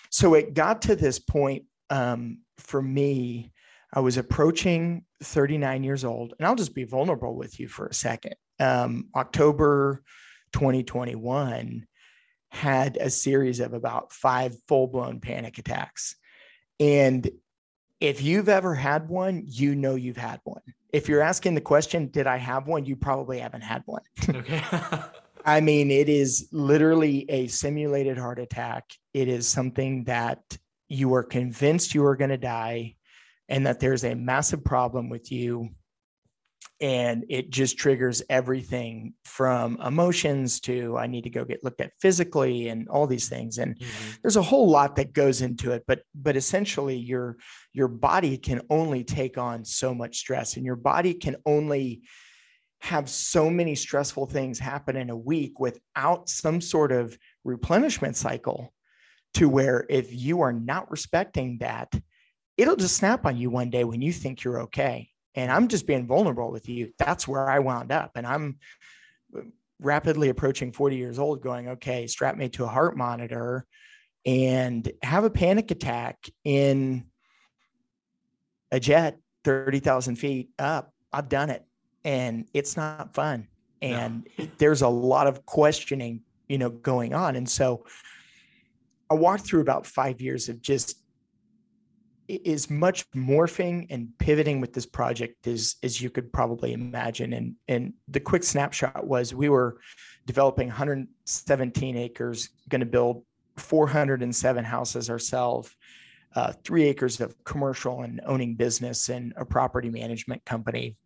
So 0.08 0.32
it 0.32 0.54
got 0.54 0.80
to 0.82 0.96
this 0.96 1.18
point 1.18 1.64
um, 1.90 2.38
for 2.56 2.80
me. 2.80 3.52
I 3.94 4.00
was 4.00 4.16
approaching 4.16 5.04
39 5.22 5.84
years 5.84 6.04
old, 6.04 6.34
and 6.36 6.46
I'll 6.46 6.56
just 6.56 6.74
be 6.74 6.82
vulnerable 6.82 7.36
with 7.36 7.60
you 7.60 7.68
for 7.68 7.86
a 7.86 7.94
second. 7.94 8.34
Um, 8.58 9.06
October 9.14 10.02
2021 10.52 11.86
had 12.50 12.96
a 12.96 13.08
series 13.08 13.60
of 13.60 13.72
about 13.72 14.12
five 14.12 14.56
full 14.66 14.88
blown 14.88 15.20
panic 15.20 15.58
attacks. 15.58 16.16
And 16.80 17.30
if 18.00 18.20
you've 18.20 18.48
ever 18.48 18.74
had 18.74 19.08
one, 19.08 19.44
you 19.46 19.76
know 19.76 19.94
you've 19.94 20.16
had 20.16 20.40
one. 20.42 20.62
If 20.92 21.08
you're 21.08 21.22
asking 21.22 21.54
the 21.54 21.60
question, 21.60 22.08
did 22.08 22.26
I 22.26 22.36
have 22.36 22.66
one? 22.66 22.84
You 22.84 22.96
probably 22.96 23.38
haven't 23.38 23.62
had 23.62 23.82
one. 23.86 24.02
Okay. 24.28 24.62
I 25.46 25.60
mean, 25.60 25.90
it 25.90 26.08
is 26.08 26.48
literally 26.52 27.26
a 27.28 27.48
simulated 27.48 28.16
heart 28.16 28.38
attack. 28.38 28.90
It 29.12 29.28
is 29.28 29.46
something 29.46 30.04
that 30.04 30.40
you 30.88 31.12
are 31.14 31.22
convinced 31.22 31.94
you 31.94 32.02
are 32.06 32.16
going 32.16 32.30
to 32.30 32.38
die 32.38 32.94
and 33.48 33.66
that 33.66 33.80
there's 33.80 34.04
a 34.04 34.14
massive 34.14 34.64
problem 34.64 35.08
with 35.08 35.30
you 35.30 35.70
and 36.80 37.24
it 37.28 37.50
just 37.50 37.78
triggers 37.78 38.22
everything 38.28 39.14
from 39.24 39.80
emotions 39.80 40.60
to 40.60 40.96
i 40.98 41.06
need 41.06 41.22
to 41.22 41.30
go 41.30 41.44
get 41.44 41.62
looked 41.62 41.80
at 41.80 41.92
physically 42.00 42.68
and 42.68 42.88
all 42.88 43.06
these 43.06 43.28
things 43.28 43.58
and 43.58 43.78
mm-hmm. 43.78 44.10
there's 44.22 44.36
a 44.36 44.42
whole 44.42 44.68
lot 44.68 44.96
that 44.96 45.12
goes 45.12 45.40
into 45.40 45.72
it 45.72 45.84
but 45.86 46.02
but 46.14 46.36
essentially 46.36 46.96
your 46.96 47.36
your 47.72 47.88
body 47.88 48.36
can 48.36 48.60
only 48.70 49.04
take 49.04 49.38
on 49.38 49.64
so 49.64 49.94
much 49.94 50.18
stress 50.18 50.56
and 50.56 50.66
your 50.66 50.76
body 50.76 51.14
can 51.14 51.36
only 51.46 52.02
have 52.80 53.08
so 53.08 53.48
many 53.48 53.74
stressful 53.74 54.26
things 54.26 54.58
happen 54.58 54.96
in 54.96 55.08
a 55.08 55.16
week 55.16 55.58
without 55.58 56.28
some 56.28 56.60
sort 56.60 56.92
of 56.92 57.16
replenishment 57.44 58.16
cycle 58.16 58.74
to 59.32 59.48
where 59.48 59.86
if 59.88 60.12
you 60.12 60.42
are 60.42 60.52
not 60.52 60.90
respecting 60.90 61.56
that 61.58 61.90
it'll 62.56 62.76
just 62.76 62.96
snap 62.96 63.26
on 63.26 63.36
you 63.36 63.50
one 63.50 63.70
day 63.70 63.84
when 63.84 64.02
you 64.02 64.12
think 64.12 64.44
you're 64.44 64.62
okay 64.62 65.08
and 65.34 65.50
I'm 65.50 65.68
just 65.68 65.86
being 65.86 66.06
vulnerable 66.06 66.50
with 66.50 66.68
you. 66.68 66.92
That's 66.98 67.26
where 67.26 67.48
I 67.48 67.58
wound 67.58 67.90
up. 67.90 68.12
And 68.14 68.26
I'm 68.26 68.58
rapidly 69.80 70.28
approaching 70.28 70.72
40 70.72 70.96
years 70.96 71.18
old, 71.18 71.42
going, 71.42 71.68
okay, 71.70 72.06
strap 72.06 72.36
me 72.36 72.48
to 72.50 72.64
a 72.64 72.68
heart 72.68 72.96
monitor 72.96 73.66
and 74.24 74.90
have 75.02 75.24
a 75.24 75.30
panic 75.30 75.70
attack 75.70 76.18
in 76.44 77.04
a 78.70 78.80
jet 78.80 79.18
30,000 79.44 80.16
feet 80.16 80.50
up, 80.58 80.92
I've 81.12 81.28
done 81.28 81.50
it 81.50 81.64
and 82.04 82.46
it's 82.54 82.76
not 82.76 83.14
fun. 83.14 83.48
And 83.82 84.26
no. 84.38 84.48
there's 84.58 84.82
a 84.82 84.88
lot 84.88 85.26
of 85.26 85.44
questioning, 85.44 86.22
you 86.48 86.58
know, 86.58 86.70
going 86.70 87.12
on. 87.12 87.36
And 87.36 87.48
so 87.48 87.84
I 89.10 89.14
walked 89.14 89.44
through 89.44 89.60
about 89.60 89.86
five 89.86 90.20
years 90.20 90.48
of 90.48 90.62
just 90.62 91.03
is 92.28 92.70
much 92.70 93.08
morphing 93.12 93.86
and 93.90 94.08
pivoting 94.18 94.60
with 94.60 94.72
this 94.72 94.86
project 94.86 95.46
as 95.46 95.76
as 95.82 96.00
you 96.00 96.10
could 96.10 96.32
probably 96.32 96.72
imagine 96.72 97.32
and 97.34 97.54
and 97.68 97.92
the 98.08 98.20
quick 98.20 98.42
snapshot 98.42 99.06
was 99.06 99.34
we 99.34 99.48
were 99.48 99.78
developing 100.26 100.68
117 100.68 101.96
acres 101.96 102.48
going 102.68 102.80
to 102.80 102.86
build 102.86 103.22
407 103.56 104.64
houses 104.64 105.10
ourselves 105.10 105.74
uh, 106.34 106.52
three 106.64 106.84
acres 106.84 107.20
of 107.20 107.42
commercial 107.44 108.02
and 108.02 108.20
owning 108.26 108.54
business 108.54 109.08
and 109.08 109.32
a 109.36 109.44
property 109.44 109.88
management 109.88 110.44
company. 110.44 110.96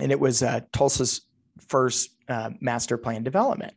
And 0.00 0.12
it 0.12 0.20
was 0.20 0.42
uh, 0.42 0.60
Tulsa's 0.72 1.22
first 1.68 2.10
uh, 2.28 2.50
master 2.60 2.96
plan 2.96 3.22
development. 3.22 3.74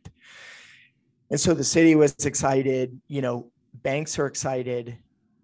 And 1.30 1.40
so 1.40 1.54
the 1.54 1.64
city 1.64 1.94
was 1.94 2.14
excited, 2.24 3.00
you 3.08 3.22
know, 3.22 3.50
banks 3.74 4.18
are 4.18 4.26
excited, 4.26 4.98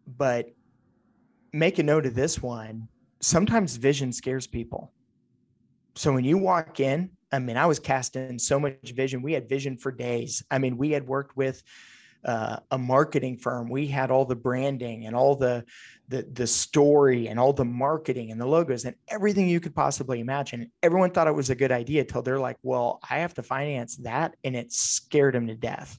but 0.07 0.51
make 1.59 1.79
a 1.79 1.83
note 1.83 2.07
of 2.07 2.15
this 2.15 2.43
one 2.43 2.89
sometimes 3.21 3.77
vision 3.77 4.13
scares 4.13 4.47
people. 4.47 4.93
So 5.95 6.13
when 6.13 6.25
you 6.25 6.39
walk 6.39 6.81
in, 6.81 7.11
I 7.33 7.39
mean, 7.39 7.57
I 7.57 7.67
was 7.67 7.79
casting 7.79 8.39
so 8.39 8.61
much 8.61 8.93
vision. 8.95 9.23
We 9.23 9.33
had 9.33 9.49
vision 9.49 9.77
for 9.77 9.91
days. 9.91 10.43
I 10.51 10.59
mean, 10.59 10.77
we 10.77 10.91
had 10.91 11.07
worked 11.07 11.37
with 11.37 11.63
uh, 12.25 12.59
a 12.71 12.79
marketing 12.79 13.39
firm. 13.39 13.69
We 13.71 13.87
had 13.87 14.11
all 14.11 14.25
the 14.25 14.37
branding 14.37 15.07
and 15.07 15.15
all 15.15 15.37
the, 15.37 15.65
the 16.09 16.27
the 16.33 16.47
story 16.47 17.29
and 17.29 17.39
all 17.39 17.53
the 17.53 17.65
marketing 17.65 18.31
and 18.31 18.41
the 18.41 18.47
logos 18.47 18.85
and 18.85 18.97
everything 19.09 19.49
you 19.49 19.61
could 19.61 19.75
possibly 19.75 20.21
imagine. 20.21 20.71
Everyone 20.83 21.11
thought 21.11 21.29
it 21.29 21.35
was 21.35 21.51
a 21.51 21.55
good 21.55 21.73
idea 21.73 22.05
till 22.05 22.23
they're 22.23 22.39
like, 22.39 22.57
"Well, 22.63 23.01
I 23.09 23.19
have 23.19 23.35
to 23.35 23.43
finance 23.43 23.97
that," 23.99 24.35
and 24.45 24.57
it 24.57 24.73
scared 24.73 25.35
them 25.35 25.47
to 25.47 25.55
death. 25.55 25.99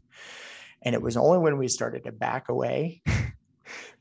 And 0.82 0.94
it 0.94 1.02
was 1.02 1.18
only 1.18 1.40
when 1.40 1.58
we 1.58 1.68
started 1.68 2.04
to 2.04 2.12
back 2.12 2.50
away, 2.50 3.02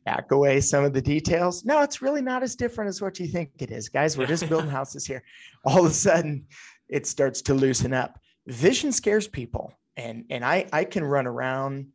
back 0.07 0.31
away 0.31 0.61
some 0.61 0.85
of 0.85 0.95
the 0.95 1.03
details. 1.03 1.65
No, 1.67 1.83
it's 1.83 2.01
really 2.01 2.23
not 2.23 2.43
as 2.43 2.57
different 2.57 2.89
as 2.89 3.03
what 3.03 3.21
you 3.21 3.27
think 3.27 3.51
it 3.59 3.71
is, 3.71 3.91
guys. 3.91 4.17
We're 4.17 4.27
just 4.27 4.49
building 4.49 4.71
houses 4.81 5.05
here. 5.05 5.23
All 5.65 5.85
of 5.85 5.91
a 5.91 5.95
sudden, 5.95 6.47
it 6.89 7.07
starts 7.07 7.43
to 7.43 7.55
loosen 7.55 7.93
up. 7.93 8.19
Vision 8.47 8.93
scares 8.93 9.27
people, 9.29 9.75
and 9.97 10.25
and 10.31 10.45
I 10.45 10.67
I 10.73 10.85
can 10.85 11.05
run 11.05 11.27
around 11.27 11.89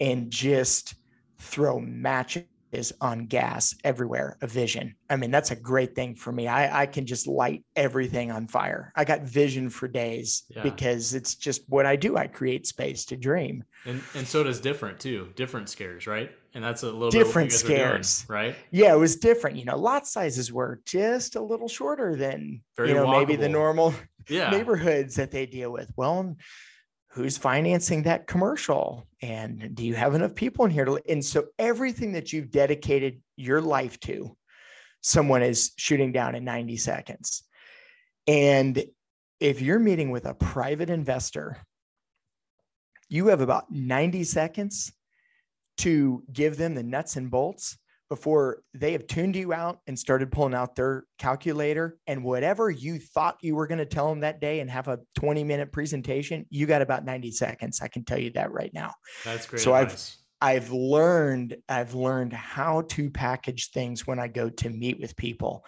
and 0.00 0.30
just 0.30 0.94
throw 1.38 1.80
matches 1.80 2.46
on 3.00 3.26
gas 3.26 3.74
everywhere 3.84 4.36
a 4.42 4.46
vision 4.46 4.94
i 5.08 5.16
mean 5.16 5.30
that's 5.30 5.50
a 5.50 5.56
great 5.56 5.94
thing 5.94 6.14
for 6.14 6.32
me 6.32 6.46
i, 6.46 6.82
I 6.82 6.86
can 6.86 7.06
just 7.06 7.26
light 7.26 7.64
everything 7.74 8.30
on 8.30 8.48
fire 8.48 8.92
i 8.96 9.04
got 9.04 9.22
vision 9.22 9.70
for 9.70 9.88
days 9.88 10.42
yeah. 10.48 10.62
because 10.62 11.14
it's 11.14 11.36
just 11.36 11.62
what 11.68 11.86
i 11.86 11.96
do 11.96 12.16
i 12.16 12.26
create 12.26 12.66
space 12.66 13.04
to 13.06 13.16
dream 13.16 13.64
and 13.86 14.02
and 14.14 14.26
so 14.26 14.42
does 14.42 14.60
different 14.60 14.98
too 15.00 15.32
different 15.36 15.68
scares 15.68 16.06
right 16.06 16.32
and 16.56 16.64
that's 16.64 16.82
a 16.82 16.90
little 16.90 17.10
different 17.10 17.52
scares 17.52 18.22
doing, 18.22 18.38
right? 18.38 18.56
Yeah 18.70 18.94
it 18.94 18.98
was 18.98 19.16
different. 19.16 19.56
You 19.58 19.66
know 19.66 19.76
lot 19.76 20.06
sizes 20.06 20.50
were 20.50 20.80
just 20.86 21.36
a 21.36 21.40
little 21.40 21.68
shorter 21.68 22.16
than 22.16 22.62
Very 22.78 22.88
you 22.88 22.94
know 22.94 23.04
walkable. 23.04 23.18
maybe 23.18 23.36
the 23.36 23.48
normal 23.48 23.94
yeah. 24.28 24.48
neighborhoods 24.50 25.14
that 25.16 25.30
they 25.30 25.44
deal 25.44 25.70
with. 25.70 25.92
Well 25.96 26.34
who's 27.10 27.36
financing 27.36 28.04
that 28.04 28.26
commercial? 28.26 29.06
And 29.20 29.74
do 29.74 29.84
you 29.84 29.94
have 29.94 30.14
enough 30.14 30.34
people 30.34 30.64
in 30.64 30.70
here 30.70 30.86
to 30.86 30.98
and 31.06 31.22
so 31.22 31.44
everything 31.58 32.12
that 32.12 32.32
you've 32.32 32.50
dedicated 32.50 33.20
your 33.36 33.60
life 33.60 34.00
to 34.00 34.34
someone 35.02 35.42
is 35.42 35.72
shooting 35.76 36.10
down 36.10 36.34
in 36.34 36.44
90 36.44 36.78
seconds. 36.78 37.44
And 38.26 38.82
if 39.40 39.60
you're 39.60 39.78
meeting 39.78 40.10
with 40.10 40.24
a 40.24 40.34
private 40.34 40.88
investor 40.88 41.58
you 43.08 43.28
have 43.28 43.40
about 43.40 43.70
90 43.70 44.24
seconds 44.24 44.92
to 45.78 46.22
give 46.32 46.56
them 46.56 46.74
the 46.74 46.82
nuts 46.82 47.16
and 47.16 47.30
bolts 47.30 47.76
before 48.08 48.62
they 48.72 48.92
have 48.92 49.06
tuned 49.06 49.34
you 49.34 49.52
out 49.52 49.80
and 49.86 49.98
started 49.98 50.30
pulling 50.30 50.54
out 50.54 50.76
their 50.76 51.04
calculator. 51.18 51.98
And 52.06 52.22
whatever 52.22 52.70
you 52.70 52.98
thought 52.98 53.38
you 53.40 53.56
were 53.56 53.66
going 53.66 53.78
to 53.78 53.86
tell 53.86 54.08
them 54.08 54.20
that 54.20 54.40
day 54.40 54.60
and 54.60 54.70
have 54.70 54.88
a 54.88 55.00
20 55.16 55.42
minute 55.44 55.72
presentation 55.72 56.46
you 56.50 56.66
got 56.66 56.82
about 56.82 57.04
90 57.04 57.30
seconds. 57.32 57.80
I 57.82 57.88
can 57.88 58.04
tell 58.04 58.18
you 58.18 58.30
that 58.32 58.52
right 58.52 58.72
now. 58.72 58.92
That's 59.24 59.46
great 59.46 59.62
so 59.62 59.74
advice. 59.74 60.18
i've 60.40 60.64
i've 60.64 60.70
learned 60.70 61.56
i've 61.68 61.94
learned 61.94 62.32
how 62.32 62.82
to 62.82 63.10
package 63.10 63.70
things 63.70 64.06
when 64.06 64.18
i 64.18 64.28
go 64.28 64.48
to 64.50 64.70
meet 64.70 65.00
with 65.00 65.16
people. 65.16 65.64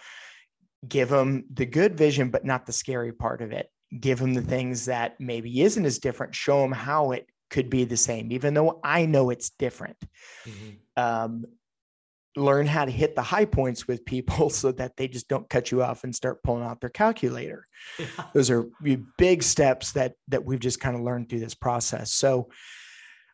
Give 0.87 1.09
them 1.09 1.43
the 1.53 1.65
good 1.65 1.97
vision 1.97 2.29
but 2.29 2.45
not 2.45 2.65
the 2.65 2.73
scary 2.73 3.11
part 3.11 3.41
of 3.41 3.51
it. 3.51 3.67
Give 3.99 4.19
them 4.19 4.33
the 4.33 4.41
things 4.41 4.85
that 4.85 5.19
maybe 5.19 5.61
isn't 5.61 5.85
as 5.85 5.99
different. 5.99 6.35
Show 6.35 6.61
them 6.61 6.71
how 6.71 7.11
it 7.11 7.27
could 7.49 7.69
be 7.69 7.83
the 7.83 7.97
same 7.97 8.31
even 8.31 8.53
though 8.53 8.79
i 8.83 9.05
know 9.05 9.29
it's 9.29 9.49
different 9.51 9.97
mm-hmm. 10.45 11.01
um, 11.01 11.45
learn 12.35 12.67
how 12.67 12.85
to 12.85 12.91
hit 12.91 13.15
the 13.15 13.21
high 13.21 13.45
points 13.45 13.87
with 13.87 14.05
people 14.05 14.49
so 14.49 14.71
that 14.71 14.95
they 14.97 15.07
just 15.07 15.27
don't 15.27 15.49
cut 15.49 15.71
you 15.71 15.83
off 15.83 16.03
and 16.03 16.15
start 16.15 16.43
pulling 16.43 16.63
out 16.63 16.79
their 16.81 16.89
calculator. 16.89 17.67
Yeah. 17.97 18.05
Those 18.33 18.49
are 18.49 18.67
big 19.17 19.43
steps 19.43 19.91
that 19.93 20.13
that 20.27 20.45
we've 20.45 20.59
just 20.59 20.79
kind 20.79 20.95
of 20.95 21.01
learned 21.01 21.29
through 21.29 21.39
this 21.39 21.55
process. 21.55 22.11
So 22.11 22.49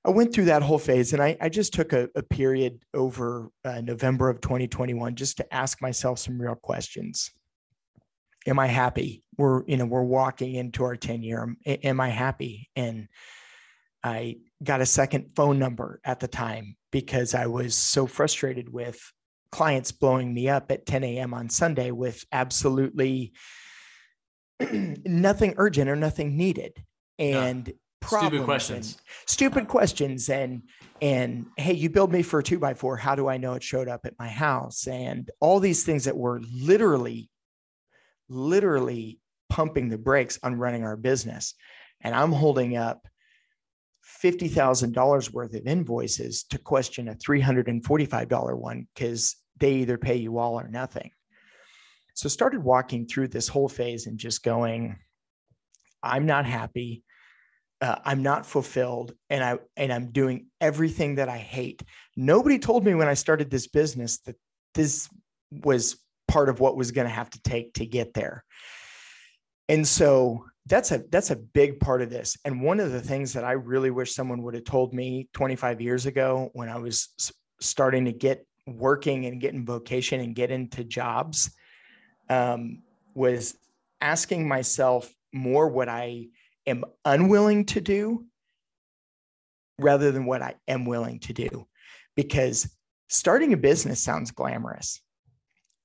I 0.06 0.12
went 0.12 0.34
through 0.34 0.46
that 0.46 0.62
whole 0.62 0.78
phase 0.78 1.14
and 1.14 1.22
I, 1.22 1.36
I 1.42 1.50
just 1.50 1.74
took 1.74 1.92
a, 1.92 2.10
a 2.16 2.22
period 2.22 2.80
over 2.94 3.50
uh, 3.64 3.82
November 3.82 4.30
of 4.30 4.40
2021 4.40 5.16
just 5.16 5.38
to 5.38 5.54
ask 5.54 5.82
myself 5.82 6.20
some 6.20 6.40
real 6.40 6.56
questions. 6.56 7.32
Am 8.46 8.60
I 8.60 8.68
happy? 8.68 9.24
We're, 9.38 9.64
you 9.66 9.78
know, 9.78 9.86
we're 9.86 10.04
walking 10.04 10.54
into 10.54 10.84
our 10.84 10.96
10 10.96 11.24
year. 11.24 11.56
Am 11.66 12.00
I 12.00 12.10
happy? 12.10 12.70
And 12.76 13.08
I 14.06 14.38
got 14.64 14.82
a 14.82 14.86
second 14.86 15.32
phone 15.36 15.58
number 15.58 16.00
at 16.06 16.20
the 16.20 16.28
time 16.28 16.78
because 16.92 17.34
I 17.34 17.48
was 17.48 17.74
so 17.74 18.06
frustrated 18.06 18.72
with 18.72 19.02
clients 19.52 19.92
blowing 19.92 20.32
me 20.32 20.48
up 20.48 20.72
at 20.72 20.86
10 20.86 21.04
a.m. 21.04 21.34
on 21.34 21.50
Sunday 21.50 21.90
with 21.90 22.24
absolutely 22.32 23.34
nothing 24.72 25.56
urgent 25.58 25.90
or 25.90 25.96
nothing 25.96 26.38
needed. 26.38 26.84
And 27.18 27.68
yeah. 27.68 28.20
stupid 28.20 28.44
questions. 28.44 28.98
Stupid 29.26 29.68
questions. 29.68 30.30
And 30.30 30.62
and 31.02 31.48
hey, 31.58 31.74
you 31.74 31.90
build 31.90 32.12
me 32.12 32.22
for 32.22 32.40
a 32.40 32.44
two 32.44 32.60
by 32.60 32.76
four. 32.76 32.98
How 32.98 33.16
do 33.16 33.28
I 33.28 33.38
know 33.38 33.54
it 33.54 33.64
showed 33.64 33.88
up 33.88 34.06
at 34.06 34.20
my 34.20 34.28
house? 34.28 34.86
And 34.86 35.32
all 35.40 35.60
these 35.60 35.84
things 35.84 36.06
that 36.06 36.16
were 36.16 36.42
literally, 36.54 37.32
literally 38.30 39.20
pumping 39.50 39.90
the 39.90 39.98
brakes 39.98 40.38
on 40.44 40.60
running 40.60 40.84
our 40.84 40.96
business. 40.96 41.56
And 42.02 42.14
I'm 42.14 42.32
holding 42.32 42.78
up 42.78 43.08
$50,000 44.24 45.32
worth 45.32 45.54
of 45.54 45.68
invoices 45.68 46.44
to 46.46 46.58
question 46.58 47.10
a 47.10 47.16
$345 47.16 48.58
one 48.58 48.88
because 48.94 49.36
they 49.60 49.74
either 49.76 49.98
pay 49.98 50.16
you 50.16 50.38
all 50.38 50.60
or 50.60 50.68
nothing. 50.68 51.12
So 52.14 52.30
started 52.30 52.64
walking 52.64 53.06
through 53.08 53.30
this 53.30 53.48
whole 53.48 53.68
phase 53.68 54.08
and 54.08 54.18
just 54.18 54.44
going, 54.44 54.98
I'm 56.02 56.26
not 56.26 56.46
happy. 56.46 57.04
Uh, 57.82 57.98
I'm 58.06 58.24
not 58.24 58.46
fulfilled 58.46 59.14
and 59.30 59.44
I 59.44 59.58
and 59.76 59.92
I'm 59.92 60.12
doing 60.12 60.48
everything 60.62 61.16
that 61.16 61.28
I 61.28 61.38
hate. 61.38 61.84
Nobody 62.16 62.58
told 62.58 62.86
me 62.86 62.96
when 62.96 63.10
I 63.10 63.16
started 63.16 63.52
this 63.52 63.68
business 63.68 64.20
that 64.20 64.38
this 64.76 65.10
was 65.52 65.98
part 66.28 66.48
of 66.48 66.62
what 66.62 66.78
was 66.78 66.92
going 66.92 67.08
to 67.08 67.14
have 67.14 67.30
to 67.32 67.42
take 67.42 67.74
to 67.74 67.86
get 67.86 68.14
there. 68.14 68.46
And 69.68 69.86
so 69.86 70.46
that's 70.68 70.92
a 70.92 71.04
that's 71.10 71.30
a 71.32 71.36
big 71.36 71.80
part 71.80 72.02
of 72.02 72.10
this. 72.10 72.38
And 72.44 72.62
one 72.62 72.80
of 72.80 72.92
the 72.92 73.02
things 73.02 73.34
that 73.34 73.44
i 73.44 73.52
really 73.52 73.92
wish 73.92 74.14
someone 74.14 74.42
would 74.44 74.56
have 74.56 74.64
told 74.64 74.94
me 74.94 75.30
25 75.34 75.82
years 75.82 76.06
ago 76.06 76.50
when 76.54 76.70
i 76.70 76.78
was 76.78 77.10
starting 77.62 78.06
to 78.06 78.12
get 78.12 78.46
working 78.68 79.26
and 79.26 79.40
get 79.40 79.54
in 79.54 79.66
vocation 79.66 80.20
and 80.20 80.36
get 80.36 80.52
into 80.52 80.84
jobs 80.84 81.56
um, 82.30 82.82
was 83.14 83.56
asking 84.02 84.48
myself 84.48 85.14
more 85.34 85.70
what 85.70 85.88
i 85.90 86.28
am 86.66 86.84
unwilling 87.06 87.66
to 87.66 87.80
do 87.80 88.26
rather 89.80 90.12
than 90.12 90.26
what 90.26 90.42
i 90.42 90.56
am 90.68 90.86
willing 90.86 91.20
to 91.20 91.34
do. 91.34 91.68
Because 92.16 92.74
starting 93.10 93.54
a 93.54 93.58
business 93.58 94.02
sounds 94.02 94.32
glamorous. 94.32 95.02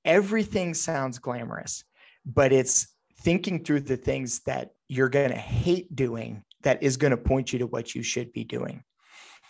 Everything 0.05 0.73
sounds 0.75 1.19
glamorous 1.19 1.85
but 2.25 2.53
it's 2.53 2.89
thinking 3.21 3.65
through 3.65 3.81
the 3.81 3.97
things 3.97 4.41
that 4.41 4.71
you're 4.89 5.09
going 5.09 5.31
to 5.31 5.37
hate 5.37 5.95
doing 5.95 6.43
that 6.63 6.83
is 6.83 6.97
going 6.97 7.13
to 7.13 7.17
point 7.17 7.53
you 7.53 7.61
to 7.61 7.67
what 7.67 7.95
you 7.95 8.03
should 8.03 8.33
be 8.33 8.45
doing. 8.45 8.83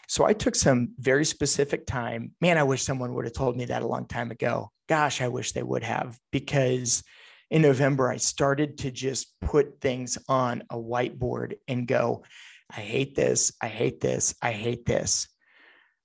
So 0.08 0.24
I 0.24 0.32
took 0.32 0.56
some 0.56 0.90
very 0.98 1.24
specific 1.24 1.86
time. 1.86 2.32
Man, 2.40 2.58
I 2.58 2.64
wish 2.64 2.82
someone 2.82 3.14
would 3.14 3.26
have 3.26 3.34
told 3.34 3.56
me 3.56 3.66
that 3.66 3.82
a 3.82 3.86
long 3.86 4.06
time 4.06 4.30
ago. 4.32 4.70
Gosh, 4.88 5.20
I 5.20 5.28
wish 5.28 5.52
they 5.52 5.62
would 5.62 5.84
have 5.84 6.18
because 6.32 7.04
in 7.48 7.62
November 7.62 8.10
I 8.10 8.16
started 8.16 8.78
to 8.78 8.90
just 8.90 9.34
put 9.40 9.80
things 9.80 10.18
on 10.28 10.64
a 10.70 10.76
whiteboard 10.76 11.54
and 11.68 11.86
go, 11.86 12.24
I 12.70 12.80
hate 12.80 13.14
this, 13.14 13.52
I 13.60 13.68
hate 13.68 14.00
this, 14.00 14.34
I 14.42 14.52
hate 14.52 14.84
this. 14.84 15.28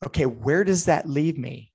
Okay, 0.05 0.25
where 0.25 0.63
does 0.63 0.85
that 0.85 1.09
leave 1.09 1.37
me? 1.37 1.71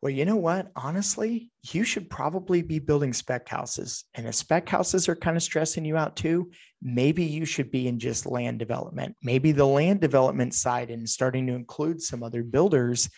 Well, 0.00 0.10
you 0.10 0.24
know 0.24 0.36
what? 0.36 0.70
Honestly, 0.76 1.50
you 1.72 1.82
should 1.82 2.08
probably 2.08 2.62
be 2.62 2.78
building 2.78 3.12
spec 3.12 3.48
houses. 3.48 4.04
And 4.14 4.28
if 4.28 4.34
spec 4.36 4.68
houses 4.68 5.08
are 5.08 5.16
kind 5.16 5.36
of 5.36 5.42
stressing 5.42 5.84
you 5.84 5.96
out 5.96 6.14
too, 6.14 6.50
maybe 6.80 7.24
you 7.24 7.44
should 7.44 7.72
be 7.72 7.88
in 7.88 7.98
just 7.98 8.24
land 8.24 8.60
development. 8.60 9.16
Maybe 9.22 9.50
the 9.50 9.66
land 9.66 10.00
development 10.00 10.54
side 10.54 10.90
and 10.90 11.08
starting 11.08 11.48
to 11.48 11.54
include 11.54 12.00
some 12.00 12.22
other 12.22 12.44
builders 12.44 13.10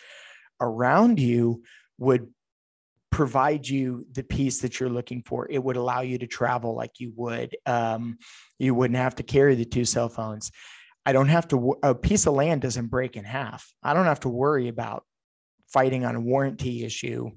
around 0.60 1.20
you 1.20 1.62
would 1.98 2.28
provide 3.10 3.68
you 3.68 4.06
the 4.12 4.22
piece 4.22 4.60
that 4.60 4.80
you're 4.80 4.88
looking 4.88 5.22
for. 5.22 5.46
It 5.50 5.62
would 5.62 5.76
allow 5.76 6.00
you 6.00 6.16
to 6.18 6.26
travel 6.26 6.74
like 6.74 6.92
you 6.98 7.12
would. 7.16 7.56
Um, 7.66 8.16
you 8.58 8.74
wouldn't 8.74 8.96
have 8.96 9.16
to 9.16 9.22
carry 9.22 9.54
the 9.54 9.66
two 9.66 9.84
cell 9.84 10.08
phones. 10.08 10.50
I 11.04 11.12
don't 11.12 11.28
have 11.28 11.48
to, 11.48 11.76
a 11.82 11.94
piece 11.94 12.26
of 12.26 12.34
land 12.34 12.62
doesn't 12.62 12.86
break 12.86 13.16
in 13.16 13.24
half. 13.24 13.70
I 13.82 13.92
don't 13.92 14.06
have 14.06 14.20
to 14.20 14.28
worry 14.28 14.68
about 14.68 15.04
fighting 15.72 16.04
on 16.04 16.16
a 16.16 16.20
warranty 16.20 16.84
issue 16.84 17.30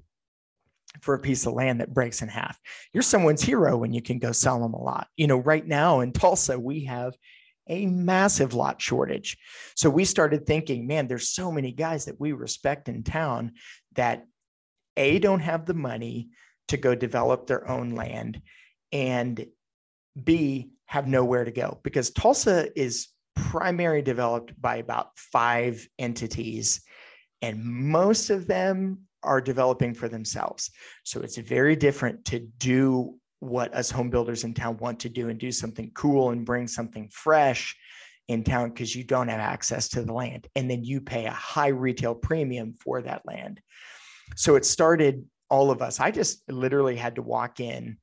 for 1.00 1.14
a 1.14 1.18
piece 1.18 1.46
of 1.46 1.54
land 1.54 1.80
that 1.80 1.92
breaks 1.92 2.22
in 2.22 2.28
half. 2.28 2.58
You're 2.92 3.02
someone's 3.02 3.42
hero 3.42 3.76
when 3.76 3.92
you 3.92 4.02
can 4.02 4.18
go 4.18 4.32
sell 4.32 4.60
them 4.60 4.74
a 4.74 4.82
lot. 4.82 5.08
You 5.16 5.26
know, 5.26 5.38
right 5.38 5.66
now 5.66 6.00
in 6.00 6.12
Tulsa, 6.12 6.58
we 6.58 6.84
have 6.84 7.14
a 7.68 7.86
massive 7.86 8.54
lot 8.54 8.80
shortage. 8.80 9.38
So 9.74 9.88
we 9.88 10.04
started 10.04 10.46
thinking, 10.46 10.86
man, 10.86 11.08
there's 11.08 11.30
so 11.30 11.50
many 11.50 11.72
guys 11.72 12.04
that 12.04 12.20
we 12.20 12.32
respect 12.32 12.88
in 12.88 13.02
town 13.02 13.52
that 13.94 14.26
A, 14.96 15.18
don't 15.18 15.40
have 15.40 15.66
the 15.66 15.74
money 15.74 16.28
to 16.68 16.76
go 16.76 16.94
develop 16.94 17.46
their 17.46 17.68
own 17.68 17.90
land, 17.90 18.40
and 18.92 19.46
B, 20.22 20.70
have 20.86 21.06
nowhere 21.08 21.44
to 21.44 21.50
go 21.50 21.80
because 21.82 22.10
Tulsa 22.10 22.68
is 22.80 23.08
primary 23.34 24.02
developed 24.02 24.60
by 24.60 24.76
about 24.76 25.10
five 25.16 25.86
entities 25.98 26.82
and 27.42 27.64
most 27.64 28.30
of 28.30 28.46
them 28.46 29.00
are 29.22 29.40
developing 29.40 29.94
for 29.94 30.08
themselves. 30.08 30.70
So 31.02 31.20
it's 31.20 31.36
very 31.36 31.76
different 31.76 32.24
to 32.26 32.40
do 32.58 33.18
what 33.40 33.74
us 33.74 33.90
home 33.90 34.10
builders 34.10 34.44
in 34.44 34.54
town 34.54 34.76
want 34.78 35.00
to 35.00 35.08
do 35.08 35.28
and 35.28 35.38
do 35.38 35.52
something 35.52 35.90
cool 35.94 36.30
and 36.30 36.46
bring 36.46 36.66
something 36.66 37.08
fresh 37.10 37.76
in 38.28 38.42
town 38.42 38.70
because 38.70 38.94
you 38.96 39.04
don't 39.04 39.28
have 39.28 39.40
access 39.40 39.88
to 39.90 40.02
the 40.02 40.12
land. 40.12 40.46
And 40.56 40.70
then 40.70 40.84
you 40.84 41.00
pay 41.00 41.26
a 41.26 41.30
high 41.30 41.68
retail 41.68 42.14
premium 42.14 42.74
for 42.82 43.02
that 43.02 43.22
land. 43.26 43.60
So 44.36 44.56
it 44.56 44.64
started 44.64 45.24
all 45.50 45.70
of 45.70 45.82
us. 45.82 46.00
I 46.00 46.10
just 46.10 46.42
literally 46.50 46.96
had 46.96 47.16
to 47.16 47.22
walk 47.22 47.60
in 47.60 47.98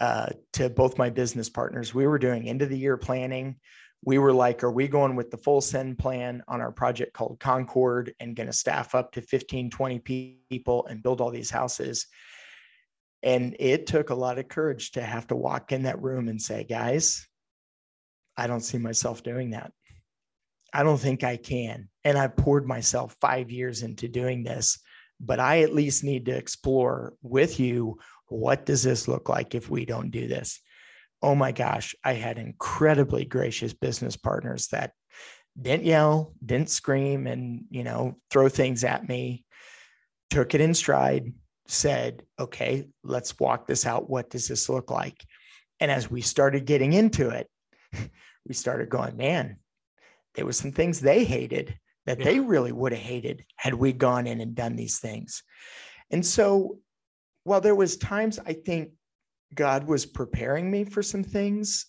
uh, 0.00 0.30
to 0.54 0.68
both 0.70 0.98
my 0.98 1.10
business 1.10 1.48
partners. 1.48 1.94
We 1.94 2.06
were 2.06 2.18
doing 2.18 2.48
end 2.48 2.62
of 2.62 2.68
the 2.68 2.78
year 2.78 2.96
planning 2.96 3.56
we 4.02 4.18
were 4.18 4.32
like, 4.32 4.64
are 4.64 4.70
we 4.70 4.88
going 4.88 5.14
with 5.14 5.30
the 5.30 5.36
full 5.36 5.60
send 5.60 5.98
plan 5.98 6.42
on 6.48 6.60
our 6.60 6.72
project 6.72 7.12
called 7.12 7.38
Concord 7.38 8.14
and 8.18 8.34
going 8.34 8.46
to 8.46 8.52
staff 8.52 8.94
up 8.94 9.12
to 9.12 9.20
15, 9.20 9.70
20 9.70 9.98
people 10.50 10.86
and 10.86 11.02
build 11.02 11.20
all 11.20 11.30
these 11.30 11.50
houses? 11.50 12.06
And 13.22 13.54
it 13.60 13.86
took 13.86 14.08
a 14.08 14.14
lot 14.14 14.38
of 14.38 14.48
courage 14.48 14.92
to 14.92 15.02
have 15.02 15.26
to 15.26 15.36
walk 15.36 15.72
in 15.72 15.82
that 15.82 16.00
room 16.00 16.28
and 16.28 16.40
say, 16.40 16.64
guys, 16.64 17.28
I 18.36 18.46
don't 18.46 18.62
see 18.62 18.78
myself 18.78 19.22
doing 19.22 19.50
that. 19.50 19.72
I 20.72 20.82
don't 20.82 21.00
think 21.00 21.22
I 21.22 21.36
can. 21.36 21.88
And 22.04 22.16
I 22.16 22.28
poured 22.28 22.66
myself 22.66 23.14
five 23.20 23.50
years 23.50 23.82
into 23.82 24.08
doing 24.08 24.42
this, 24.42 24.78
but 25.20 25.40
I 25.40 25.60
at 25.62 25.74
least 25.74 26.04
need 26.04 26.26
to 26.26 26.36
explore 26.36 27.14
with 27.22 27.60
you 27.60 27.98
what 28.28 28.64
does 28.64 28.82
this 28.82 29.08
look 29.08 29.28
like 29.28 29.54
if 29.54 29.68
we 29.68 29.84
don't 29.84 30.10
do 30.10 30.26
this? 30.28 30.60
Oh 31.22 31.34
my 31.34 31.52
gosh, 31.52 31.94
I 32.04 32.14
had 32.14 32.38
incredibly 32.38 33.24
gracious 33.24 33.72
business 33.72 34.16
partners 34.16 34.68
that 34.68 34.92
didn't 35.60 35.84
yell, 35.84 36.32
didn't 36.44 36.70
scream, 36.70 37.26
and 37.26 37.64
you 37.70 37.84
know, 37.84 38.16
throw 38.30 38.48
things 38.48 38.84
at 38.84 39.08
me, 39.08 39.44
took 40.30 40.54
it 40.54 40.60
in 40.60 40.74
stride, 40.74 41.32
said, 41.66 42.22
okay, 42.38 42.88
let's 43.04 43.38
walk 43.38 43.66
this 43.66 43.86
out. 43.86 44.08
What 44.08 44.30
does 44.30 44.48
this 44.48 44.68
look 44.68 44.90
like? 44.90 45.24
And 45.78 45.90
as 45.90 46.10
we 46.10 46.20
started 46.20 46.64
getting 46.64 46.92
into 46.92 47.30
it, 47.30 47.48
we 48.46 48.54
started 48.54 48.88
going, 48.88 49.16
man, 49.16 49.58
there 50.34 50.46
was 50.46 50.56
some 50.56 50.72
things 50.72 51.00
they 51.00 51.24
hated 51.24 51.78
that 52.06 52.18
yeah. 52.18 52.24
they 52.24 52.40
really 52.40 52.72
would 52.72 52.92
have 52.92 53.00
hated 53.00 53.44
had 53.56 53.74
we 53.74 53.92
gone 53.92 54.26
in 54.26 54.40
and 54.40 54.54
done 54.54 54.76
these 54.76 54.98
things. 54.98 55.42
And 56.10 56.24
so 56.24 56.78
while 57.44 57.60
there 57.60 57.74
was 57.74 57.96
times 57.96 58.38
I 58.44 58.52
think 58.52 58.90
God 59.54 59.86
was 59.86 60.06
preparing 60.06 60.70
me 60.70 60.84
for 60.84 61.02
some 61.02 61.24
things. 61.24 61.86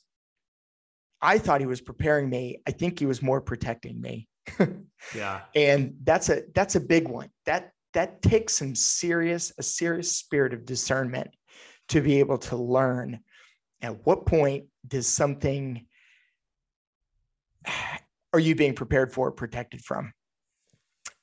I 1.21 1.37
thought 1.37 1.61
he 1.61 1.67
was 1.67 1.81
preparing 1.81 2.29
me. 2.29 2.61
I 2.67 2.71
think 2.71 2.99
he 2.99 3.05
was 3.05 3.21
more 3.21 3.41
protecting 3.41 4.01
me. 4.01 4.27
yeah. 5.15 5.41
And 5.55 5.95
that's 6.03 6.29
a 6.29 6.43
that's 6.55 6.75
a 6.75 6.79
big 6.79 7.07
one. 7.07 7.29
That 7.45 7.71
that 7.93 8.21
takes 8.21 8.55
some 8.55 8.73
serious 8.75 9.51
a 9.57 9.63
serious 9.63 10.15
spirit 10.15 10.53
of 10.53 10.65
discernment 10.65 11.29
to 11.89 12.01
be 12.01 12.19
able 12.19 12.37
to 12.37 12.55
learn 12.55 13.19
at 13.81 14.05
what 14.05 14.25
point 14.25 14.65
does 14.87 15.07
something 15.07 15.85
are 18.33 18.39
you 18.39 18.55
being 18.55 18.73
prepared 18.73 19.11
for 19.11 19.31
protected 19.31 19.81
from 19.81 20.13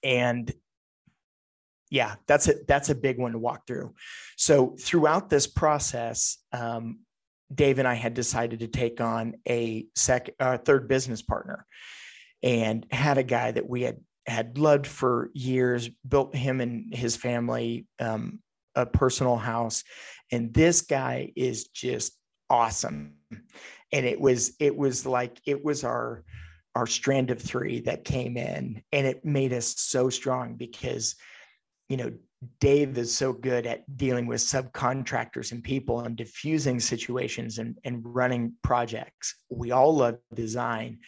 and 0.03 0.53
yeah, 1.91 2.16
that's 2.26 2.49
a 2.49 2.55
that's 2.66 2.91
a 2.91 2.95
big 2.95 3.18
one 3.18 3.32
to 3.32 3.39
walk 3.39 3.66
through. 3.66 3.95
So 4.36 4.76
throughout 4.78 5.30
this 5.30 5.47
process, 5.47 6.39
um, 6.53 7.01
Dave 7.55 7.78
and 7.78 7.89
I 7.89 7.95
had 7.95 8.14
decided 8.14 8.61
to 8.61 8.68
take 8.68 9.01
on 9.01 9.34
a 9.49 9.86
second, 9.95 10.34
uh, 10.39 10.59
third 10.59 10.89
business 10.89 11.22
partner, 11.22 11.66
and 12.43 12.86
had 12.91 13.18
a 13.18 13.22
guy 13.22 13.53
that 13.53 13.68
we 13.68 13.82
had 13.82 13.99
had 14.26 14.59
loved 14.59 14.86
for 14.86 15.30
years, 15.32 15.89
built 16.07 16.34
him 16.34 16.61
and 16.61 16.95
his 16.95 17.16
family 17.16 17.86
um, 17.99 18.41
a 18.74 18.84
personal 18.84 19.36
house, 19.36 19.82
and 20.30 20.53
this 20.53 20.82
guy 20.82 21.32
is 21.36 21.68
just 21.68 22.12
awesome. 22.51 23.14
And 23.93 24.05
it 24.05 24.20
was 24.20 24.55
it 24.61 24.76
was 24.76 25.07
like 25.07 25.41
it 25.47 25.64
was 25.64 25.84
our 25.84 26.24
our 26.74 26.86
strand 26.86 27.30
of 27.30 27.41
three 27.41 27.80
that 27.80 28.05
came 28.05 28.36
in, 28.36 28.82
and 28.93 29.07
it 29.07 29.24
made 29.24 29.55
us 29.55 29.74
so 29.78 30.11
strong 30.11 30.55
because 30.55 31.16
you 31.89 31.97
know, 31.97 32.12
Dave 32.61 32.97
is 32.99 33.14
so 33.14 33.32
good 33.32 33.66
at 33.66 33.97
dealing 33.97 34.26
with 34.26 34.41
subcontractors 34.41 35.51
and 35.51 35.62
people 35.62 36.01
and 36.01 36.16
diffusing 36.16 36.78
situations 36.78 37.59
and, 37.59 37.76
and 37.84 38.03
running 38.05 38.53
projects. 38.62 39.34
We 39.51 39.72
all 39.72 39.97
love 39.97 40.18
design. 40.32 40.99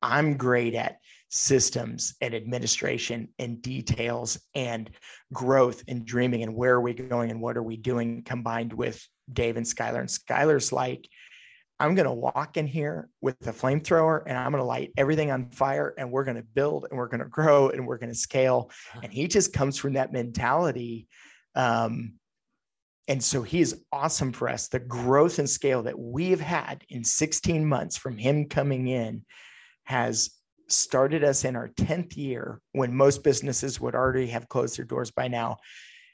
I'm 0.00 0.36
great 0.36 0.74
at 0.74 0.98
systems 1.28 2.14
and 2.20 2.34
administration 2.34 3.28
and 3.38 3.60
details 3.60 4.38
and 4.54 4.88
growth 5.32 5.82
and 5.88 6.04
dreaming 6.04 6.44
and 6.44 6.54
where 6.54 6.74
are 6.74 6.80
we 6.80 6.94
going 6.94 7.30
and 7.30 7.40
what 7.40 7.56
are 7.56 7.62
we 7.62 7.76
doing 7.76 8.22
combined 8.22 8.72
with 8.72 9.04
Dave 9.32 9.56
and 9.56 9.66
Skylar. 9.66 9.98
And 9.98 10.08
Skylar's 10.08 10.72
like, 10.72 11.08
I'm 11.78 11.94
going 11.94 12.06
to 12.06 12.12
walk 12.12 12.56
in 12.56 12.66
here 12.66 13.08
with 13.20 13.46
a 13.46 13.52
flamethrower 13.52 14.22
and 14.26 14.36
I'm 14.36 14.50
going 14.50 14.62
to 14.62 14.66
light 14.66 14.92
everything 14.96 15.30
on 15.30 15.50
fire 15.50 15.94
and 15.98 16.10
we're 16.10 16.24
going 16.24 16.38
to 16.38 16.42
build 16.42 16.86
and 16.88 16.98
we're 16.98 17.08
going 17.08 17.20
to 17.20 17.28
grow 17.28 17.68
and 17.68 17.86
we're 17.86 17.98
going 17.98 18.12
to 18.12 18.18
scale. 18.18 18.70
And 19.02 19.12
he 19.12 19.28
just 19.28 19.52
comes 19.52 19.76
from 19.76 19.92
that 19.94 20.12
mentality. 20.12 21.06
Um, 21.54 22.14
and 23.08 23.22
so 23.22 23.42
he 23.42 23.60
is 23.60 23.82
awesome 23.92 24.32
for 24.32 24.48
us. 24.48 24.68
The 24.68 24.78
growth 24.78 25.38
and 25.38 25.48
scale 25.48 25.82
that 25.82 25.98
we 25.98 26.30
have 26.30 26.40
had 26.40 26.82
in 26.88 27.04
16 27.04 27.64
months 27.64 27.96
from 27.96 28.16
him 28.16 28.48
coming 28.48 28.88
in 28.88 29.24
has 29.84 30.30
started 30.68 31.22
us 31.22 31.44
in 31.44 31.56
our 31.56 31.68
10th 31.68 32.16
year 32.16 32.60
when 32.72 32.94
most 32.94 33.22
businesses 33.22 33.80
would 33.80 33.94
already 33.94 34.26
have 34.28 34.48
closed 34.48 34.78
their 34.78 34.84
doors 34.84 35.10
by 35.10 35.28
now, 35.28 35.58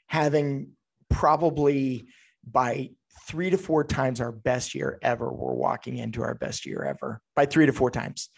having 0.07 0.71
probably 1.09 2.07
by 2.45 2.89
three 3.27 3.49
to 3.49 3.57
four 3.57 3.83
times 3.83 4.19
our 4.21 4.31
best 4.31 4.75
year 4.75 4.99
ever. 5.01 5.31
We're 5.31 5.53
walking 5.53 5.97
into 5.97 6.21
our 6.23 6.35
best 6.35 6.65
year 6.65 6.83
ever 6.83 7.21
by 7.35 7.45
three 7.45 7.65
to 7.65 7.73
four 7.73 7.91
times, 7.91 8.29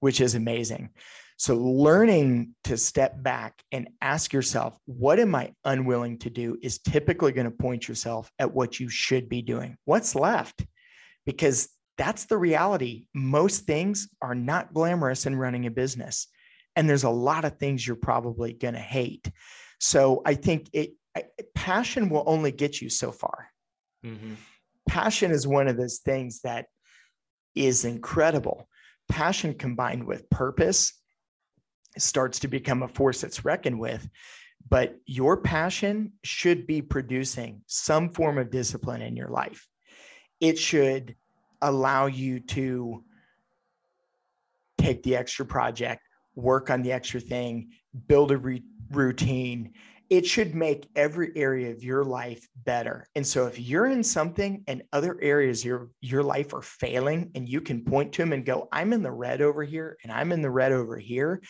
which 0.00 0.20
is 0.20 0.34
amazing. 0.34 0.90
So, 1.36 1.56
learning 1.56 2.54
to 2.64 2.76
step 2.76 3.20
back 3.22 3.60
and 3.72 3.88
ask 4.00 4.32
yourself, 4.32 4.78
what 4.86 5.18
am 5.18 5.34
I 5.34 5.52
unwilling 5.64 6.18
to 6.20 6.30
do 6.30 6.56
is 6.62 6.78
typically 6.78 7.32
going 7.32 7.46
to 7.46 7.50
point 7.50 7.88
yourself 7.88 8.30
at 8.38 8.54
what 8.54 8.78
you 8.78 8.88
should 8.88 9.28
be 9.28 9.42
doing. 9.42 9.76
What's 9.84 10.14
left? 10.14 10.64
Because 11.26 11.68
that's 11.98 12.26
the 12.26 12.38
reality. 12.38 13.06
Most 13.14 13.64
things 13.64 14.08
are 14.22 14.34
not 14.34 14.72
glamorous 14.72 15.26
in 15.26 15.36
running 15.36 15.66
a 15.66 15.70
business. 15.70 16.28
And 16.76 16.88
there's 16.88 17.04
a 17.04 17.10
lot 17.10 17.44
of 17.44 17.58
things 17.58 17.86
you're 17.86 17.96
probably 17.96 18.52
going 18.52 18.74
to 18.74 18.80
hate. 18.80 19.28
So, 19.80 20.22
I 20.24 20.34
think 20.34 20.68
it, 20.72 20.92
passion 21.54 22.10
will 22.10 22.24
only 22.26 22.52
get 22.52 22.80
you 22.80 22.88
so 22.88 23.10
far. 23.10 23.48
Mm-hmm. 24.04 24.34
Passion 24.88 25.30
is 25.30 25.46
one 25.46 25.68
of 25.68 25.76
those 25.76 25.98
things 25.98 26.40
that 26.42 26.66
is 27.54 27.84
incredible. 27.84 28.68
Passion 29.08 29.54
combined 29.54 30.04
with 30.04 30.28
purpose 30.30 30.92
starts 31.96 32.40
to 32.40 32.48
become 32.48 32.82
a 32.82 32.88
force 32.88 33.20
that's 33.20 33.44
reckoned 33.44 33.78
with. 33.78 34.08
But 34.68 34.96
your 35.06 35.36
passion 35.38 36.12
should 36.22 36.66
be 36.66 36.80
producing 36.82 37.62
some 37.66 38.10
form 38.10 38.38
of 38.38 38.50
discipline 38.50 39.02
in 39.02 39.16
your 39.16 39.28
life. 39.28 39.68
It 40.40 40.58
should 40.58 41.16
allow 41.60 42.06
you 42.06 42.40
to 42.40 43.04
take 44.78 45.02
the 45.02 45.16
extra 45.16 45.44
project, 45.44 46.02
work 46.34 46.70
on 46.70 46.82
the 46.82 46.92
extra 46.92 47.20
thing, 47.20 47.72
build 48.08 48.32
a 48.32 48.38
re- 48.38 48.64
routine, 48.90 49.74
it 50.10 50.26
should 50.26 50.54
make 50.54 50.88
every 50.94 51.32
area 51.36 51.70
of 51.70 51.82
your 51.82 52.04
life 52.04 52.46
better. 52.64 53.06
And 53.14 53.26
so 53.26 53.46
if 53.46 53.58
you're 53.58 53.86
in 53.86 54.02
something 54.02 54.62
and 54.66 54.82
other 54.92 55.18
areas 55.20 55.64
your, 55.64 55.88
your 56.00 56.22
life 56.22 56.52
are 56.52 56.62
failing 56.62 57.30
and 57.34 57.48
you 57.48 57.60
can 57.60 57.84
point 57.84 58.12
to 58.12 58.22
them 58.22 58.32
and 58.32 58.44
go, 58.44 58.68
I'm 58.70 58.92
in 58.92 59.02
the 59.02 59.10
red 59.10 59.40
over 59.40 59.62
here 59.62 59.96
and 60.02 60.12
I'm 60.12 60.32
in 60.32 60.42
the 60.42 60.50
red 60.50 60.72
over 60.72 60.96
here, 60.96 61.40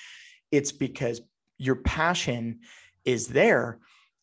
it's 0.52 0.72
because 0.72 1.20
your 1.58 1.76
passion 1.76 2.60
is 3.04 3.26
there, 3.26 3.80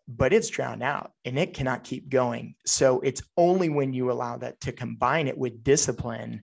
but 0.07 0.34
it's 0.34 0.49
drowned 0.49 0.84
out 0.84 1.11
and 1.25 1.38
it 1.38 1.53
cannot 1.53 1.84
keep 1.84 2.09
going. 2.09 2.55
So 2.65 3.01
it's 3.01 3.21
only 3.38 3.69
when 3.69 3.93
you 3.93 4.11
allow 4.11 4.38
that 4.38 4.59
to 4.61 4.71
combine 4.71 5.27
it 5.27 5.38
with 5.38 5.63
discipline 5.63 6.41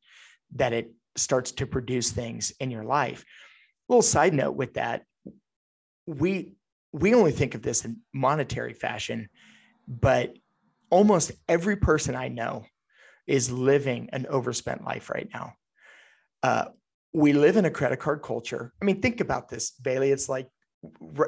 that 0.56 0.72
it 0.72 0.92
starts 1.16 1.52
to 1.52 1.66
produce 1.66 2.10
things 2.10 2.52
in 2.60 2.70
your 2.70 2.84
life. 2.84 3.24
A 3.88 3.92
little 3.92 4.02
side 4.02 4.34
note 4.34 4.56
with 4.56 4.74
that, 4.74 5.04
we 6.06 6.54
we 6.92 7.14
only 7.14 7.32
think 7.32 7.54
of 7.54 7.62
this 7.62 7.84
in 7.84 7.98
monetary 8.12 8.72
fashion, 8.72 9.28
but 9.86 10.34
almost 10.90 11.32
every 11.48 11.76
person 11.76 12.14
I 12.14 12.28
know 12.28 12.64
is 13.26 13.50
living 13.50 14.08
an 14.12 14.26
overspent 14.28 14.84
life 14.84 15.10
right 15.10 15.28
now. 15.32 15.52
Uh, 16.42 16.66
we 17.12 17.32
live 17.32 17.56
in 17.56 17.64
a 17.64 17.70
credit 17.70 17.98
card 17.98 18.22
culture. 18.22 18.72
I 18.80 18.84
mean, 18.84 19.00
think 19.00 19.20
about 19.20 19.48
this, 19.48 19.72
Bailey. 19.72 20.10
It's 20.10 20.28
like 20.28 20.48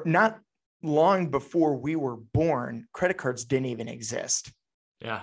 not 0.04 0.38
long 0.82 1.30
before 1.30 1.76
we 1.76 1.96
were 1.96 2.16
born, 2.16 2.86
credit 2.92 3.16
cards 3.16 3.44
didn't 3.44 3.66
even 3.66 3.88
exist. 3.88 4.52
Yeah. 5.00 5.22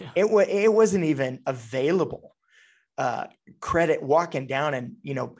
yeah. 0.00 0.10
It, 0.16 0.30
was 0.30 0.46
it 0.48 0.72
wasn't 0.72 1.04
even 1.04 1.40
available. 1.46 2.34
Uh, 2.98 3.26
credit 3.60 4.02
walking 4.02 4.46
down 4.46 4.74
and, 4.74 4.96
you 5.02 5.14
know, 5.14 5.36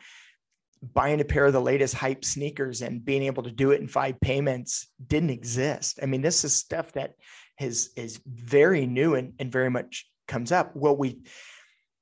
buying 0.83 1.21
a 1.21 1.25
pair 1.25 1.47
of 1.47 1.53
the 1.53 1.61
latest 1.61 1.95
hype 1.95 2.25
sneakers 2.25 2.83
and 2.83 3.05
being 3.05 3.23
able 3.23 3.43
to 3.43 3.51
do 3.51 3.71
it 3.71 3.81
in 3.81 3.89
five 3.89 4.21
payments 4.21 4.89
didn't 5.07 5.31
exist. 5.31 5.99
I 6.03 6.07
mean, 6.07 6.23
this 6.23 6.45
is 6.45 6.55
stuff 6.55 6.93
that 6.93 7.15
is 7.61 7.91
is 7.97 8.21
very 8.27 8.87
new 8.87 9.15
and, 9.15 9.33
and 9.39 9.51
very 9.51 9.71
much 9.71 10.07
comes 10.29 10.53
up. 10.53 10.75
Well, 10.75 10.97
we 10.97 11.21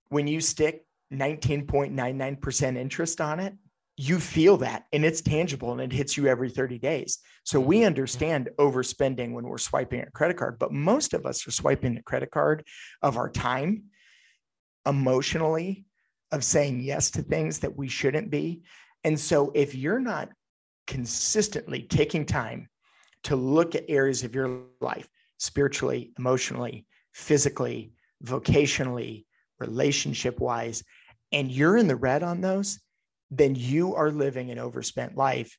when 0.09 0.27
you 0.27 0.41
stick 0.41 0.85
19.99% 1.13 2.77
interest 2.77 3.21
on 3.21 3.41
it, 3.41 3.55
you 3.97 4.19
feel 4.19 4.57
that 4.57 4.85
and 4.93 5.05
it's 5.05 5.21
tangible 5.21 5.73
and 5.73 5.81
it 5.81 5.93
hits 5.93 6.17
you 6.17 6.27
every 6.27 6.51
30 6.51 6.79
days. 6.79 7.19
So 7.45 7.61
we 7.61 7.79
mm-hmm. 7.79 7.87
understand 7.87 8.51
overspending 8.59 9.33
when 9.33 9.45
we're 9.45 9.59
swiping 9.59 10.01
a 10.01 10.11
credit 10.11 10.37
card, 10.37 10.59
but 10.59 10.73
most 10.73 11.15
of 11.15 11.27
us 11.27 11.47
are 11.47 11.53
swiping 11.53 11.97
a 11.97 12.03
credit 12.03 12.31
card 12.31 12.65
of 13.03 13.17
our 13.17 13.31
time 13.31 13.85
emotionally 14.87 15.87
of 16.35 16.43
saying 16.43 16.81
yes 16.81 17.13
to 17.13 17.23
things 17.23 17.61
that 17.61 17.77
we 17.77 17.87
shouldn't 17.87 18.29
be. 18.29 18.63
And 19.05 19.19
so 19.19 19.53
if 19.55 19.75
you're 19.75 20.01
not 20.01 20.31
consistently 20.89 21.83
taking 21.83 22.27
time 22.27 22.69
to 23.23 23.37
look 23.37 23.75
at 23.75 23.85
areas 23.89 24.25
of 24.25 24.35
your 24.35 24.63
life, 24.81 25.09
spiritually, 25.39 26.13
emotionally, 26.19 26.87
physically, 27.13 27.93
vocationally, 28.25 29.25
relationship 29.61 30.41
wise, 30.41 30.83
and 31.31 31.51
you're 31.51 31.77
in 31.77 31.87
the 31.87 31.97
red 31.97 32.25
on 32.25 32.41
those, 32.41 32.81
then 33.31 33.55
you 33.55 33.95
are 33.95 34.11
living 34.11 34.51
an 34.51 34.59
overspent 34.59 35.17
life. 35.17 35.57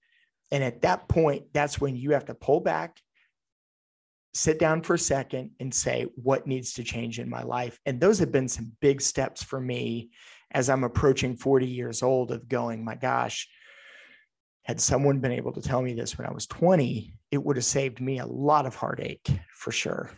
And 0.52 0.62
at 0.64 0.82
that 0.82 1.08
point, 1.08 1.46
that's 1.54 1.80
when 1.80 1.96
you 1.96 2.12
have 2.12 2.26
to 2.26 2.36
pull 2.36 2.60
back, 2.60 3.00
sit 4.34 4.60
down 4.60 4.82
for 4.82 4.96
a 4.96 5.00
second, 5.00 5.52
and 5.62 5.74
say, 5.74 6.08
what 6.16 6.46
needs 6.46 6.74
to 6.74 6.84
change 6.84 7.20
in 7.20 7.30
my 7.30 7.44
life? 7.44 7.80
And 7.86 8.00
those 8.00 8.20
have 8.20 8.32
been 8.32 8.50
some 8.50 8.74
big 8.82 9.02
steps 9.02 9.42
for 9.42 9.62
me 9.62 10.12
as 10.52 10.70
I'm 10.70 10.84
approaching 10.84 11.36
40 11.36 11.66
years 11.66 12.04
old 12.04 12.32
of 12.32 12.48
going, 12.48 12.84
my 12.84 12.96
gosh, 12.96 13.48
had 14.64 14.82
someone 14.82 15.20
been 15.20 15.32
able 15.32 15.54
to 15.54 15.62
tell 15.62 15.82
me 15.82 15.94
this 15.94 16.18
when 16.18 16.28
I 16.28 16.34
was 16.34 16.48
20, 16.48 17.14
it 17.32 17.44
would 17.44 17.56
have 17.56 17.66
saved 17.66 18.02
me 18.02 18.20
a 18.20 18.26
lot 18.26 18.66
of 18.66 18.76
heartache 18.76 19.30
for 19.54 19.72
sure. 19.72 20.10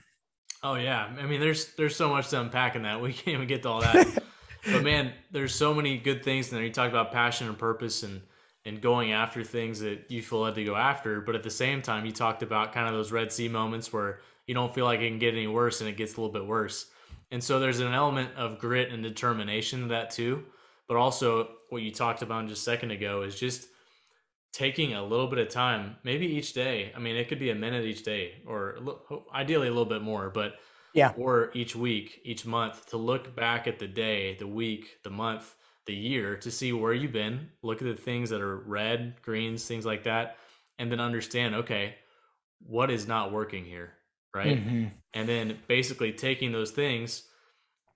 Oh 0.63 0.75
yeah. 0.75 1.09
I 1.19 1.25
mean, 1.25 1.39
there's 1.39 1.73
there's 1.75 1.95
so 1.95 2.09
much 2.09 2.29
to 2.29 2.41
unpack 2.41 2.75
in 2.75 2.83
that. 2.83 3.01
We 3.01 3.13
can't 3.13 3.35
even 3.35 3.47
get 3.47 3.61
to 3.63 3.69
all 3.69 3.81
that. 3.81 4.23
but 4.65 4.83
man, 4.83 5.13
there's 5.31 5.53
so 5.53 5.73
many 5.73 5.97
good 5.97 6.23
things 6.23 6.49
and 6.49 6.57
there. 6.57 6.65
You 6.65 6.71
talk 6.71 6.89
about 6.89 7.11
passion 7.11 7.47
and 7.47 7.57
purpose 7.57 8.03
and 8.03 8.21
and 8.65 8.81
going 8.81 9.13
after 9.13 9.43
things 9.43 9.79
that 9.79 10.09
you 10.09 10.21
feel 10.21 10.41
led 10.41 10.55
to 10.55 10.63
go 10.63 10.75
after. 10.75 11.21
But 11.21 11.35
at 11.35 11.43
the 11.43 11.49
same 11.49 11.81
time, 11.81 12.05
you 12.05 12.11
talked 12.11 12.43
about 12.43 12.73
kind 12.73 12.87
of 12.87 12.93
those 12.93 13.11
Red 13.13 13.31
Sea 13.31 13.47
moments 13.47 13.93
where 13.93 14.19
you 14.45 14.53
don't 14.53 14.73
feel 14.73 14.83
like 14.83 14.99
it 14.99 15.07
can 15.07 15.19
get 15.19 15.33
any 15.33 15.47
worse 15.47 15.79
and 15.79 15.89
it 15.89 15.95
gets 15.95 16.15
a 16.15 16.21
little 16.21 16.33
bit 16.33 16.45
worse. 16.45 16.87
And 17.31 17.43
so 17.43 17.59
there's 17.59 17.79
an 17.79 17.93
element 17.93 18.35
of 18.35 18.59
grit 18.59 18.91
and 18.91 19.03
determination 19.03 19.81
to 19.81 19.87
that 19.89 20.11
too. 20.11 20.45
But 20.87 20.97
also, 20.97 21.49
what 21.69 21.81
you 21.81 21.91
talked 21.91 22.21
about 22.21 22.47
just 22.47 22.61
a 22.61 22.63
second 22.63 22.91
ago 22.91 23.23
is 23.23 23.37
just 23.37 23.67
taking 24.53 24.93
a 24.93 25.03
little 25.03 25.27
bit 25.27 25.39
of 25.39 25.49
time, 25.49 25.97
maybe 26.03 26.25
each 26.25 26.53
day. 26.53 26.91
I 26.95 26.99
mean, 26.99 27.15
it 27.15 27.27
could 27.27 27.39
be 27.39 27.49
a 27.49 27.55
minute 27.55 27.85
each 27.85 28.03
day, 28.03 28.35
or 28.47 28.77
ideally 29.35 29.67
a 29.67 29.71
little 29.71 29.85
bit 29.85 30.01
more, 30.01 30.29
but 30.29 30.55
yeah, 30.93 31.13
or 31.17 31.51
each 31.53 31.75
week, 31.75 32.21
each 32.23 32.45
month 32.45 32.87
to 32.89 32.97
look 32.97 33.35
back 33.35 33.67
at 33.67 33.77
the 33.77 33.87
day, 33.87 34.35
the 34.37 34.47
week, 34.47 34.97
the 35.03 35.09
month, 35.09 35.55
the 35.85 35.93
year 35.93 36.37
to 36.37 36.49
see 36.49 36.71
where 36.73 36.93
you've 36.93 37.11
been, 37.11 37.49
look 37.61 37.81
at 37.81 37.87
the 37.87 38.01
things 38.01 38.29
that 38.29 38.41
are 38.41 38.57
red, 38.57 39.15
greens, 39.21 39.65
things 39.65 39.85
like 39.85 40.03
that, 40.05 40.37
and 40.79 40.91
then 40.91 41.01
understand, 41.01 41.53
okay, 41.53 41.95
what 42.59 42.89
is 42.89 43.07
not 43.07 43.31
working 43.31 43.65
here? 43.65 43.93
Right? 44.37 44.57
Mm-hmm. 44.57 44.85
And 45.13 45.27
then 45.27 45.57
basically 45.67 46.13
taking 46.13 46.51
those 46.51 46.71
things 46.71 47.23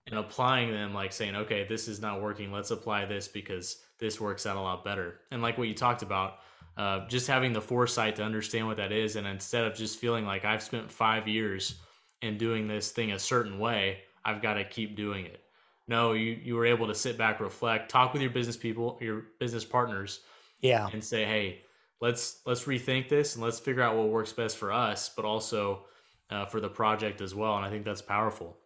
and 0.07 0.17
applying 0.17 0.71
them, 0.71 0.93
like 0.93 1.13
saying, 1.13 1.35
okay, 1.35 1.65
this 1.67 1.87
is 1.87 2.01
not 2.01 2.21
working. 2.21 2.51
Let's 2.51 2.71
apply 2.71 3.05
this 3.05 3.27
because 3.27 3.77
this 3.99 4.19
works 4.19 4.45
out 4.45 4.57
a 4.57 4.61
lot 4.61 4.83
better. 4.83 5.19
And 5.29 5.41
like 5.41 5.57
what 5.57 5.67
you 5.67 5.73
talked 5.73 6.01
about, 6.01 6.39
uh, 6.77 7.07
just 7.07 7.27
having 7.27 7.53
the 7.53 7.61
foresight 7.61 8.15
to 8.15 8.23
understand 8.23 8.65
what 8.67 8.77
that 8.77 8.91
is. 8.91 9.15
And 9.15 9.27
instead 9.27 9.65
of 9.65 9.75
just 9.75 9.99
feeling 9.99 10.25
like 10.25 10.43
I've 10.43 10.63
spent 10.63 10.91
five 10.91 11.27
years 11.27 11.75
in 12.21 12.37
doing 12.37 12.67
this 12.67 12.91
thing 12.91 13.11
a 13.11 13.19
certain 13.19 13.59
way, 13.59 13.99
I've 14.25 14.41
got 14.41 14.55
to 14.55 14.63
keep 14.63 14.95
doing 14.95 15.25
it. 15.25 15.41
No, 15.87 16.13
you, 16.13 16.39
you 16.43 16.55
were 16.55 16.65
able 16.65 16.87
to 16.87 16.95
sit 16.95 17.17
back, 17.17 17.39
reflect, 17.39 17.91
talk 17.91 18.13
with 18.13 18.21
your 18.21 18.31
business 18.31 18.57
people, 18.57 18.97
your 19.01 19.25
business 19.39 19.65
partners. 19.65 20.21
Yeah. 20.61 20.87
And 20.93 21.03
say, 21.03 21.25
hey, 21.25 21.61
let's 22.01 22.41
let's 22.45 22.65
rethink 22.65 23.09
this 23.09 23.35
and 23.35 23.43
let's 23.43 23.59
figure 23.59 23.81
out 23.81 23.95
what 23.95 24.09
works 24.09 24.33
best 24.33 24.57
for 24.57 24.71
us, 24.71 25.09
but 25.15 25.25
also 25.25 25.85
uh, 26.31 26.45
for 26.45 26.59
the 26.59 26.69
project 26.69 27.21
as 27.21 27.35
well. 27.35 27.57
And 27.57 27.65
I 27.65 27.69
think 27.69 27.85
that's 27.85 28.01
powerful. 28.01 28.57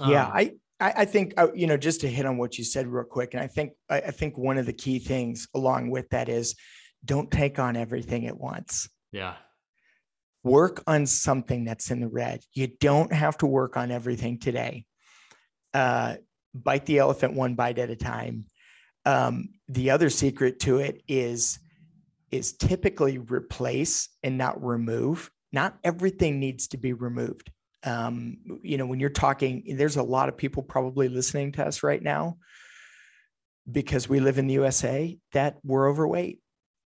Um, 0.00 0.10
yeah, 0.10 0.26
I 0.26 0.52
I 0.80 1.04
think 1.04 1.34
uh, 1.36 1.48
you 1.54 1.66
know 1.66 1.76
just 1.76 2.00
to 2.02 2.08
hit 2.08 2.26
on 2.26 2.36
what 2.38 2.58
you 2.58 2.64
said 2.64 2.86
real 2.86 3.04
quick, 3.04 3.34
and 3.34 3.42
I 3.42 3.46
think 3.46 3.72
I 3.88 4.10
think 4.10 4.36
one 4.36 4.58
of 4.58 4.66
the 4.66 4.72
key 4.72 4.98
things 4.98 5.48
along 5.54 5.90
with 5.90 6.08
that 6.10 6.28
is 6.28 6.54
don't 7.04 7.30
take 7.30 7.58
on 7.58 7.76
everything 7.76 8.26
at 8.26 8.38
once. 8.38 8.88
Yeah. 9.12 9.34
Work 10.42 10.82
on 10.86 11.06
something 11.06 11.64
that's 11.64 11.90
in 11.90 12.00
the 12.00 12.08
red. 12.08 12.40
You 12.52 12.68
don't 12.80 13.12
have 13.12 13.38
to 13.38 13.46
work 13.46 13.76
on 13.76 13.90
everything 13.90 14.38
today. 14.38 14.84
Uh, 15.74 16.16
bite 16.54 16.86
the 16.86 16.98
elephant 16.98 17.34
one 17.34 17.54
bite 17.54 17.78
at 17.78 17.90
a 17.90 17.96
time. 17.96 18.46
Um, 19.04 19.50
the 19.68 19.90
other 19.90 20.10
secret 20.10 20.60
to 20.60 20.78
it 20.78 21.02
is 21.08 21.58
is 22.30 22.54
typically 22.54 23.18
replace 23.18 24.08
and 24.22 24.36
not 24.36 24.62
remove 24.62 25.30
not 25.56 25.78
everything 25.82 26.38
needs 26.38 26.68
to 26.68 26.76
be 26.76 26.92
removed. 26.92 27.50
Um, 27.82 28.36
you 28.62 28.76
know, 28.76 28.84
when 28.84 29.00
you're 29.00 29.08
talking, 29.08 29.64
there's 29.78 29.96
a 29.96 30.02
lot 30.02 30.28
of 30.28 30.36
people 30.36 30.62
probably 30.62 31.08
listening 31.08 31.52
to 31.52 31.66
us 31.66 31.82
right 31.82 32.02
now 32.02 32.36
because 33.72 34.06
we 34.06 34.20
live 34.20 34.36
in 34.36 34.48
the 34.48 34.54
USA 34.54 35.18
that 35.32 35.56
we're 35.64 35.88
overweight. 35.88 36.40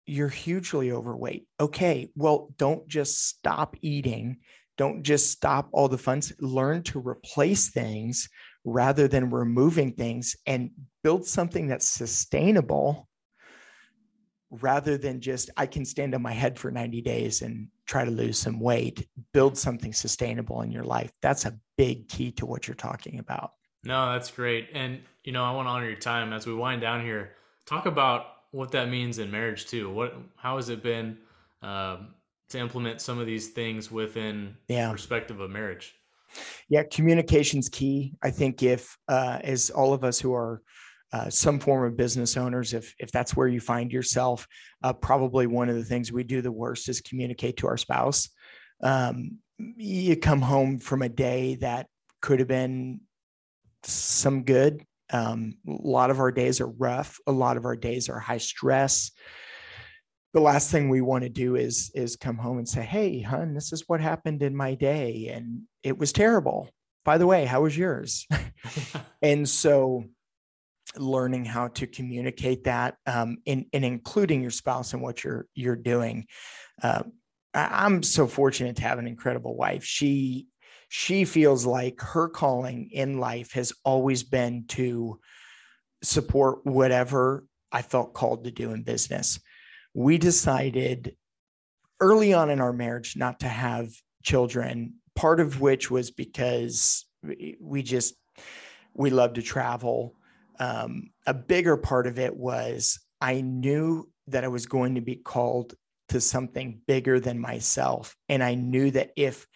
You're 0.06 0.28
hugely 0.28 0.92
overweight. 0.92 1.48
Okay, 1.58 2.10
well, 2.14 2.54
don't 2.58 2.86
just 2.86 3.26
stop 3.26 3.74
eating. 3.82 4.38
Don't 4.78 5.02
just 5.02 5.32
stop 5.32 5.68
all 5.72 5.88
the 5.88 5.98
fun. 5.98 6.22
Learn 6.38 6.84
to 6.84 7.00
replace 7.00 7.70
things 7.70 8.28
rather 8.64 9.08
than 9.08 9.30
removing 9.30 9.94
things 9.94 10.36
and 10.46 10.70
build 11.02 11.26
something 11.26 11.66
that's 11.66 11.88
sustainable 11.88 13.08
rather 14.50 14.96
than 14.96 15.20
just 15.20 15.50
I 15.56 15.66
can 15.66 15.84
stand 15.84 16.14
on 16.14 16.22
my 16.22 16.32
head 16.32 16.56
for 16.56 16.70
90 16.70 17.02
days 17.02 17.42
and 17.42 17.68
try 17.90 18.04
to 18.04 18.10
lose 18.10 18.38
some 18.38 18.60
weight, 18.60 19.08
build 19.34 19.58
something 19.58 19.92
sustainable 19.92 20.62
in 20.62 20.70
your 20.70 20.84
life. 20.84 21.10
That's 21.22 21.44
a 21.44 21.58
big 21.76 22.08
key 22.08 22.30
to 22.32 22.46
what 22.46 22.68
you're 22.68 22.76
talking 22.76 23.18
about. 23.18 23.50
No, 23.82 24.12
that's 24.12 24.30
great. 24.30 24.68
And 24.72 25.00
you 25.24 25.32
know, 25.32 25.44
I 25.44 25.50
want 25.50 25.66
to 25.66 25.70
honor 25.70 25.88
your 25.88 25.98
time 25.98 26.32
as 26.32 26.46
we 26.46 26.54
wind 26.54 26.80
down 26.80 27.04
here. 27.04 27.32
Talk 27.66 27.86
about 27.86 28.26
what 28.52 28.70
that 28.72 28.88
means 28.88 29.18
in 29.18 29.30
marriage 29.30 29.66
too. 29.66 29.90
What 29.90 30.14
how 30.36 30.56
has 30.56 30.68
it 30.68 30.84
been 30.84 31.18
um, 31.62 32.14
to 32.50 32.58
implement 32.58 33.00
some 33.00 33.18
of 33.18 33.26
these 33.26 33.48
things 33.48 33.90
within 33.90 34.56
yeah. 34.68 34.90
perspective 34.90 35.40
of 35.40 35.50
marriage? 35.50 35.94
Yeah, 36.68 36.84
communication's 36.84 37.68
key. 37.68 38.14
I 38.22 38.30
think 38.30 38.62
if 38.62 38.96
uh, 39.08 39.40
as 39.42 39.70
all 39.70 39.92
of 39.92 40.04
us 40.04 40.20
who 40.20 40.32
are 40.32 40.62
uh, 41.12 41.28
some 41.28 41.58
form 41.58 41.84
of 41.84 41.96
business 41.96 42.36
owners, 42.36 42.72
if 42.72 42.94
if 42.98 43.10
that's 43.10 43.34
where 43.36 43.48
you 43.48 43.60
find 43.60 43.92
yourself, 43.92 44.46
uh, 44.82 44.92
probably 44.92 45.46
one 45.46 45.68
of 45.68 45.76
the 45.76 45.84
things 45.84 46.12
we 46.12 46.24
do 46.24 46.40
the 46.40 46.52
worst 46.52 46.88
is 46.88 47.00
communicate 47.00 47.56
to 47.58 47.66
our 47.66 47.76
spouse. 47.76 48.28
Um, 48.82 49.38
you 49.76 50.16
come 50.16 50.40
home 50.40 50.78
from 50.78 51.02
a 51.02 51.08
day 51.08 51.56
that 51.56 51.86
could 52.22 52.38
have 52.38 52.48
been 52.48 53.00
some 53.82 54.44
good. 54.44 54.84
Um, 55.12 55.54
a 55.66 55.72
lot 55.88 56.10
of 56.10 56.20
our 56.20 56.30
days 56.30 56.60
are 56.60 56.68
rough. 56.68 57.18
A 57.26 57.32
lot 57.32 57.56
of 57.56 57.64
our 57.64 57.76
days 57.76 58.08
are 58.08 58.18
high 58.20 58.38
stress. 58.38 59.10
the 60.32 60.40
last 60.40 60.70
thing 60.70 60.88
we 60.88 61.00
want 61.00 61.24
to 61.24 61.28
do 61.28 61.56
is 61.56 61.90
is 61.94 62.16
come 62.16 62.36
home 62.38 62.58
and 62.58 62.68
say 62.68 62.82
hey 62.82 63.20
hun 63.20 63.54
this 63.54 63.72
is 63.72 63.84
what 63.88 64.00
happened 64.00 64.42
in 64.42 64.54
my 64.54 64.74
day 64.74 65.28
and 65.32 65.62
it 65.82 65.98
was 65.98 66.12
terrible 66.12 66.68
by 67.04 67.18
the 67.18 67.26
way 67.26 67.44
how 67.44 67.62
was 67.62 67.76
yours 67.76 68.26
and 69.22 69.48
so 69.48 70.04
learning 70.96 71.44
how 71.44 71.68
to 71.68 71.86
communicate 71.86 72.64
that 72.64 72.96
um, 73.06 73.38
and, 73.46 73.66
including 73.72 74.42
your 74.42 74.50
spouse 74.50 74.92
in 74.92 75.00
what 75.00 75.22
you're 75.24 75.46
you're 75.54 75.76
doing. 75.76 76.26
Uh, 76.82 77.02
i'm 77.52 78.02
so 78.02 78.26
fortunate 78.28 78.76
to 78.76 78.82
have 78.82 78.98
an 78.98 79.06
incredible 79.06 79.56
wife. 79.56 79.84
She 79.84 80.46
she 80.88 81.24
feels 81.24 81.64
like 81.64 82.00
her 82.00 82.28
calling 82.28 82.90
in 82.92 83.18
life 83.18 83.52
has 83.52 83.72
always 83.84 84.22
been 84.22 84.64
to 84.68 85.20
support 86.02 86.64
whatever 86.64 87.44
i 87.70 87.82
felt 87.82 88.14
called 88.14 88.44
to 88.44 88.50
do 88.50 88.72
in 88.72 88.82
business. 88.82 89.38
We 89.94 90.18
decided 90.18 91.16
early 92.00 92.32
on 92.32 92.50
in 92.50 92.60
our 92.60 92.72
marriage 92.72 93.16
not 93.16 93.40
to 93.40 93.48
have 93.48 93.90
children, 94.22 94.94
part 95.14 95.40
of 95.40 95.60
which 95.60 95.90
was 95.90 96.10
because 96.10 97.06
we 97.60 97.82
just, 97.82 98.14
we 98.94 99.10
love 99.10 99.34
to 99.34 99.42
travel. 99.42 100.14
Um, 100.60 101.10
a 101.26 101.34
bigger 101.34 101.76
part 101.76 102.06
of 102.06 102.18
it 102.18 102.36
was 102.36 103.00
I 103.20 103.40
knew 103.40 104.08
that 104.28 104.44
I 104.44 104.48
was 104.48 104.66
going 104.66 104.94
to 104.94 105.00
be 105.00 105.16
called 105.16 105.74
to 106.10 106.20
something 106.20 106.80
bigger 106.86 107.18
than 107.18 107.40
myself. 107.40 108.16
And 108.28 108.42
I 108.42 108.54
knew 108.54 108.90
that 108.92 109.10
if 109.16 109.46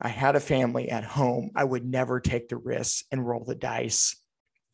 I 0.00 0.08
had 0.08 0.34
a 0.34 0.40
family 0.40 0.90
at 0.90 1.04
home, 1.04 1.50
I 1.54 1.62
would 1.62 1.84
never 1.84 2.18
take 2.18 2.48
the 2.48 2.56
risks 2.56 3.04
and 3.12 3.26
roll 3.26 3.44
the 3.44 3.54
dice 3.54 4.16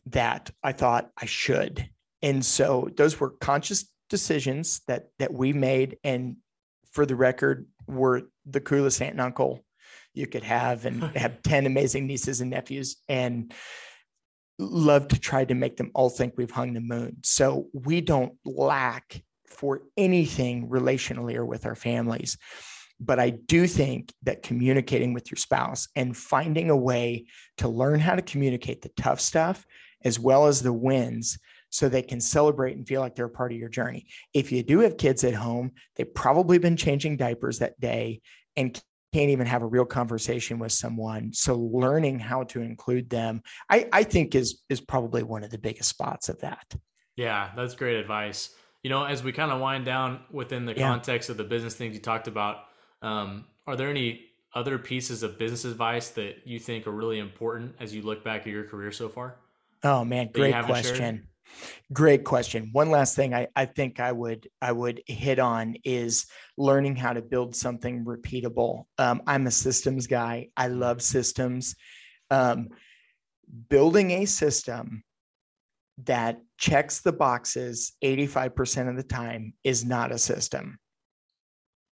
that 0.07 0.51
I 0.63 0.73
thought 0.73 1.11
I 1.21 1.27
should. 1.27 1.89
And 2.23 2.45
so 2.45 2.89
those 2.97 3.21
were 3.21 3.31
conscious 3.31 3.91
decisions 4.09 4.81
that 4.89 5.09
that 5.19 5.33
we 5.33 5.53
made 5.53 5.99
and 6.03 6.37
for 6.93 7.05
the 7.05 7.15
record 7.15 7.67
were 7.87 8.23
the 8.47 8.61
coolest 8.61 9.03
aunt 9.03 9.13
and 9.13 9.21
uncle 9.21 9.65
you 10.15 10.27
could 10.27 10.43
have 10.43 10.87
and 10.87 11.03
have 11.17 11.43
10 11.43 11.67
amazing 11.67 12.07
nieces 12.07 12.41
and 12.41 12.51
nephews 12.51 12.97
and 13.09 13.53
love 14.59 15.09
to 15.09 15.19
try 15.19 15.45
to 15.45 15.55
make 15.55 15.77
them 15.77 15.91
all 15.95 16.11
think 16.11 16.35
we've 16.37 16.51
hung 16.51 16.73
the 16.73 16.81
moon 16.81 17.17
so 17.23 17.67
we 17.73 18.01
don't 18.01 18.33
lack 18.45 19.23
for 19.47 19.83
anything 19.97 20.69
relationally 20.69 21.37
or 21.37 21.47
with 21.47 21.65
our 21.65 21.77
families 21.77 22.37
but 23.01 23.21
I 23.21 23.31
do 23.31 23.67
think 23.67 24.13
that 24.25 24.43
communicating 24.43 25.13
with 25.13 25.31
your 25.31 25.37
spouse 25.37 25.89
and 25.95 26.17
finding 26.17 26.71
a 26.71 26.77
way 26.77 27.27
to 27.59 27.69
learn 27.69 28.01
how 28.01 28.17
to 28.17 28.23
communicate 28.23 28.83
the 28.83 28.91
tough 28.97 29.21
stuff 29.21 29.65
as 30.05 30.19
well 30.19 30.47
as 30.47 30.63
the 30.63 30.73
wins 30.73 31.39
so 31.71 31.89
they 31.89 32.03
can 32.03 32.21
celebrate 32.21 32.77
and 32.77 32.87
feel 32.87 33.01
like 33.01 33.15
they're 33.15 33.27
a 33.27 33.31
part 33.31 33.53
of 33.53 33.59
your 33.59 33.69
journey. 33.69 34.07
If 34.33 34.51
you 34.51 34.63
do 34.63 34.81
have 34.81 34.97
kids 34.97 35.23
at 35.25 35.35
home, 35.35 35.73
they've 35.97 36.15
probably 36.15 36.59
been 36.59 36.77
changing 36.77 37.19
diapers 37.19 37.59
that 37.59 37.79
day 37.79 38.21
and 38.57 38.81
can't 39.13 39.31
even 39.31 39.47
have 39.47 39.63
a 39.63 39.67
real 39.67 39.85
conversation 39.85 40.59
with 40.59 40.73
someone. 40.73 41.33
So 41.33 41.57
learning 41.57 42.19
how 42.19 42.45
to 42.45 42.61
include 42.61 43.09
them, 43.09 43.43
I, 43.71 43.89
I 43.93 44.03
think 44.03 44.35
is 44.35 44.63
is 44.69 44.81
probably 44.81 45.23
one 45.23 45.45
of 45.45 45.51
the 45.51 45.59
biggest 45.59 45.89
spots 45.89 46.29
of 46.29 46.39
that. 46.41 46.75
Yeah, 47.17 47.51
that's 47.57 47.75
great 47.75 47.97
advice. 47.97 48.51
You 48.83 48.91
know, 48.91 49.05
as 49.05 49.23
we 49.23 49.33
kind 49.33 49.51
of 49.51 49.61
wind 49.61 49.85
down 49.85 50.21
within 50.31 50.65
the 50.65 50.75
yeah. 50.75 50.89
context 50.89 51.31
of 51.31 51.37
the 51.37 51.45
business 51.45 51.75
things 51.75 51.95
you 51.95 52.01
talked 52.01 52.29
about, 52.29 52.65
um, 53.03 53.45
are 53.67 53.77
there 53.77 53.89
any 53.89 54.27
other 54.55 54.79
pieces 54.79 55.23
of 55.23 55.39
business 55.39 55.65
advice 55.65 56.11
that 56.11 56.37
you 56.45 56.59
think 56.59 56.87
are 56.87 56.93
really 56.93 57.19
important 57.19 57.75
as 57.81 57.95
you 57.95 58.03
look 58.03 58.25
back 58.25 58.43
at 58.43 58.49
your 58.49 58.65
career 58.65 58.93
so 58.93 59.09
far? 59.09 59.37
Oh 59.83 60.05
man, 60.05 60.31
great 60.33 60.55
question. 60.65 60.97
Shared? 60.97 61.28
Great 61.93 62.25
question. 62.25 62.71
One 62.73 62.91
last 62.91 63.17
thing 63.17 63.35
I, 63.35 63.49
I 63.57 63.65
think 63.65 64.01
I 64.01 64.13
would 64.13 64.49
I 64.61 64.73
would 64.73 65.03
hit 65.07 65.39
on 65.39 65.77
is 65.85 66.27
learning 66.57 66.97
how 66.97 67.13
to 67.13 67.23
build 67.23 67.57
something 67.57 68.05
repeatable. 68.05 68.85
Um, 68.99 69.23
I'm 69.27 69.47
a 69.47 69.51
systems 69.51 70.07
guy. 70.07 70.49
I 70.57 70.69
love 70.69 71.03
systems. 71.03 71.75
Um, 72.31 72.69
building 73.69 74.11
a 74.11 74.25
system 74.27 75.03
that 76.05 76.41
checks 76.59 77.01
the 77.01 77.13
boxes 77.13 77.93
85% 78.05 78.89
of 78.89 78.97
the 78.97 79.03
time 79.03 79.55
is 79.65 79.85
not 79.85 80.13
a 80.13 80.19
system. 80.19 80.79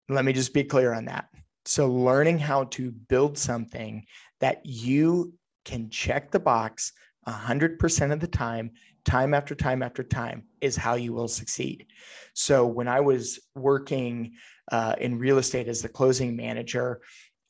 Let 0.10 0.26
me 0.26 0.34
just 0.34 0.54
be 0.54 0.64
clear 0.64 0.94
on 0.94 1.06
that. 1.06 1.26
So, 1.66 1.92
learning 1.92 2.38
how 2.38 2.66
to 2.66 2.92
build 2.92 3.38
something 3.38 4.06
that 4.40 4.64
you 4.66 5.34
can 5.64 5.90
check 5.90 6.30
the 6.30 6.40
box 6.40 6.94
100% 7.28 8.14
of 8.14 8.20
the 8.20 8.28
time 8.28 8.72
time 9.06 9.34
after 9.34 9.56
time 9.56 9.82
after 9.82 10.04
time 10.04 10.44
is 10.62 10.76
how 10.76 10.96
you 10.96 11.14
will 11.14 11.28
succeed. 11.28 11.86
So 12.34 12.66
when 12.66 12.88
I 12.88 13.00
was 13.00 13.40
working 13.56 14.34
uh, 14.72 14.96
in 15.00 15.20
real 15.20 15.38
estate 15.38 15.68
as 15.68 15.82
the 15.82 15.90
closing 15.90 16.36
manager, 16.36 17.02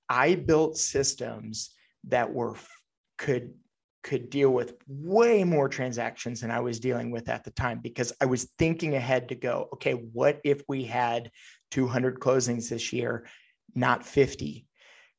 I 0.09 0.35
built 0.35 0.77
systems 0.77 1.71
that 2.05 2.31
were 2.31 2.55
could 3.17 3.53
could 4.03 4.29
deal 4.29 4.51
with 4.51 4.75
way 4.87 5.43
more 5.43 5.67
transactions 5.67 6.41
than 6.41 6.51
I 6.51 6.59
was 6.59 6.79
dealing 6.79 7.09
with 7.09 7.27
at 7.27 7.43
the 7.43 7.49
time 7.49 7.79
because 7.81 8.13
I 8.21 8.25
was 8.25 8.51
thinking 8.59 8.93
ahead 8.93 9.29
to 9.29 9.35
go, 9.35 9.67
okay, 9.73 9.93
what 9.93 10.39
if 10.43 10.61
we 10.67 10.83
had 10.83 11.31
200 11.71 12.19
closings 12.19 12.69
this 12.69 12.93
year, 12.93 13.25
not 13.73 14.05
50? 14.05 14.67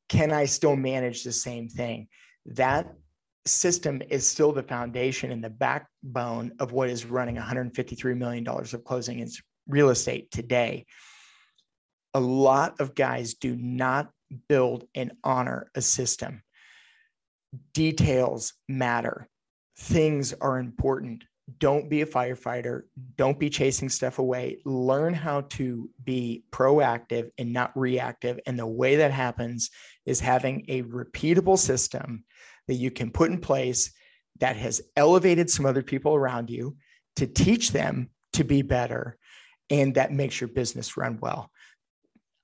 Can 0.07 0.31
I 0.31 0.45
still 0.45 0.77
manage 0.77 1.25
the 1.25 1.33
same 1.33 1.67
thing? 1.67 2.07
That 2.45 2.93
system 3.47 4.01
is 4.09 4.27
still 4.27 4.51
the 4.51 4.63
foundation 4.63 5.31
and 5.31 5.43
the 5.43 5.49
backbone 5.49 6.51
of 6.59 6.71
what 6.71 6.89
is 6.89 7.05
running 7.05 7.35
$153 7.35 8.17
million 8.17 8.47
of 8.47 8.83
closing 8.83 9.19
in 9.19 9.29
real 9.67 9.89
estate 9.89 10.31
today. 10.31 10.85
A 12.13 12.19
lot 12.19 12.79
of 12.79 12.95
guys 12.95 13.35
do 13.35 13.55
not 13.55 14.09
build 14.49 14.85
and 14.95 15.11
honor 15.23 15.71
a 15.75 15.81
system. 15.81 16.43
Details 17.73 18.53
matter, 18.67 19.27
things 19.77 20.33
are 20.33 20.59
important. 20.59 21.23
Don't 21.59 21.89
be 21.89 22.01
a 22.01 22.05
firefighter. 22.05 22.81
Don't 23.15 23.39
be 23.39 23.49
chasing 23.49 23.87
stuff 23.87 24.19
away. 24.19 24.59
Learn 24.65 25.13
how 25.13 25.41
to 25.41 25.89
be 26.03 26.43
proactive 26.51 27.29
and 27.37 27.53
not 27.53 27.71
reactive. 27.73 28.37
And 28.45 28.59
the 28.59 28.67
way 28.67 28.97
that 28.97 29.11
happens 29.11 29.69
is 30.05 30.19
having 30.19 30.65
a 30.67 30.83
repeatable 30.83 31.57
system 31.57 32.25
that 32.67 32.75
you 32.75 32.91
can 32.91 33.11
put 33.11 33.31
in 33.31 33.39
place 33.39 33.91
that 34.39 34.55
has 34.55 34.81
elevated 34.95 35.49
some 35.49 35.65
other 35.65 35.81
people 35.81 36.13
around 36.13 36.49
you 36.49 36.77
to 37.15 37.25
teach 37.25 37.71
them 37.71 38.09
to 38.33 38.43
be 38.43 38.61
better 38.61 39.17
and 39.69 39.95
that 39.95 40.11
makes 40.11 40.39
your 40.39 40.47
business 40.47 40.95
run 40.95 41.17
well. 41.21 41.51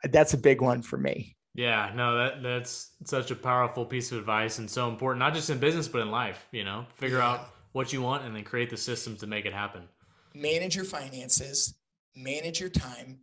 That's 0.03 0.33
a 0.33 0.37
big 0.37 0.61
one 0.61 0.81
for 0.81 0.97
me. 0.97 1.35
Yeah 1.55 1.91
no 1.95 2.15
that 2.17 2.41
that's 2.41 2.91
such 3.05 3.29
a 3.29 3.35
powerful 3.35 3.85
piece 3.85 4.11
of 4.11 4.17
advice 4.17 4.57
and 4.57 4.69
so 4.69 4.89
important 4.89 5.19
not 5.19 5.35
just 5.35 5.51
in 5.51 5.59
business 5.59 5.87
but 5.87 6.01
in 6.01 6.09
life 6.09 6.47
you 6.51 6.63
know? 6.63 6.85
Figure 6.95 7.19
yeah. 7.19 7.29
out 7.29 7.49
what 7.73 7.93
you 7.93 8.01
want 8.01 8.25
and 8.25 8.35
then 8.35 8.43
create 8.43 8.69
the 8.69 8.77
systems 8.77 9.19
to 9.19 9.27
make 9.27 9.45
it 9.45 9.53
happen. 9.53 9.83
Manage 10.33 10.75
your 10.75 10.85
finances 10.85 11.75
manage 12.15 12.59
your 12.59 12.69
time 12.69 13.19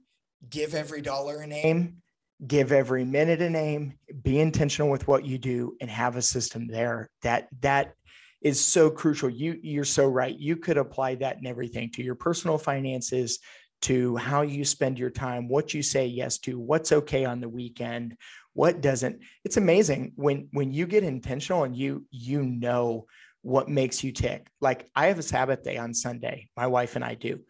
give 0.49 0.75
every 0.75 1.01
dollar 1.01 1.43
a 1.43 1.47
name 1.47 2.01
give 2.47 2.73
every 2.73 3.05
minute 3.05 3.43
a 3.43 3.51
name 3.51 3.95
be 4.23 4.41
intentional 4.41 4.91
with 4.91 5.07
what 5.07 5.25
you 5.25 5.39
do 5.39 5.77
and 5.81 5.91
have 5.91 6.17
a 6.17 6.23
system 6.23 6.67
there. 6.67 7.11
That 7.23 7.49
that 7.61 7.95
is 8.41 8.65
so 8.65 8.91
crucial. 8.91 9.29
You 9.29 9.59
you're 9.63 9.85
so 9.85 10.07
right. 10.07 10.37
You 10.37 10.57
could 10.57 10.79
apply 10.79 11.17
that 11.17 11.39
in 11.39 11.47
everything 11.47 11.91
to 11.93 12.03
your 12.03 12.15
personal 12.15 12.59
finances 12.59 13.39
to 13.83 14.17
how 14.17 14.43
you 14.43 14.65
spend 14.65 14.99
your 14.99 15.09
time 15.09 15.49
what 15.49 15.73
you 15.73 15.83
say 15.83 16.07
yes 16.07 16.37
to 16.39 16.59
what's 16.59 16.93
okay 16.93 17.25
on 17.25 17.41
the 17.41 17.49
weekend 17.49 18.15
what 18.53 18.81
doesn't. 18.81 19.21
It's 19.45 19.57
amazing 19.57 20.13
when 20.17 20.49
when 20.53 20.73
you 20.73 20.87
get 20.87 21.05
intentional 21.05 21.65
and 21.65 21.77
you 21.77 22.07
you 22.11 22.43
know 22.43 23.07
what 23.43 23.69
makes 23.69 24.03
you 24.05 24.13
tick. 24.13 24.49
Like 24.61 24.91
i 24.95 25.07
have 25.07 25.19
a 25.19 25.23
sabbath 25.23 25.63
day 25.63 25.77
on 25.77 25.95
sunday. 25.95 26.49
My 26.57 26.67
wife 26.67 26.97
and 26.97 27.05
i 27.05 27.15
do. 27.15 27.41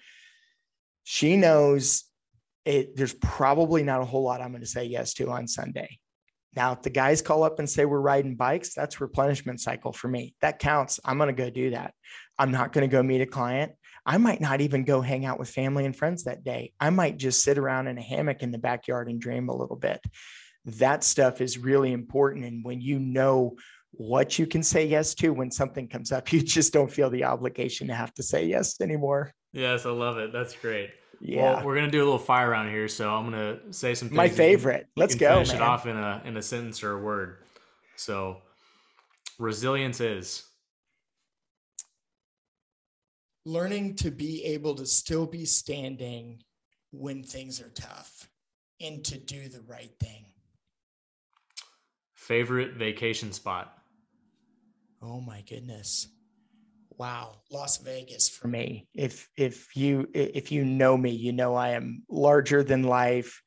She 1.04 1.36
knows 1.36 2.04
it, 2.70 2.96
there's 2.96 3.14
probably 3.14 3.82
not 3.82 4.00
a 4.00 4.04
whole 4.04 4.22
lot 4.22 4.40
I'm 4.40 4.50
going 4.50 4.60
to 4.60 4.66
say 4.66 4.84
yes 4.84 5.14
to 5.14 5.30
on 5.30 5.48
Sunday. 5.48 5.98
Now, 6.56 6.72
if 6.72 6.82
the 6.82 6.90
guys 6.90 7.22
call 7.22 7.44
up 7.44 7.58
and 7.58 7.70
say 7.70 7.84
we're 7.84 8.00
riding 8.00 8.34
bikes, 8.34 8.74
that's 8.74 9.00
replenishment 9.00 9.60
cycle 9.60 9.92
for 9.92 10.08
me. 10.08 10.34
That 10.40 10.58
counts. 10.58 10.98
I'm 11.04 11.16
going 11.16 11.34
to 11.34 11.42
go 11.42 11.48
do 11.48 11.70
that. 11.70 11.94
I'm 12.38 12.50
not 12.50 12.72
going 12.72 12.88
to 12.88 12.92
go 12.92 13.02
meet 13.02 13.20
a 13.20 13.26
client. 13.26 13.72
I 14.04 14.18
might 14.18 14.40
not 14.40 14.60
even 14.60 14.84
go 14.84 15.00
hang 15.00 15.24
out 15.24 15.38
with 15.38 15.50
family 15.50 15.84
and 15.84 15.94
friends 15.94 16.24
that 16.24 16.42
day. 16.42 16.72
I 16.80 16.90
might 16.90 17.18
just 17.18 17.44
sit 17.44 17.58
around 17.58 17.86
in 17.86 17.98
a 17.98 18.02
hammock 18.02 18.42
in 18.42 18.50
the 18.50 18.58
backyard 18.58 19.08
and 19.08 19.20
dream 19.20 19.48
a 19.48 19.56
little 19.56 19.76
bit. 19.76 20.00
That 20.64 21.04
stuff 21.04 21.40
is 21.40 21.58
really 21.58 21.92
important. 21.92 22.44
And 22.44 22.64
when 22.64 22.80
you 22.80 22.98
know 22.98 23.56
what 23.92 24.38
you 24.38 24.46
can 24.46 24.62
say 24.62 24.86
yes 24.86 25.14
to 25.16 25.32
when 25.32 25.50
something 25.50 25.86
comes 25.86 26.10
up, 26.10 26.32
you 26.32 26.42
just 26.42 26.72
don't 26.72 26.90
feel 26.90 27.10
the 27.10 27.24
obligation 27.24 27.88
to 27.88 27.94
have 27.94 28.12
to 28.14 28.22
say 28.22 28.46
yes 28.46 28.80
anymore. 28.80 29.32
Yes, 29.52 29.86
I 29.86 29.90
love 29.90 30.18
it. 30.18 30.32
That's 30.32 30.54
great. 30.54 30.90
Yeah, 31.20 31.56
well, 31.56 31.66
we're 31.66 31.74
gonna 31.74 31.90
do 31.90 31.98
a 31.98 32.04
little 32.04 32.18
fire 32.18 32.50
round 32.50 32.70
here, 32.70 32.88
so 32.88 33.14
I'm 33.14 33.24
gonna 33.24 33.58
say 33.72 33.94
some. 33.94 34.12
My 34.14 34.28
favorite. 34.28 34.88
You, 34.96 35.00
Let's 35.00 35.14
you 35.14 35.20
go. 35.20 35.34
Finish 35.34 35.48
man. 35.48 35.56
it 35.56 35.62
off 35.62 35.86
in 35.86 35.96
a 35.96 36.22
in 36.24 36.36
a 36.36 36.42
sentence 36.42 36.82
or 36.82 36.92
a 36.92 36.98
word. 36.98 37.38
So, 37.96 38.38
resilience 39.38 40.00
is 40.00 40.44
learning 43.44 43.96
to 43.96 44.10
be 44.10 44.44
able 44.44 44.74
to 44.76 44.86
still 44.86 45.26
be 45.26 45.44
standing 45.44 46.42
when 46.92 47.22
things 47.22 47.60
are 47.60 47.70
tough 47.70 48.28
and 48.80 49.04
to 49.04 49.18
do 49.18 49.48
the 49.48 49.60
right 49.62 49.92
thing. 50.00 50.24
Favorite 52.14 52.74
vacation 52.74 53.32
spot? 53.32 53.76
Oh 55.02 55.20
my 55.20 55.42
goodness. 55.48 56.08
Wow, 57.00 57.36
Las 57.50 57.78
Vegas 57.78 58.28
for 58.28 58.46
me. 58.46 58.86
If 58.94 59.26
if 59.34 59.74
you 59.74 60.06
if 60.12 60.52
you 60.52 60.66
know 60.66 60.98
me, 60.98 61.08
you 61.08 61.32
know 61.32 61.54
I 61.54 61.70
am 61.70 62.02
larger 62.10 62.62
than 62.62 62.82
life. 62.82 63.40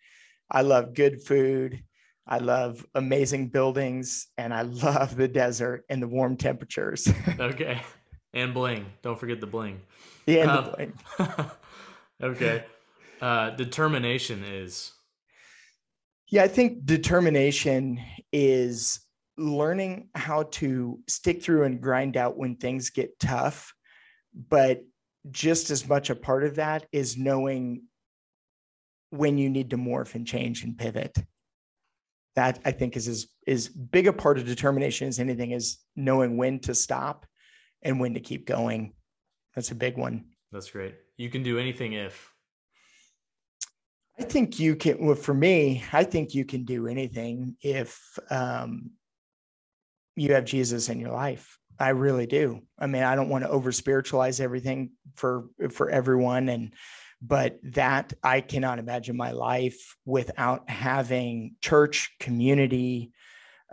I 0.49 0.63
love 0.63 0.95
good 0.95 1.21
food. 1.21 1.83
I 2.27 2.39
love 2.39 2.83
amazing 2.95 3.49
buildings 3.49 4.25
and 4.39 4.55
I 4.55 4.63
love 4.63 5.15
the 5.15 5.27
desert 5.27 5.85
and 5.87 6.01
the 6.01 6.07
warm 6.07 6.35
temperatures. 6.35 7.07
okay. 7.39 7.79
And 8.33 8.55
bling. 8.55 8.87
Don't 9.03 9.19
forget 9.19 9.39
the 9.39 9.45
bling. 9.45 9.81
Yeah, 10.25 10.45
um, 10.45 10.65
the 10.65 10.71
bling. 10.71 11.49
okay. 12.23 12.63
Uh, 13.21 13.51
determination 13.51 14.43
is. 14.43 14.93
Yeah, 16.31 16.41
I 16.41 16.47
think 16.47 16.87
determination 16.87 18.01
is 18.31 18.99
learning 19.37 20.09
how 20.15 20.43
to 20.43 20.99
stick 21.07 21.41
through 21.41 21.63
and 21.63 21.81
grind 21.81 22.17
out 22.17 22.37
when 22.37 22.55
things 22.55 22.89
get 22.89 23.19
tough. 23.19 23.73
But 24.49 24.83
just 25.31 25.69
as 25.69 25.87
much 25.87 26.09
a 26.09 26.15
part 26.15 26.43
of 26.43 26.55
that 26.55 26.85
is 26.91 27.17
knowing 27.17 27.83
when 29.09 29.37
you 29.37 29.49
need 29.49 29.69
to 29.69 29.77
morph 29.77 30.15
and 30.15 30.25
change 30.25 30.63
and 30.63 30.77
pivot 30.77 31.17
that 32.35 32.59
I 32.65 32.71
think 32.71 32.97
is 32.97 33.07
as 33.07 33.27
is 33.45 33.67
big 33.69 34.07
a 34.07 34.13
part 34.13 34.37
of 34.37 34.45
determination 34.45 35.07
as 35.07 35.19
anything 35.19 35.51
is 35.51 35.77
knowing 35.95 36.37
when 36.37 36.59
to 36.59 36.73
stop 36.73 37.25
and 37.81 37.99
when 37.99 38.13
to 38.13 38.19
keep 38.19 38.47
going. 38.47 38.93
That's 39.55 39.71
a 39.71 39.75
big 39.75 39.97
one. 39.97 40.25
That's 40.51 40.71
great. 40.71 40.95
You 41.17 41.29
can 41.29 41.43
do 41.43 41.59
anything 41.59 41.93
if. 41.93 42.31
I 44.19 44.23
think 44.23 44.59
you 44.59 44.75
can. 44.75 45.03
Well, 45.05 45.15
for 45.15 45.33
me, 45.33 45.83
I 45.91 46.03
think 46.03 46.33
you 46.33 46.45
can 46.45 46.65
do 46.65 46.87
anything 46.87 47.55
if 47.61 47.99
um, 48.29 48.91
you 50.15 50.33
have 50.33 50.45
Jesus 50.45 50.89
in 50.89 50.99
your 50.99 51.11
life. 51.11 51.57
I 51.79 51.89
really 51.89 52.27
do. 52.27 52.61
I 52.77 52.87
mean, 52.87 53.03
I 53.03 53.15
don't 53.15 53.29
want 53.29 53.43
to 53.43 53.49
over 53.49 53.71
spiritualize 53.71 54.39
everything 54.39 54.91
for 55.15 55.45
for 55.71 55.89
everyone, 55.89 56.49
and 56.49 56.73
but 57.21 57.57
that 57.63 58.13
I 58.23 58.41
cannot 58.41 58.79
imagine 58.79 59.17
my 59.17 59.31
life 59.31 59.95
without 60.05 60.69
having 60.69 61.55
church 61.61 62.11
community, 62.19 63.11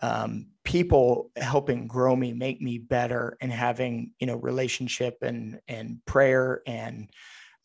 um, 0.02 0.46
people 0.64 1.30
helping 1.36 1.88
grow 1.88 2.16
me, 2.16 2.32
make 2.32 2.60
me 2.60 2.78
better, 2.78 3.36
and 3.40 3.52
having 3.52 4.12
you 4.18 4.26
know 4.26 4.36
relationship 4.36 5.18
and 5.22 5.60
and 5.68 6.00
prayer 6.06 6.62
and 6.66 7.10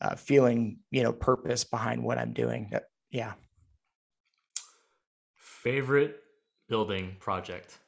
uh, 0.00 0.16
feeling 0.16 0.78
you 0.90 1.02
know 1.02 1.12
purpose 1.12 1.64
behind 1.64 2.02
what 2.02 2.18
I'm 2.18 2.32
doing. 2.32 2.70
Yeah. 3.10 3.32
Favorite 5.36 6.20
building 6.68 7.16
project. 7.18 7.78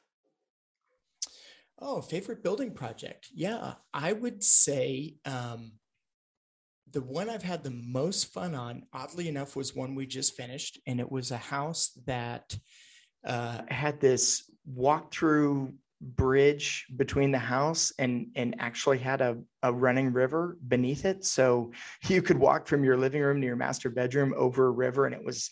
Oh, 1.81 2.01
favorite 2.01 2.43
building 2.43 2.71
project. 2.71 3.29
Yeah, 3.33 3.75
I 3.93 4.11
would 4.13 4.43
say 4.43 5.15
um, 5.25 5.73
the 6.91 7.01
one 7.01 7.29
I've 7.29 7.43
had 7.43 7.63
the 7.63 7.71
most 7.71 8.33
fun 8.33 8.53
on, 8.53 8.83
oddly 8.93 9.29
enough, 9.29 9.55
was 9.55 9.75
one 9.75 9.95
we 9.95 10.05
just 10.05 10.35
finished, 10.35 10.79
and 10.87 10.99
it 10.99 11.09
was 11.09 11.31
a 11.31 11.37
house 11.37 11.97
that 12.05 12.57
uh, 13.25 13.61
had 13.69 14.01
this 14.01 14.43
walk-through 14.65 15.73
bridge 16.01 16.85
between 16.95 17.31
the 17.31 17.37
house 17.39 17.91
and 17.99 18.27
and 18.35 18.55
actually 18.59 18.97
had 18.97 19.19
a, 19.19 19.37
a 19.63 19.73
running 19.73 20.13
river 20.13 20.57
beneath 20.67 21.05
it. 21.05 21.25
So 21.25 21.71
you 22.07 22.21
could 22.21 22.37
walk 22.37 22.67
from 22.67 22.83
your 22.83 22.97
living 22.97 23.21
room 23.21 23.41
to 23.41 23.47
your 23.47 23.55
master 23.55 23.89
bedroom 23.89 24.33
over 24.37 24.67
a 24.67 24.71
river 24.71 25.05
and 25.05 25.15
it 25.15 25.23
was 25.23 25.49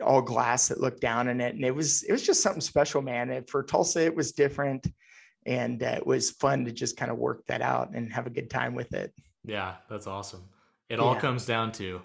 all 0.00 0.22
glass 0.22 0.68
that 0.68 0.80
looked 0.80 1.00
down 1.00 1.26
in 1.26 1.40
it. 1.40 1.56
And 1.56 1.64
it 1.64 1.74
was 1.74 2.04
it 2.04 2.12
was 2.12 2.22
just 2.22 2.42
something 2.42 2.60
special 2.60 3.02
man. 3.02 3.30
And 3.30 3.48
for 3.48 3.64
tulsa 3.64 4.04
it 4.04 4.14
was 4.14 4.32
different 4.32 4.86
and 5.46 5.82
uh, 5.82 5.94
it 5.96 6.06
was 6.06 6.30
fun 6.30 6.64
to 6.64 6.72
just 6.72 6.96
kind 6.96 7.10
of 7.10 7.18
work 7.18 7.44
that 7.46 7.62
out 7.62 7.90
and 7.94 8.12
have 8.12 8.26
a 8.26 8.30
good 8.30 8.50
time 8.50 8.74
with 8.74 8.92
it 8.94 9.12
yeah 9.44 9.74
that's 9.88 10.06
awesome 10.06 10.42
it 10.88 11.00
all 11.00 11.14
yeah. 11.14 11.20
comes 11.20 11.44
down 11.44 11.72
to. 11.72 12.00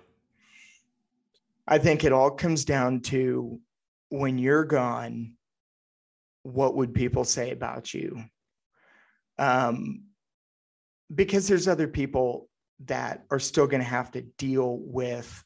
I 1.67 1.77
think 1.77 2.03
it 2.03 2.11
all 2.11 2.31
comes 2.31 2.65
down 2.65 2.99
to 3.01 3.59
when 4.09 4.37
you're 4.37 4.65
gone, 4.65 5.35
what 6.43 6.75
would 6.75 6.93
people 6.93 7.23
say 7.23 7.51
about 7.51 7.93
you? 7.93 8.21
Um, 9.39 10.03
because 11.13 11.47
there's 11.47 11.69
other 11.69 11.87
people 11.87 12.49
that 12.85 13.23
are 13.31 13.39
still 13.39 13.67
going 13.67 13.81
to 13.81 13.87
have 13.87 14.11
to 14.11 14.21
deal 14.37 14.79
with 14.81 15.43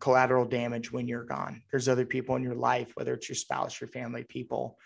collateral 0.00 0.46
damage 0.46 0.90
when 0.90 1.06
you're 1.06 1.24
gone. 1.24 1.62
There's 1.70 1.88
other 1.88 2.06
people 2.06 2.36
in 2.36 2.42
your 2.42 2.54
life, 2.54 2.92
whether 2.94 3.12
it's 3.12 3.28
your 3.28 3.36
spouse, 3.36 3.80
your 3.80 3.88
family, 3.88 4.24
people. 4.24 4.78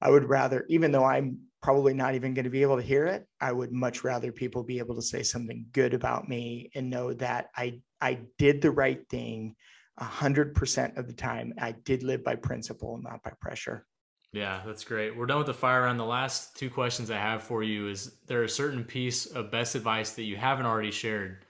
I 0.00 0.10
would 0.10 0.28
rather, 0.28 0.64
even 0.68 0.92
though 0.92 1.04
I'm 1.04 1.48
probably 1.62 1.94
not 1.94 2.14
even 2.14 2.34
going 2.34 2.44
to 2.44 2.50
be 2.50 2.62
able 2.62 2.76
to 2.76 2.82
hear 2.82 3.06
it. 3.06 3.26
I 3.40 3.52
would 3.52 3.72
much 3.72 4.04
rather 4.04 4.30
people 4.32 4.62
be 4.62 4.78
able 4.78 4.94
to 4.94 5.02
say 5.02 5.22
something 5.22 5.66
good 5.72 5.94
about 5.94 6.28
me 6.28 6.70
and 6.74 6.90
know 6.90 7.12
that 7.14 7.48
I 7.56 7.80
I 8.00 8.20
did 8.38 8.62
the 8.62 8.70
right 8.70 9.06
thing 9.08 9.56
a 9.96 10.04
hundred 10.04 10.54
percent 10.54 10.96
of 10.96 11.06
the 11.06 11.12
time. 11.12 11.52
I 11.58 11.72
did 11.72 12.02
live 12.02 12.22
by 12.22 12.36
principle, 12.36 13.00
not 13.02 13.22
by 13.22 13.32
pressure. 13.40 13.86
Yeah, 14.32 14.62
that's 14.66 14.84
great. 14.84 15.16
We're 15.16 15.26
done 15.26 15.38
with 15.38 15.46
the 15.46 15.54
fire 15.54 15.82
round. 15.82 15.98
The 15.98 16.04
last 16.04 16.54
two 16.56 16.70
questions 16.70 17.10
I 17.10 17.16
have 17.16 17.42
for 17.42 17.62
you 17.62 17.88
is 17.88 18.18
there 18.26 18.44
a 18.44 18.48
certain 18.48 18.84
piece 18.84 19.26
of 19.26 19.50
best 19.50 19.74
advice 19.74 20.12
that 20.12 20.24
you 20.24 20.36
haven't 20.36 20.66
already 20.66 20.90
shared 20.90 21.44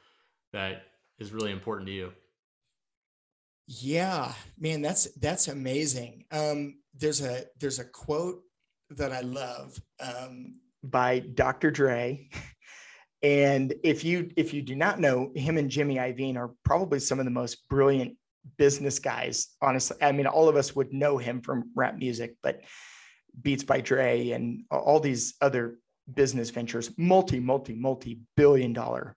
that 0.52 0.82
is 1.18 1.32
really 1.32 1.50
important 1.50 1.88
to 1.88 1.92
you? 1.92 2.12
Yeah, 3.66 4.32
man, 4.58 4.80
that's 4.80 5.12
that's 5.16 5.48
amazing. 5.48 6.24
Um, 6.30 6.77
there's 6.94 7.20
a 7.20 7.44
there's 7.58 7.78
a 7.78 7.84
quote 7.84 8.42
that 8.90 9.12
I 9.12 9.20
love 9.20 9.80
um, 10.00 10.60
by 10.82 11.20
Dr. 11.20 11.70
Dre. 11.70 12.28
And 13.22 13.74
if 13.82 14.04
you 14.04 14.30
if 14.36 14.54
you 14.54 14.62
do 14.62 14.76
not 14.76 15.00
know, 15.00 15.32
him 15.34 15.58
and 15.58 15.70
Jimmy 15.70 15.96
Iovine 15.96 16.36
are 16.36 16.52
probably 16.64 17.00
some 17.00 17.18
of 17.18 17.24
the 17.24 17.32
most 17.32 17.68
brilliant 17.68 18.16
business 18.56 18.98
guys. 18.98 19.48
Honestly, 19.60 19.96
I 20.00 20.12
mean, 20.12 20.26
all 20.26 20.48
of 20.48 20.56
us 20.56 20.76
would 20.76 20.92
know 20.92 21.18
him 21.18 21.40
from 21.40 21.70
rap 21.74 21.96
music, 21.96 22.36
but 22.42 22.60
Beats 23.42 23.64
by 23.64 23.80
Dre 23.80 24.30
and 24.30 24.64
all 24.70 25.00
these 25.00 25.34
other 25.40 25.78
business 26.12 26.50
ventures, 26.50 26.90
multi, 26.96 27.40
multi, 27.40 27.74
multi 27.74 28.20
billion 28.36 28.72
dollar 28.72 29.16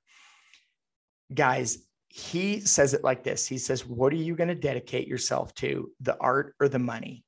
guys. 1.33 1.85
He 2.07 2.59
says 2.59 2.93
it 2.93 3.05
like 3.05 3.23
this 3.23 3.47
He 3.47 3.57
says, 3.57 3.85
What 3.85 4.11
are 4.13 4.17
you 4.17 4.35
going 4.35 4.49
to 4.49 4.55
dedicate 4.55 5.07
yourself 5.07 5.53
to, 5.55 5.91
the 6.01 6.17
art 6.19 6.55
or 6.59 6.67
the 6.67 6.79
money? 6.79 7.23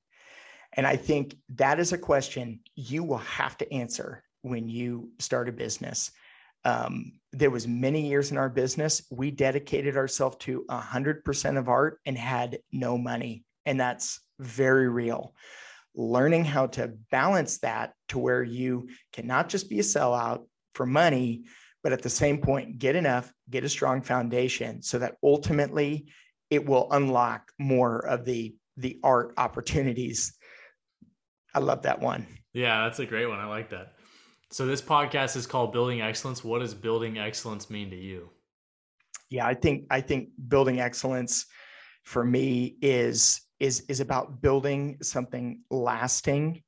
And 0.76 0.88
I 0.88 0.96
think 0.96 1.36
that 1.56 1.80
is 1.80 1.94
a 1.94 1.98
question 1.98 2.60
you 2.76 3.04
will 3.04 3.18
have 3.18 3.58
to 3.58 3.74
answer 3.74 4.24
when 4.42 4.68
you 4.68 5.12
start 5.20 5.50
a 5.50 5.52
business. 5.52 6.12
Um, 6.66 7.14
there 7.32 7.52
was 7.52 7.68
many 7.68 8.08
years 8.08 8.32
in 8.32 8.38
our 8.38 8.50
business 8.50 9.06
we 9.12 9.32
dedicated 9.32 9.98
ourselves 9.98 10.38
to 10.42 10.66
100% 10.70 11.58
of 11.58 11.70
art 11.70 12.00
and 12.06 12.18
had 12.18 12.60
no 12.72 12.98
money 12.98 13.44
and 13.66 13.80
that's 13.80 14.22
very 14.40 14.90
real 14.90 15.34
learning 15.96 16.44
how 16.44 16.68
to 16.68 16.88
balance 17.12 17.60
that 17.60 17.94
to 18.10 18.18
where 18.18 18.44
you 18.44 18.88
cannot 19.12 19.50
just 19.50 19.70
be 19.70 19.80
a 19.80 19.84
sellout 19.84 20.46
for 20.74 20.86
money 20.86 21.44
but 21.84 21.94
at 21.94 22.02
the 22.02 22.10
same 22.10 22.40
point 22.40 22.80
get 22.80 22.96
enough 22.96 23.32
get 23.50 23.64
a 23.64 23.70
strong 23.70 24.02
foundation 24.02 24.82
so 24.82 24.98
that 24.98 25.16
ultimately 25.24 26.08
it 26.50 26.66
will 26.66 26.92
unlock 26.92 27.52
more 27.60 28.00
of 28.08 28.26
the 28.26 28.56
the 28.78 29.00
art 29.04 29.34
opportunities 29.38 30.36
I 31.54 31.60
love 31.60 31.84
that 31.84 32.00
one. 32.00 32.28
Yeah, 32.54 32.84
that's 32.84 33.00
a 33.00 33.06
great 33.06 33.28
one. 33.28 33.40
I 33.40 33.46
like 33.46 33.70
that. 33.70 33.94
So 34.52 34.66
this 34.66 34.82
podcast 34.82 35.36
is 35.36 35.48
called 35.48 35.72
Building 35.72 36.02
Excellence. 36.02 36.44
What 36.44 36.60
does 36.60 36.74
building 36.74 37.18
excellence 37.18 37.70
mean 37.70 37.90
to 37.90 37.96
you? 37.96 38.30
Yeah, 39.30 39.48
I 39.48 39.56
think 39.56 39.86
I 39.90 40.02
think 40.02 40.30
building 40.48 40.80
excellence 40.80 41.48
for 42.04 42.24
me 42.24 42.78
is 42.82 43.42
is 43.60 43.82
is 43.90 44.00
about 44.00 44.42
building 44.42 44.98
something 45.02 45.62
lasting, 45.72 46.62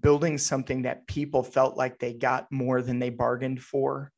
building 0.00 0.38
something 0.38 0.82
that 0.82 1.06
people 1.06 1.42
felt 1.42 1.76
like 1.76 1.98
they 1.98 2.14
got 2.14 2.50
more 2.50 2.80
than 2.80 2.98
they 2.98 3.10
bargained 3.10 3.62
for. 3.62 4.10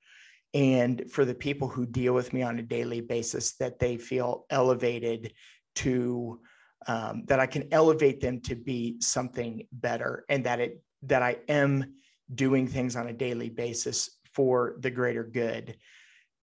And 0.54 1.10
for 1.10 1.24
the 1.24 1.34
people 1.34 1.68
who 1.68 1.86
deal 1.86 2.12
with 2.12 2.32
me 2.32 2.42
on 2.42 2.58
a 2.58 2.62
daily 2.62 3.00
basis, 3.00 3.56
that 3.56 3.78
they 3.78 3.96
feel 3.96 4.46
elevated 4.50 5.32
to 5.76 6.40
um, 6.86 7.24
that 7.26 7.40
I 7.40 7.46
can 7.46 7.68
elevate 7.72 8.20
them 8.20 8.40
to 8.42 8.54
be 8.54 9.00
something 9.00 9.66
better 9.72 10.24
and 10.28 10.44
that 10.44 10.60
it 10.60 10.82
that 11.02 11.22
I 11.22 11.38
am 11.48 11.94
doing 12.34 12.66
things 12.66 12.96
on 12.96 13.08
a 13.08 13.12
daily 13.12 13.48
basis 13.48 14.18
for 14.34 14.76
the 14.78 14.90
greater 14.90 15.24
good. 15.24 15.76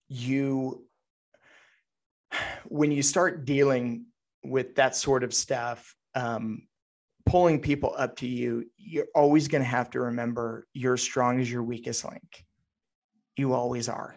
You 0.09 0.85
when 2.65 2.91
you 2.91 3.01
start 3.01 3.45
dealing 3.45 4.05
with 4.43 4.75
that 4.75 4.95
sort 4.95 5.23
of 5.23 5.33
stuff, 5.33 5.95
um, 6.15 6.67
pulling 7.25 7.59
people 7.59 7.93
up 7.97 8.15
to 8.17 8.27
you, 8.27 8.65
you're 8.77 9.07
always 9.15 9.47
going 9.47 9.61
to 9.61 9.67
have 9.67 9.89
to 9.91 9.99
remember 9.99 10.67
you're 10.73 10.93
as 10.93 11.01
strong 11.01 11.39
as 11.39 11.51
your 11.51 11.63
weakest 11.63 12.05
link. 12.05 12.45
You 13.35 13.53
always 13.53 13.89
are. 13.89 14.15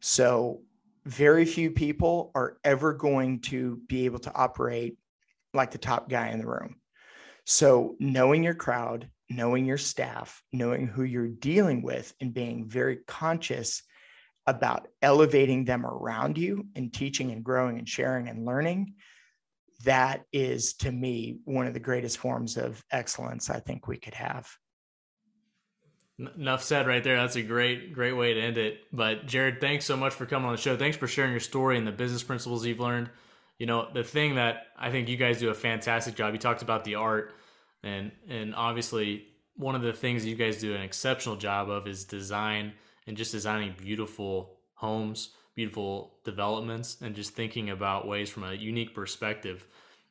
So 0.00 0.62
very 1.04 1.44
few 1.44 1.70
people 1.70 2.30
are 2.34 2.58
ever 2.64 2.92
going 2.92 3.40
to 3.40 3.80
be 3.88 4.04
able 4.04 4.18
to 4.20 4.34
operate 4.34 4.96
like 5.54 5.70
the 5.70 5.78
top 5.78 6.08
guy 6.08 6.28
in 6.28 6.38
the 6.38 6.46
room. 6.46 6.76
So, 7.44 7.96
knowing 7.98 8.44
your 8.44 8.54
crowd, 8.54 9.10
knowing 9.28 9.66
your 9.66 9.78
staff, 9.78 10.42
knowing 10.52 10.86
who 10.86 11.02
you're 11.02 11.28
dealing 11.28 11.82
with, 11.82 12.14
and 12.20 12.32
being 12.32 12.68
very 12.68 12.98
conscious 13.06 13.82
about 14.46 14.88
elevating 15.00 15.64
them 15.64 15.86
around 15.86 16.38
you 16.38 16.66
and 16.74 16.92
teaching 16.92 17.30
and 17.30 17.44
growing 17.44 17.78
and 17.78 17.88
sharing 17.88 18.28
and 18.28 18.44
learning 18.44 18.94
that 19.84 20.22
is 20.32 20.74
to 20.74 20.90
me 20.90 21.38
one 21.44 21.66
of 21.66 21.74
the 21.74 21.80
greatest 21.80 22.18
forms 22.18 22.56
of 22.56 22.82
excellence 22.90 23.50
i 23.50 23.58
think 23.60 23.86
we 23.86 23.96
could 23.96 24.14
have. 24.14 24.48
Enough 26.36 26.62
said 26.62 26.86
right 26.86 27.02
there. 27.02 27.16
That's 27.16 27.36
a 27.36 27.42
great 27.42 27.92
great 27.92 28.12
way 28.12 28.34
to 28.34 28.40
end 28.40 28.58
it. 28.58 28.80
But 28.92 29.26
jared 29.26 29.60
thanks 29.60 29.84
so 29.84 29.96
much 29.96 30.12
for 30.12 30.26
coming 30.26 30.46
on 30.46 30.54
the 30.54 30.60
show. 30.60 30.76
Thanks 30.76 30.96
for 30.96 31.08
sharing 31.08 31.32
your 31.32 31.40
story 31.40 31.78
and 31.78 31.86
the 31.86 31.92
business 31.92 32.22
principles 32.22 32.64
you've 32.64 32.78
learned 32.80 33.10
you 33.58 33.66
know 33.66 33.88
the 33.92 34.04
thing 34.04 34.34
that 34.36 34.68
i 34.78 34.90
think 34.90 35.08
you 35.08 35.16
guys 35.16 35.38
do 35.38 35.50
a 35.50 35.54
fantastic 35.54 36.14
job 36.14 36.32
you 36.32 36.38
talked 36.38 36.62
about 36.62 36.84
the 36.84 36.94
art 36.94 37.32
and 37.82 38.10
and 38.28 38.54
obviously 38.54 39.26
one 39.56 39.74
of 39.74 39.82
the 39.82 39.92
things 39.92 40.24
you 40.24 40.34
guys 40.34 40.58
do 40.58 40.74
an 40.74 40.82
exceptional 40.82 41.36
job 41.36 41.68
of 41.68 41.86
is 41.86 42.04
design 42.04 42.72
and 43.06 43.16
just 43.16 43.32
designing 43.32 43.74
beautiful 43.80 44.56
homes, 44.74 45.30
beautiful 45.54 46.14
developments, 46.24 46.98
and 47.00 47.14
just 47.14 47.34
thinking 47.34 47.70
about 47.70 48.06
ways 48.06 48.30
from 48.30 48.44
a 48.44 48.54
unique 48.54 48.94
perspective. 48.94 49.66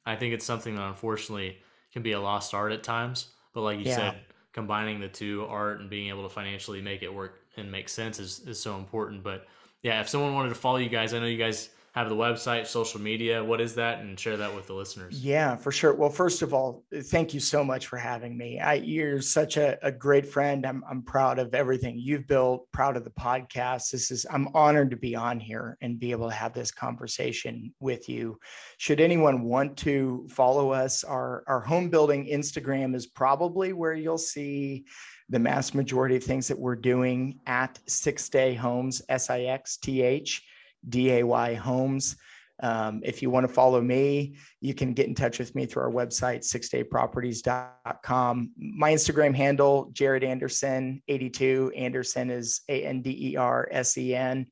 I 0.06 0.16
think 0.16 0.34
it's 0.34 0.46
something 0.46 0.76
that 0.76 0.88
unfortunately 0.88 1.58
can 1.94 2.04
be 2.04 2.14
a 2.14 2.20
lost 2.20 2.54
art 2.54 2.72
at 2.72 2.84
times. 2.84 3.28
But 3.54 3.62
like 3.62 3.80
you 3.80 3.86
yeah. 3.86 3.96
said, 3.96 4.20
combining 4.54 5.00
the 5.00 5.08
two 5.08 5.46
art 5.50 5.80
and 5.80 5.90
being 5.90 6.10
able 6.10 6.24
to 6.24 6.30
financially 6.30 6.82
make 6.82 7.04
it 7.04 7.14
work 7.14 7.42
and 7.58 7.72
make 7.72 7.90
sense 7.90 8.20
is, 8.20 8.40
is 8.48 8.60
so 8.60 8.78
important. 8.78 9.24
But 9.24 9.48
yeah, 9.84 10.00
if 10.00 10.10
someone 10.10 10.34
wanted 10.34 10.50
to 10.50 10.56
follow 10.56 10.78
you 10.78 10.90
guys, 10.90 11.14
I 11.14 11.20
know 11.20 11.26
you 11.26 11.38
guys 11.38 11.70
have 11.94 12.08
the 12.08 12.16
website, 12.16 12.66
social 12.68 13.02
media. 13.02 13.44
What 13.44 13.60
is 13.60 13.76
that? 13.76 14.00
And 14.00 14.18
share 14.18 14.38
that 14.38 14.56
with 14.56 14.68
the 14.68 14.74
listeners. 14.74 15.22
Yeah, 15.22 15.58
for 15.58 15.74
sure. 15.74 15.94
Well, 15.94 16.10
first 16.10 16.42
of 16.42 16.54
all, 16.54 16.86
thank 17.06 17.34
you 17.34 17.42
so 17.42 17.66
much 17.66 17.88
for 17.88 17.98
having 17.98 18.38
me. 18.38 18.62
I, 18.62 18.76
you're 18.76 19.22
such 19.22 19.58
a, 19.58 19.78
a 19.86 19.92
great 19.92 20.26
friend. 20.26 20.66
I'm, 20.66 20.86
I'm 20.90 21.02
proud 21.02 21.38
of 21.38 21.54
everything 21.54 22.00
you've 22.00 22.28
built, 22.28 22.72
proud 22.72 22.96
of 22.96 23.04
the 23.04 23.12
podcast. 23.12 23.92
This 23.92 24.10
is, 24.10 24.26
I'm 24.32 24.48
honored 24.54 24.90
to 24.92 24.96
be 24.96 25.18
on 25.18 25.38
here 25.38 25.78
and 25.82 26.00
be 26.00 26.12
able 26.12 26.30
to 26.30 26.36
have 26.36 26.54
this 26.54 26.72
conversation 26.72 27.74
with 27.82 28.08
you. 28.08 28.40
Should 28.78 29.02
anyone 29.02 29.44
want 29.44 29.76
to 29.80 30.26
follow 30.30 30.72
us, 30.72 31.04
our, 31.04 31.44
our 31.48 31.60
home 31.60 31.90
building 31.90 32.26
Instagram 32.32 32.96
is 32.96 33.06
probably 33.06 33.74
where 33.74 33.94
you'll 33.94 34.18
see 34.18 34.86
the 35.28 35.40
mass 35.40 35.74
majority 35.74 36.16
of 36.16 36.24
things 36.24 36.48
that 36.48 36.60
we're 36.60 36.76
doing 36.76 37.40
at 37.48 37.80
Sixth 37.88 38.32
Day 38.32 38.54
Homes, 38.54 39.02
S 39.10 39.30
I 39.30 39.42
X 39.42 39.76
T 39.76 40.02
H 40.02 40.44
DAY 40.88 41.56
Homes. 41.56 42.16
Um, 42.62 43.02
if 43.04 43.22
you 43.22 43.30
want 43.30 43.48
to 43.48 43.54
follow 43.54 43.82
me, 43.82 44.36
you 44.60 44.74
can 44.74 44.94
get 44.94 45.08
in 45.08 45.16
touch 45.16 45.40
with 45.40 45.56
me 45.56 45.66
through 45.66 45.84
our 45.84 45.92
website, 45.92 46.42
sixthdayproperties.com. 46.42 48.52
My 48.58 48.94
Instagram 48.94 49.36
handle, 49.36 49.90
Jared 49.94 50.24
Andersen82. 50.24 51.72
Andersen 51.76 52.30
is 52.30 52.62
A 52.70 52.86
N 52.86 53.02
D 53.02 53.32
E 53.32 53.36
R 53.36 53.68
S 53.72 53.98
E 53.98 54.14
N. 54.14 54.46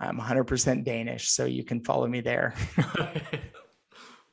I'm 0.00 0.18
100% 0.18 0.84
Danish, 0.84 1.30
so 1.30 1.44
you 1.44 1.64
can 1.64 1.84
follow 1.84 2.08
me 2.08 2.20
there. 2.20 2.54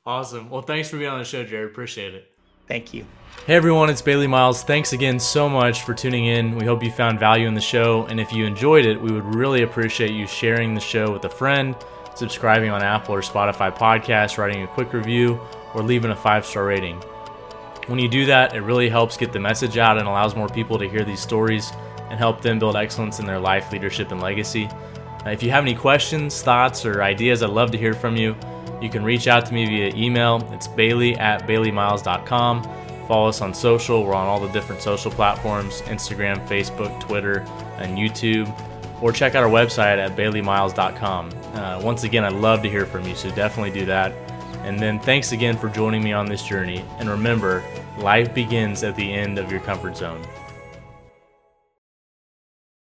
awesome. 0.06 0.50
Well, 0.50 0.64
thanks 0.64 0.90
for 0.90 0.98
being 0.98 1.10
on 1.10 1.20
the 1.20 1.26
show, 1.26 1.44
Jared. 1.44 1.70
Appreciate 1.70 2.16
it. 2.16 2.31
Thank 2.72 2.94
you. 2.94 3.06
Hey 3.46 3.56
everyone, 3.56 3.90
it's 3.90 4.02
Bailey 4.02 4.28
Miles. 4.28 4.64
Thanks 4.64 4.94
again 4.94 5.20
so 5.20 5.50
much 5.50 5.82
for 5.82 5.94
tuning 5.94 6.28
in. 6.28 6.56
We 6.56 6.64
hope 6.64 6.82
you 6.82 6.90
found 6.90 7.20
value 7.20 7.46
in 7.46 7.54
the 7.54 7.60
show, 7.60 8.06
and 8.06 8.18
if 8.18 8.32
you 8.32 8.46
enjoyed 8.46 8.86
it, 8.86 9.02
we 9.02 9.12
would 9.12 9.36
really 9.36 9.64
appreciate 9.64 10.12
you 10.12 10.26
sharing 10.26 10.74
the 10.74 10.80
show 10.80 11.12
with 11.12 11.26
a 11.26 11.30
friend, 11.30 11.76
subscribing 12.16 12.70
on 12.70 12.82
Apple 12.82 13.14
or 13.14 13.20
Spotify 13.20 13.78
podcasts, 13.78 14.38
writing 14.38 14.64
a 14.64 14.68
quick 14.68 14.94
review, 14.94 15.38
or 15.76 15.84
leaving 15.84 16.12
a 16.12 16.16
five 16.16 16.46
star 16.46 16.64
rating. 16.64 16.96
When 17.88 18.00
you 18.00 18.08
do 18.08 18.26
that, 18.28 18.56
it 18.56 18.62
really 18.62 18.88
helps 18.88 19.18
get 19.18 19.34
the 19.34 19.40
message 19.40 19.78
out 19.78 19.98
and 19.98 20.08
allows 20.08 20.34
more 20.34 20.48
people 20.48 20.80
to 20.80 20.88
hear 20.88 21.04
these 21.04 21.20
stories 21.20 21.74
and 22.10 22.18
help 22.18 22.42
them 22.42 22.58
build 22.58 22.78
excellence 22.78 23.20
in 23.20 23.26
their 23.26 23.40
life, 23.40 23.70
leadership, 23.74 24.14
and 24.14 24.22
legacy. 24.22 24.70
if 25.26 25.44
you 25.44 25.52
have 25.52 25.66
any 25.66 25.76
questions, 25.76 26.42
thoughts, 26.42 26.86
or 26.86 27.04
ideas, 27.04 27.44
I'd 27.44 27.50
love 27.50 27.72
to 27.72 27.78
hear 27.78 27.94
from 27.94 28.16
you. 28.16 28.34
You 28.82 28.90
can 28.90 29.04
reach 29.04 29.28
out 29.28 29.46
to 29.46 29.54
me 29.54 29.66
via 29.66 29.96
email. 29.96 30.48
It's 30.52 30.68
bailey 30.68 31.16
at 31.18 31.48
baileymiles.com. 31.48 32.64
Follow 33.08 33.30
us 33.30 33.42
on 33.42 33.54
social. 33.54 34.04
We're 34.04 34.14
on 34.14 34.28
all 34.28 34.40
the 34.40 34.52
different 34.52 34.82
social 34.82 35.12
platforms 35.12 35.82
Instagram, 35.84 36.46
Facebook, 36.48 37.00
Twitter, 37.00 37.46
and 37.78 37.98
YouTube. 37.98 38.50
Or 39.02 39.12
check 39.12 39.36
out 39.36 39.44
our 39.44 39.50
website 39.50 39.98
at 39.98 40.16
baileymiles.com. 40.16 41.30
Uh, 41.54 41.82
once 41.84 42.04
again, 42.04 42.24
I'd 42.24 42.34
love 42.34 42.62
to 42.64 42.70
hear 42.70 42.86
from 42.86 43.06
you, 43.08 43.16
so 43.16 43.30
definitely 43.32 43.72
do 43.72 43.86
that. 43.86 44.14
And 44.64 44.80
then 44.80 45.00
thanks 45.00 45.32
again 45.32 45.58
for 45.58 45.70
joining 45.70 46.04
me 46.04 46.14
on 46.14 46.28
this 46.28 46.44
journey. 46.44 46.86
And 47.00 47.10
remember, 47.10 47.64
life 47.98 48.34
begins 48.34 48.84
at 48.84 48.96
the 48.96 49.12
end 49.12 49.40
of 49.40 49.52
your 49.52 49.60
comfort 49.62 49.98
zone. 49.98 50.22